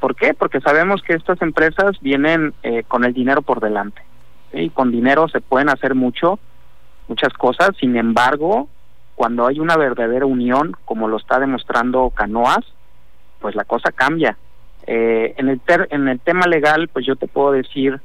¿Por 0.00 0.14
qué? 0.14 0.34
Porque 0.34 0.60
sabemos 0.60 1.02
que 1.02 1.14
estas 1.14 1.40
empresas 1.42 1.98
vienen 2.00 2.54
eh, 2.62 2.84
con 2.86 3.04
el 3.04 3.12
dinero 3.12 3.42
por 3.42 3.60
delante. 3.60 4.00
Y 4.52 4.70
con 4.70 4.90
dinero 4.90 5.28
se 5.28 5.40
pueden 5.40 5.68
hacer 5.68 5.94
mucho, 5.94 6.38
muchas 7.08 7.32
cosas. 7.34 7.70
Sin 7.78 7.96
embargo, 7.96 8.68
cuando 9.18 9.48
hay 9.48 9.58
una 9.58 9.76
verdadera 9.76 10.26
unión, 10.26 10.76
como 10.84 11.08
lo 11.08 11.16
está 11.16 11.40
demostrando 11.40 12.08
Canoas, 12.10 12.64
pues 13.40 13.56
la 13.56 13.64
cosa 13.64 13.90
cambia. 13.90 14.38
Eh, 14.86 15.34
en, 15.36 15.48
el 15.48 15.60
en 15.90 16.06
el 16.06 16.20
tema 16.20 16.46
legal, 16.46 16.86
pues 16.86 17.04
yo 17.04 17.16
te 17.16 17.26
puedo 17.26 17.50
decir 17.50 18.00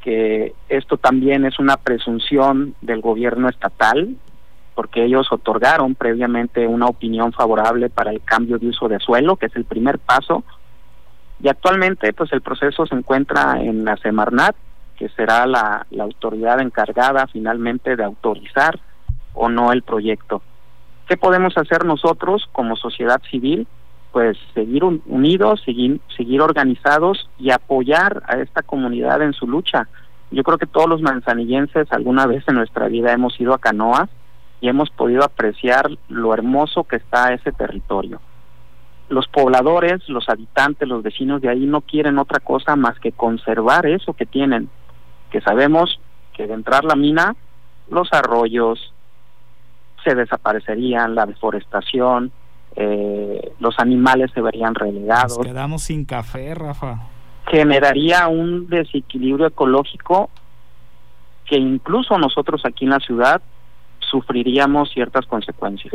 que 0.00 0.54
esto 0.68 0.96
también 0.96 1.44
es 1.44 1.58
una 1.58 1.76
presunción 1.76 2.76
del 2.82 3.00
gobierno 3.00 3.48
estatal, 3.48 4.14
porque 4.76 5.04
ellos 5.04 5.26
otorgaron 5.32 5.96
previamente 5.96 6.68
una 6.68 6.86
opinión 6.86 7.32
favorable 7.32 7.90
para 7.90 8.12
el 8.12 8.22
cambio 8.22 8.58
de 8.58 8.68
uso 8.68 8.86
de 8.88 9.00
suelo, 9.00 9.34
que 9.34 9.46
es 9.46 9.56
el 9.56 9.64
primer 9.64 9.98
paso 9.98 10.44
y 11.42 11.48
actualmente 11.48 12.12
pues 12.12 12.32
el 12.32 12.42
proceso 12.42 12.86
se 12.86 12.94
encuentra 12.94 13.60
en 13.60 13.84
la 13.84 13.96
Semarnat, 13.96 14.54
que 14.96 15.08
será 15.10 15.46
la, 15.46 15.84
autoridad 15.98 16.60
encargada 16.60 17.26
finalmente 17.26 17.96
de 17.96 18.04
autorizar 18.04 18.78
o 19.34 19.48
no 19.48 19.72
el 19.72 19.82
proyecto. 19.82 20.42
¿Qué 21.06 21.16
podemos 21.16 21.56
hacer 21.58 21.84
nosotros 21.84 22.48
como 22.52 22.76
sociedad 22.76 23.20
civil? 23.30 23.66
Pues 24.12 24.38
seguir 24.54 24.84
unidos, 24.84 25.60
seguir, 25.64 26.00
seguir 26.16 26.40
organizados 26.40 27.28
y 27.38 27.50
apoyar 27.50 28.22
a 28.26 28.38
esta 28.38 28.62
comunidad 28.62 29.20
en 29.22 29.32
su 29.32 29.46
lucha. 29.46 29.88
Yo 30.30 30.42
creo 30.42 30.56
que 30.56 30.66
todos 30.66 30.88
los 30.88 31.02
manzanillenses 31.02 31.92
alguna 31.92 32.26
vez 32.26 32.44
en 32.46 32.54
nuestra 32.54 32.88
vida 32.88 33.12
hemos 33.12 33.38
ido 33.40 33.52
a 33.52 33.58
canoas 33.58 34.08
y 34.60 34.68
hemos 34.68 34.88
podido 34.90 35.24
apreciar 35.24 35.90
lo 36.08 36.32
hermoso 36.32 36.84
que 36.84 36.96
está 36.96 37.34
ese 37.34 37.52
territorio 37.52 38.20
los 39.08 39.28
pobladores, 39.28 40.08
los 40.08 40.28
habitantes, 40.28 40.88
los 40.88 41.02
vecinos 41.02 41.42
de 41.42 41.48
ahí 41.48 41.66
no 41.66 41.82
quieren 41.82 42.18
otra 42.18 42.40
cosa 42.40 42.76
más 42.76 42.98
que 42.98 43.12
conservar 43.12 43.86
eso 43.86 44.14
que 44.14 44.26
tienen, 44.26 44.68
que 45.30 45.40
sabemos 45.40 46.00
que 46.32 46.46
de 46.46 46.54
entrar 46.54 46.84
la 46.84 46.96
mina, 46.96 47.36
los 47.90 48.12
arroyos 48.12 48.93
se 50.04 50.14
desaparecerían, 50.14 51.14
la 51.14 51.26
deforestación, 51.26 52.30
eh, 52.76 53.52
los 53.60 53.78
animales 53.78 54.30
se 54.34 54.40
verían 54.40 54.74
relegados. 54.74 55.38
Nos 55.38 55.46
quedamos 55.46 55.82
sin 55.82 56.04
café, 56.04 56.54
Rafa. 56.54 57.08
Generaría 57.50 58.28
un 58.28 58.68
desequilibrio 58.68 59.46
ecológico 59.46 60.30
que 61.46 61.56
incluso 61.56 62.18
nosotros 62.18 62.62
aquí 62.64 62.84
en 62.84 62.90
la 62.90 63.00
ciudad 63.00 63.42
sufriríamos 63.98 64.90
ciertas 64.92 65.26
consecuencias. 65.26 65.94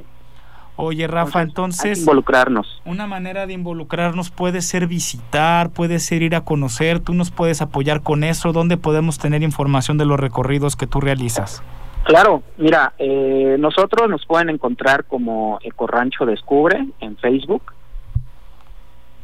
Oye, 0.82 1.07
Rafa, 1.07 1.41
entonces... 1.41 1.99
involucrarnos. 1.99 2.82
Una 2.86 3.05
manera 3.05 3.45
de 3.45 3.51
involucrarnos 3.51 4.32
puede 4.32 4.62
ser 4.62 4.88
visitar, 4.88 5.72
puede 5.72 5.99
ser 5.99 6.22
ir 6.22 6.36
a 6.36 6.45
conocer, 6.45 7.01
tú 7.01 7.14
nos 7.14 7.32
puedes 7.32 7.62
apoyar 7.62 8.01
con 8.01 8.24
eso, 8.24 8.53
¿dónde 8.53 8.78
podemos 8.78 9.18
tener 9.18 9.43
información 9.43 9.97
de 9.97 10.05
los 10.05 10.18
recorridos 10.18 10.78
que 10.78 10.88
tú 10.88 11.01
realizas? 11.01 11.62
Claro, 12.10 12.41
mira, 12.57 12.93
eh, 12.97 13.55
nosotros 13.60 14.10
nos 14.10 14.26
pueden 14.26 14.49
encontrar 14.49 15.05
como 15.05 15.60
Ecorancho 15.62 16.26
Descubre 16.26 16.88
en 17.01 17.16
Facebook. 17.18 17.72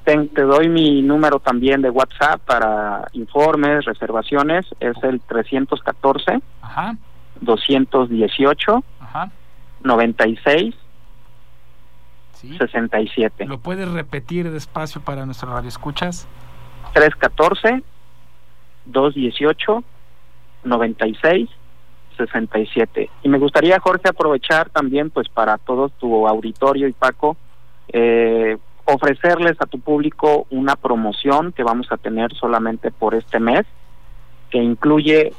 Te, 0.04 0.16
te, 0.28 0.44
doy 0.44 0.70
mi 0.70 1.02
número 1.02 1.40
también 1.40 1.82
de 1.82 1.90
WhatsApp 1.90 2.42
para 2.42 3.08
informes, 3.14 3.86
reservaciones, 3.86 4.68
es 4.80 4.96
el 5.02 5.20
314 5.20 6.40
Ajá. 6.62 6.96
218 7.42 8.84
Ajá. 9.00 9.32
96 9.84 10.76
67. 12.60 13.46
¿Lo 13.48 13.58
puedes 13.58 13.90
repetir 13.90 14.52
despacio 14.52 15.02
para 15.02 15.26
nuestro 15.26 15.52
radio 15.52 15.70
escuchas? 15.70 16.28
314 16.94 17.82
218 18.86 19.84
96 20.66 21.50
67. 22.16 23.09
Y 23.24 23.30
me 23.30 23.38
gustaría, 23.38 23.80
Jorge, 23.80 24.09
aprovechar 24.09 24.70
también, 24.70 25.09
pues, 25.09 25.30
para 25.30 25.57
todo 25.57 25.89
tu 25.89 26.28
auditorio 26.28 26.88
y 26.88 26.93
Paco, 26.93 27.38
eh, 27.89 28.57
ofrecerles 28.86 29.57
a 29.59 29.66
tu 29.66 29.80
público 29.80 30.45
una 30.49 30.76
promoción 30.76 31.51
que 31.51 31.63
vamos 31.63 31.91
a 31.91 31.97
tener 31.97 32.34
solamente 32.36 32.91
por 32.91 33.16
este 33.16 33.39
mes, 33.39 33.66
que 34.49 34.59
incluye 34.59 35.34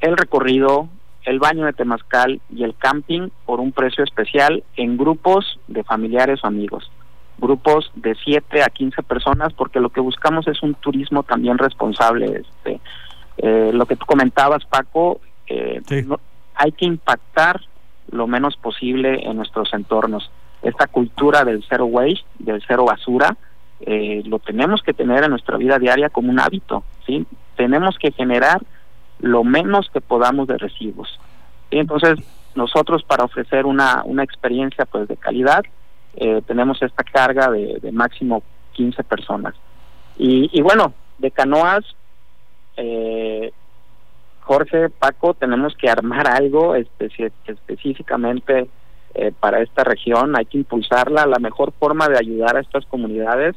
el 0.00 0.16
recorrido, 0.16 0.88
el 1.24 1.38
baño 1.38 1.66
de 1.66 1.72
temazcal 1.72 2.40
y 2.54 2.64
el 2.64 2.74
camping 2.76 3.28
por 3.44 3.60
un 3.60 3.72
precio 3.72 4.04
especial 4.04 4.62
en 4.76 4.96
grupos 4.96 5.58
de 5.66 5.82
familiares 5.84 6.40
o 6.42 6.46
amigos. 6.46 6.90
Grupos 7.38 7.90
de 7.94 8.14
7 8.24 8.62
a 8.62 8.68
15 8.68 9.02
personas 9.02 9.52
porque 9.52 9.80
lo 9.80 9.90
que 9.90 10.00
buscamos 10.00 10.46
es 10.48 10.62
un 10.62 10.74
turismo 10.74 11.22
también 11.22 11.58
responsable. 11.58 12.42
Este, 12.42 12.80
eh, 13.38 13.70
lo 13.72 13.86
que 13.86 13.96
tú 13.96 14.04
comentabas, 14.06 14.64
Paco, 14.66 15.20
eh, 15.48 15.82
hay 16.54 16.72
que 16.72 16.84
impactar 16.84 17.60
lo 18.10 18.26
menos 18.26 18.56
posible 18.56 19.26
en 19.28 19.36
nuestros 19.36 19.72
entornos. 19.72 20.30
Esta 20.62 20.86
cultura 20.86 21.44
del 21.44 21.64
cero 21.68 21.86
waste, 21.86 22.24
del 22.38 22.62
cero 22.66 22.84
basura, 22.84 23.36
eh, 23.80 24.22
lo 24.24 24.38
tenemos 24.38 24.82
que 24.82 24.92
tener 24.92 25.24
en 25.24 25.30
nuestra 25.30 25.56
vida 25.56 25.78
diaria 25.78 26.08
como 26.08 26.30
un 26.30 26.40
hábito. 26.40 26.82
¿sí? 27.06 27.26
Tenemos 27.56 27.96
que 27.98 28.10
generar 28.12 28.60
lo 29.20 29.44
menos 29.44 29.88
que 29.92 30.00
podamos 30.00 30.48
de 30.48 30.58
residuos. 30.58 31.18
Y 31.70 31.78
entonces 31.78 32.18
nosotros 32.54 33.04
para 33.04 33.24
ofrecer 33.24 33.66
una, 33.66 34.02
una 34.04 34.24
experiencia 34.24 34.84
pues 34.84 35.06
de 35.06 35.16
calidad 35.16 35.64
eh, 36.16 36.42
tenemos 36.46 36.82
esta 36.82 37.04
carga 37.04 37.50
de, 37.50 37.92
máximo 37.92 38.42
15 38.72 39.04
personas. 39.04 39.54
Y, 40.16 40.50
y 40.52 40.62
bueno, 40.62 40.92
de 41.18 41.30
canoas, 41.30 41.84
eh, 42.76 43.52
Jorge, 44.48 44.88
Paco, 44.88 45.34
tenemos 45.34 45.76
que 45.76 45.90
armar 45.90 46.26
algo 46.26 46.74
específicamente 46.74 48.70
eh, 49.14 49.30
para 49.38 49.60
esta 49.60 49.84
región, 49.84 50.34
hay 50.38 50.46
que 50.46 50.56
impulsarla. 50.56 51.26
La 51.26 51.38
mejor 51.38 51.74
forma 51.78 52.08
de 52.08 52.16
ayudar 52.16 52.56
a 52.56 52.60
estas 52.60 52.86
comunidades 52.86 53.56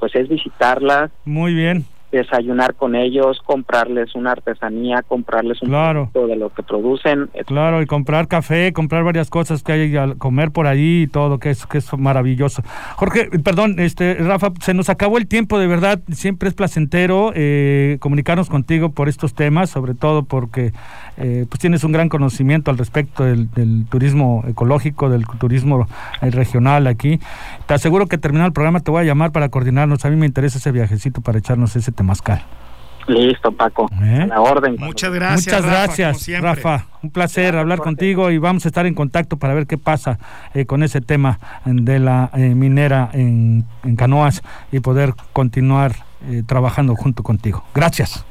pues 0.00 0.16
es 0.16 0.28
visitarlas. 0.28 1.12
Muy 1.24 1.54
bien 1.54 1.86
desayunar 2.12 2.74
con 2.74 2.94
ellos, 2.94 3.40
comprarles 3.44 4.14
una 4.14 4.32
artesanía, 4.32 5.02
comprarles 5.02 5.62
un 5.62 5.70
claro. 5.70 6.10
de 6.14 6.36
lo 6.36 6.50
que 6.50 6.62
producen. 6.62 7.30
Claro, 7.46 7.82
y 7.82 7.86
comprar 7.86 8.28
café, 8.28 8.72
comprar 8.72 9.02
varias 9.02 9.30
cosas 9.30 9.62
que 9.62 9.72
hay 9.72 9.96
a 9.96 10.14
comer 10.16 10.50
por 10.50 10.66
ahí 10.66 11.02
y 11.02 11.06
todo, 11.06 11.38
que 11.38 11.50
es, 11.50 11.66
que 11.66 11.78
es 11.78 11.98
maravilloso. 11.98 12.62
Jorge, 12.96 13.30
perdón, 13.42 13.76
este 13.78 14.14
Rafa, 14.14 14.52
se 14.60 14.74
nos 14.74 14.90
acabó 14.90 15.16
el 15.18 15.26
tiempo, 15.26 15.58
de 15.58 15.66
verdad, 15.66 16.00
siempre 16.12 16.48
es 16.48 16.54
placentero 16.54 17.32
eh, 17.34 17.96
comunicarnos 18.00 18.50
contigo 18.50 18.90
por 18.90 19.08
estos 19.08 19.34
temas, 19.34 19.70
sobre 19.70 19.94
todo 19.94 20.24
porque 20.24 20.72
eh, 21.16 21.46
pues 21.48 21.60
tienes 21.60 21.84
un 21.84 21.92
gran 21.92 22.08
conocimiento 22.08 22.70
al 22.70 22.78
respecto 22.78 23.24
del, 23.24 23.48
turismo 23.88 24.44
ecológico, 24.46 25.08
del 25.08 25.26
turismo 25.38 25.86
eh, 26.20 26.30
regional 26.30 26.86
aquí. 26.86 27.20
Te 27.66 27.74
aseguro 27.74 28.06
que 28.06 28.18
terminado 28.18 28.48
el 28.48 28.52
programa 28.52 28.80
te 28.80 28.90
voy 28.90 29.02
a 29.02 29.04
llamar 29.04 29.32
para 29.32 29.48
coordinarnos. 29.48 30.04
A 30.04 30.10
mí 30.10 30.16
me 30.16 30.26
interesa 30.26 30.58
ese 30.58 30.72
viajecito 30.72 31.20
para 31.20 31.38
echarnos 31.38 31.76
ese 31.76 31.92
temazcal. 32.02 32.42
Listo, 33.06 33.52
Paco. 33.52 33.88
¿Eh? 34.00 34.26
la 34.28 34.40
orden. 34.40 34.76
Muchas 34.78 35.12
gracias. 35.12 35.46
Muchas 35.46 35.64
gracias, 35.64 36.40
Rafa. 36.40 36.86
Un 37.02 37.10
placer 37.10 37.56
hablar 37.56 37.78
contigo 37.78 38.30
y 38.30 38.38
vamos 38.38 38.64
a 38.64 38.68
estar 38.68 38.86
en 38.86 38.94
contacto 38.94 39.38
para 39.38 39.54
ver 39.54 39.66
qué 39.66 39.78
pasa 39.78 40.18
eh, 40.54 40.66
con 40.66 40.82
ese 40.84 41.00
tema 41.00 41.40
de 41.64 41.98
la 41.98 42.30
eh, 42.34 42.54
minera 42.54 43.10
en, 43.12 43.64
Canoas 43.96 44.42
y 44.70 44.80
poder 44.80 45.14
continuar 45.32 45.92
trabajando 46.46 46.94
junto 46.94 47.24
contigo. 47.24 47.64
Gracias. 47.74 48.24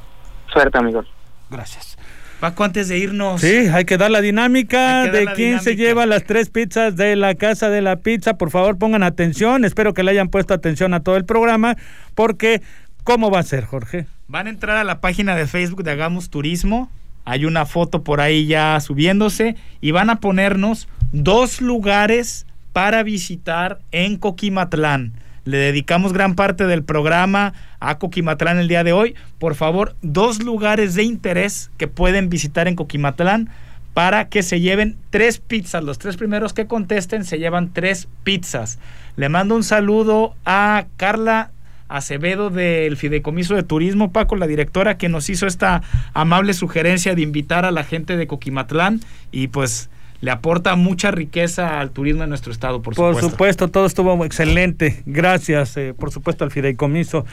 Suerte, 0.50 0.78
amigos. 0.78 1.06
Gracias. 1.50 1.98
Paco, 2.42 2.64
antes 2.64 2.88
de 2.88 2.98
irnos. 2.98 3.40
Sí, 3.40 3.68
hay 3.72 3.84
que 3.84 3.96
dar 3.96 4.10
la 4.10 4.20
dinámica 4.20 5.04
dar 5.04 5.12
de 5.12 5.24
la 5.26 5.34
quién 5.34 5.60
se 5.60 5.76
lleva 5.76 6.06
las 6.06 6.24
tres 6.24 6.50
pizzas 6.50 6.96
de 6.96 7.14
la 7.14 7.36
casa 7.36 7.70
de 7.70 7.82
la 7.82 8.00
pizza. 8.00 8.34
Por 8.36 8.50
favor, 8.50 8.78
pongan 8.78 9.04
atención. 9.04 9.64
Espero 9.64 9.94
que 9.94 10.02
le 10.02 10.10
hayan 10.10 10.28
puesto 10.28 10.52
atención 10.52 10.92
a 10.92 11.04
todo 11.04 11.16
el 11.16 11.24
programa, 11.24 11.76
porque 12.16 12.60
¿cómo 13.04 13.30
va 13.30 13.40
a 13.40 13.44
ser, 13.44 13.64
Jorge? 13.64 14.06
Van 14.28 14.46
a 14.46 14.50
entrar 14.50 14.76
a 14.76 14.84
la 14.84 15.00
página 15.00 15.36
de 15.36 15.46
Facebook 15.46 15.82
de 15.84 15.92
Hagamos 15.92 16.30
Turismo. 16.30 16.90
Hay 17.24 17.44
una 17.44 17.66
foto 17.66 18.02
por 18.02 18.20
ahí 18.20 18.46
ya 18.46 18.78
subiéndose 18.80 19.56
y 19.80 19.90
van 19.90 20.10
a 20.10 20.20
ponernos 20.20 20.88
dos 21.12 21.60
lugares 21.60 22.46
para 22.72 23.02
visitar 23.02 23.80
en 23.92 24.16
Coquimatlán. 24.16 25.12
Le 25.44 25.58
dedicamos 25.58 26.12
gran 26.12 26.34
parte 26.34 26.66
del 26.66 26.84
programa 26.84 27.52
a 27.80 27.98
Coquimatlán 27.98 28.58
el 28.58 28.68
día 28.68 28.84
de 28.84 28.92
hoy. 28.92 29.14
Por 29.38 29.54
favor, 29.54 29.96
dos 30.02 30.42
lugares 30.42 30.94
de 30.94 31.02
interés 31.02 31.70
que 31.78 31.88
pueden 31.88 32.28
visitar 32.28 32.68
en 32.68 32.76
Coquimatlán 32.76 33.50
para 33.92 34.28
que 34.28 34.42
se 34.42 34.60
lleven 34.60 34.96
tres 35.10 35.38
pizzas. 35.38 35.84
Los 35.84 35.98
tres 35.98 36.16
primeros 36.16 36.52
que 36.52 36.66
contesten 36.66 37.24
se 37.24 37.38
llevan 37.38 37.72
tres 37.72 38.08
pizzas. 38.22 38.78
Le 39.16 39.28
mando 39.28 39.56
un 39.56 39.64
saludo 39.64 40.34
a 40.44 40.86
Carla 40.96 41.50
Acevedo 41.96 42.50
del 42.50 42.96
Fideicomiso 42.96 43.54
de 43.54 43.62
Turismo, 43.62 44.12
Paco, 44.12 44.36
la 44.36 44.46
directora 44.46 44.96
que 44.96 45.08
nos 45.08 45.28
hizo 45.28 45.46
esta 45.46 45.82
amable 46.14 46.54
sugerencia 46.54 47.14
de 47.14 47.22
invitar 47.22 47.64
a 47.64 47.70
la 47.70 47.84
gente 47.84 48.16
de 48.16 48.26
Coquimatlán 48.26 49.00
y 49.30 49.48
pues 49.48 49.90
le 50.22 50.30
aporta 50.30 50.76
mucha 50.76 51.10
riqueza 51.10 51.80
al 51.80 51.90
turismo 51.90 52.22
en 52.22 52.28
nuestro 52.28 52.52
estado, 52.52 52.80
por 52.80 52.94
Por 52.94 53.14
supuesto. 53.14 53.30
supuesto, 53.30 53.68
todo 53.68 53.86
estuvo 53.86 54.24
excelente. 54.24 55.02
Gracias, 55.04 55.76
eh, 55.76 55.94
por 55.98 56.12
supuesto, 56.12 56.44
al 56.44 56.52
Fideicomiso 56.52 57.26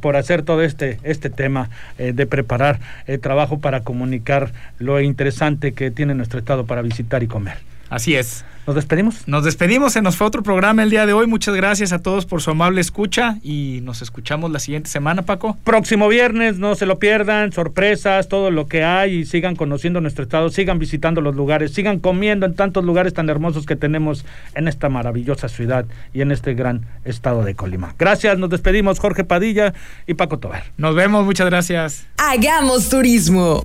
por 0.00 0.16
hacer 0.16 0.42
todo 0.42 0.62
este, 0.62 0.98
este 1.02 1.28
tema 1.28 1.70
eh, 1.98 2.12
de 2.12 2.26
preparar 2.26 2.78
el 3.06 3.18
trabajo 3.18 3.58
para 3.58 3.80
comunicar 3.80 4.52
lo 4.78 5.00
interesante 5.00 5.72
que 5.72 5.90
tiene 5.90 6.14
nuestro 6.14 6.38
estado 6.38 6.66
para 6.66 6.82
visitar 6.82 7.22
y 7.24 7.26
comer. 7.26 7.69
Así 7.90 8.14
es. 8.14 8.44
¿Nos 8.66 8.76
despedimos? 8.76 9.26
Nos 9.26 9.42
despedimos, 9.42 9.94
se 9.94 10.00
nos 10.00 10.16
fue 10.16 10.28
otro 10.28 10.44
programa 10.44 10.84
el 10.84 10.90
día 10.90 11.04
de 11.04 11.12
hoy. 11.12 11.26
Muchas 11.26 11.56
gracias 11.56 11.92
a 11.92 11.98
todos 11.98 12.24
por 12.24 12.40
su 12.40 12.52
amable 12.52 12.80
escucha 12.80 13.38
y 13.42 13.80
nos 13.82 14.00
escuchamos 14.00 14.52
la 14.52 14.60
siguiente 14.60 14.88
semana, 14.88 15.22
Paco. 15.22 15.58
Próximo 15.64 16.06
viernes, 16.06 16.58
no 16.58 16.76
se 16.76 16.86
lo 16.86 17.00
pierdan, 17.00 17.50
sorpresas, 17.52 18.28
todo 18.28 18.52
lo 18.52 18.68
que 18.68 18.84
hay 18.84 19.16
y 19.16 19.26
sigan 19.26 19.56
conociendo 19.56 20.00
nuestro 20.00 20.22
estado, 20.22 20.50
sigan 20.50 20.78
visitando 20.78 21.20
los 21.20 21.34
lugares, 21.34 21.72
sigan 21.72 21.98
comiendo 21.98 22.46
en 22.46 22.54
tantos 22.54 22.84
lugares 22.84 23.12
tan 23.12 23.28
hermosos 23.28 23.66
que 23.66 23.74
tenemos 23.74 24.24
en 24.54 24.68
esta 24.68 24.88
maravillosa 24.88 25.48
ciudad 25.48 25.86
y 26.14 26.20
en 26.20 26.30
este 26.30 26.54
gran 26.54 26.86
estado 27.04 27.42
de 27.42 27.56
Colima. 27.56 27.96
Gracias, 27.98 28.38
nos 28.38 28.50
despedimos 28.50 29.00
Jorge 29.00 29.24
Padilla 29.24 29.74
y 30.06 30.14
Paco 30.14 30.38
Tobar. 30.38 30.62
Nos 30.76 30.94
vemos, 30.94 31.24
muchas 31.24 31.46
gracias. 31.46 32.06
Hagamos 32.18 32.88
turismo. 32.88 33.58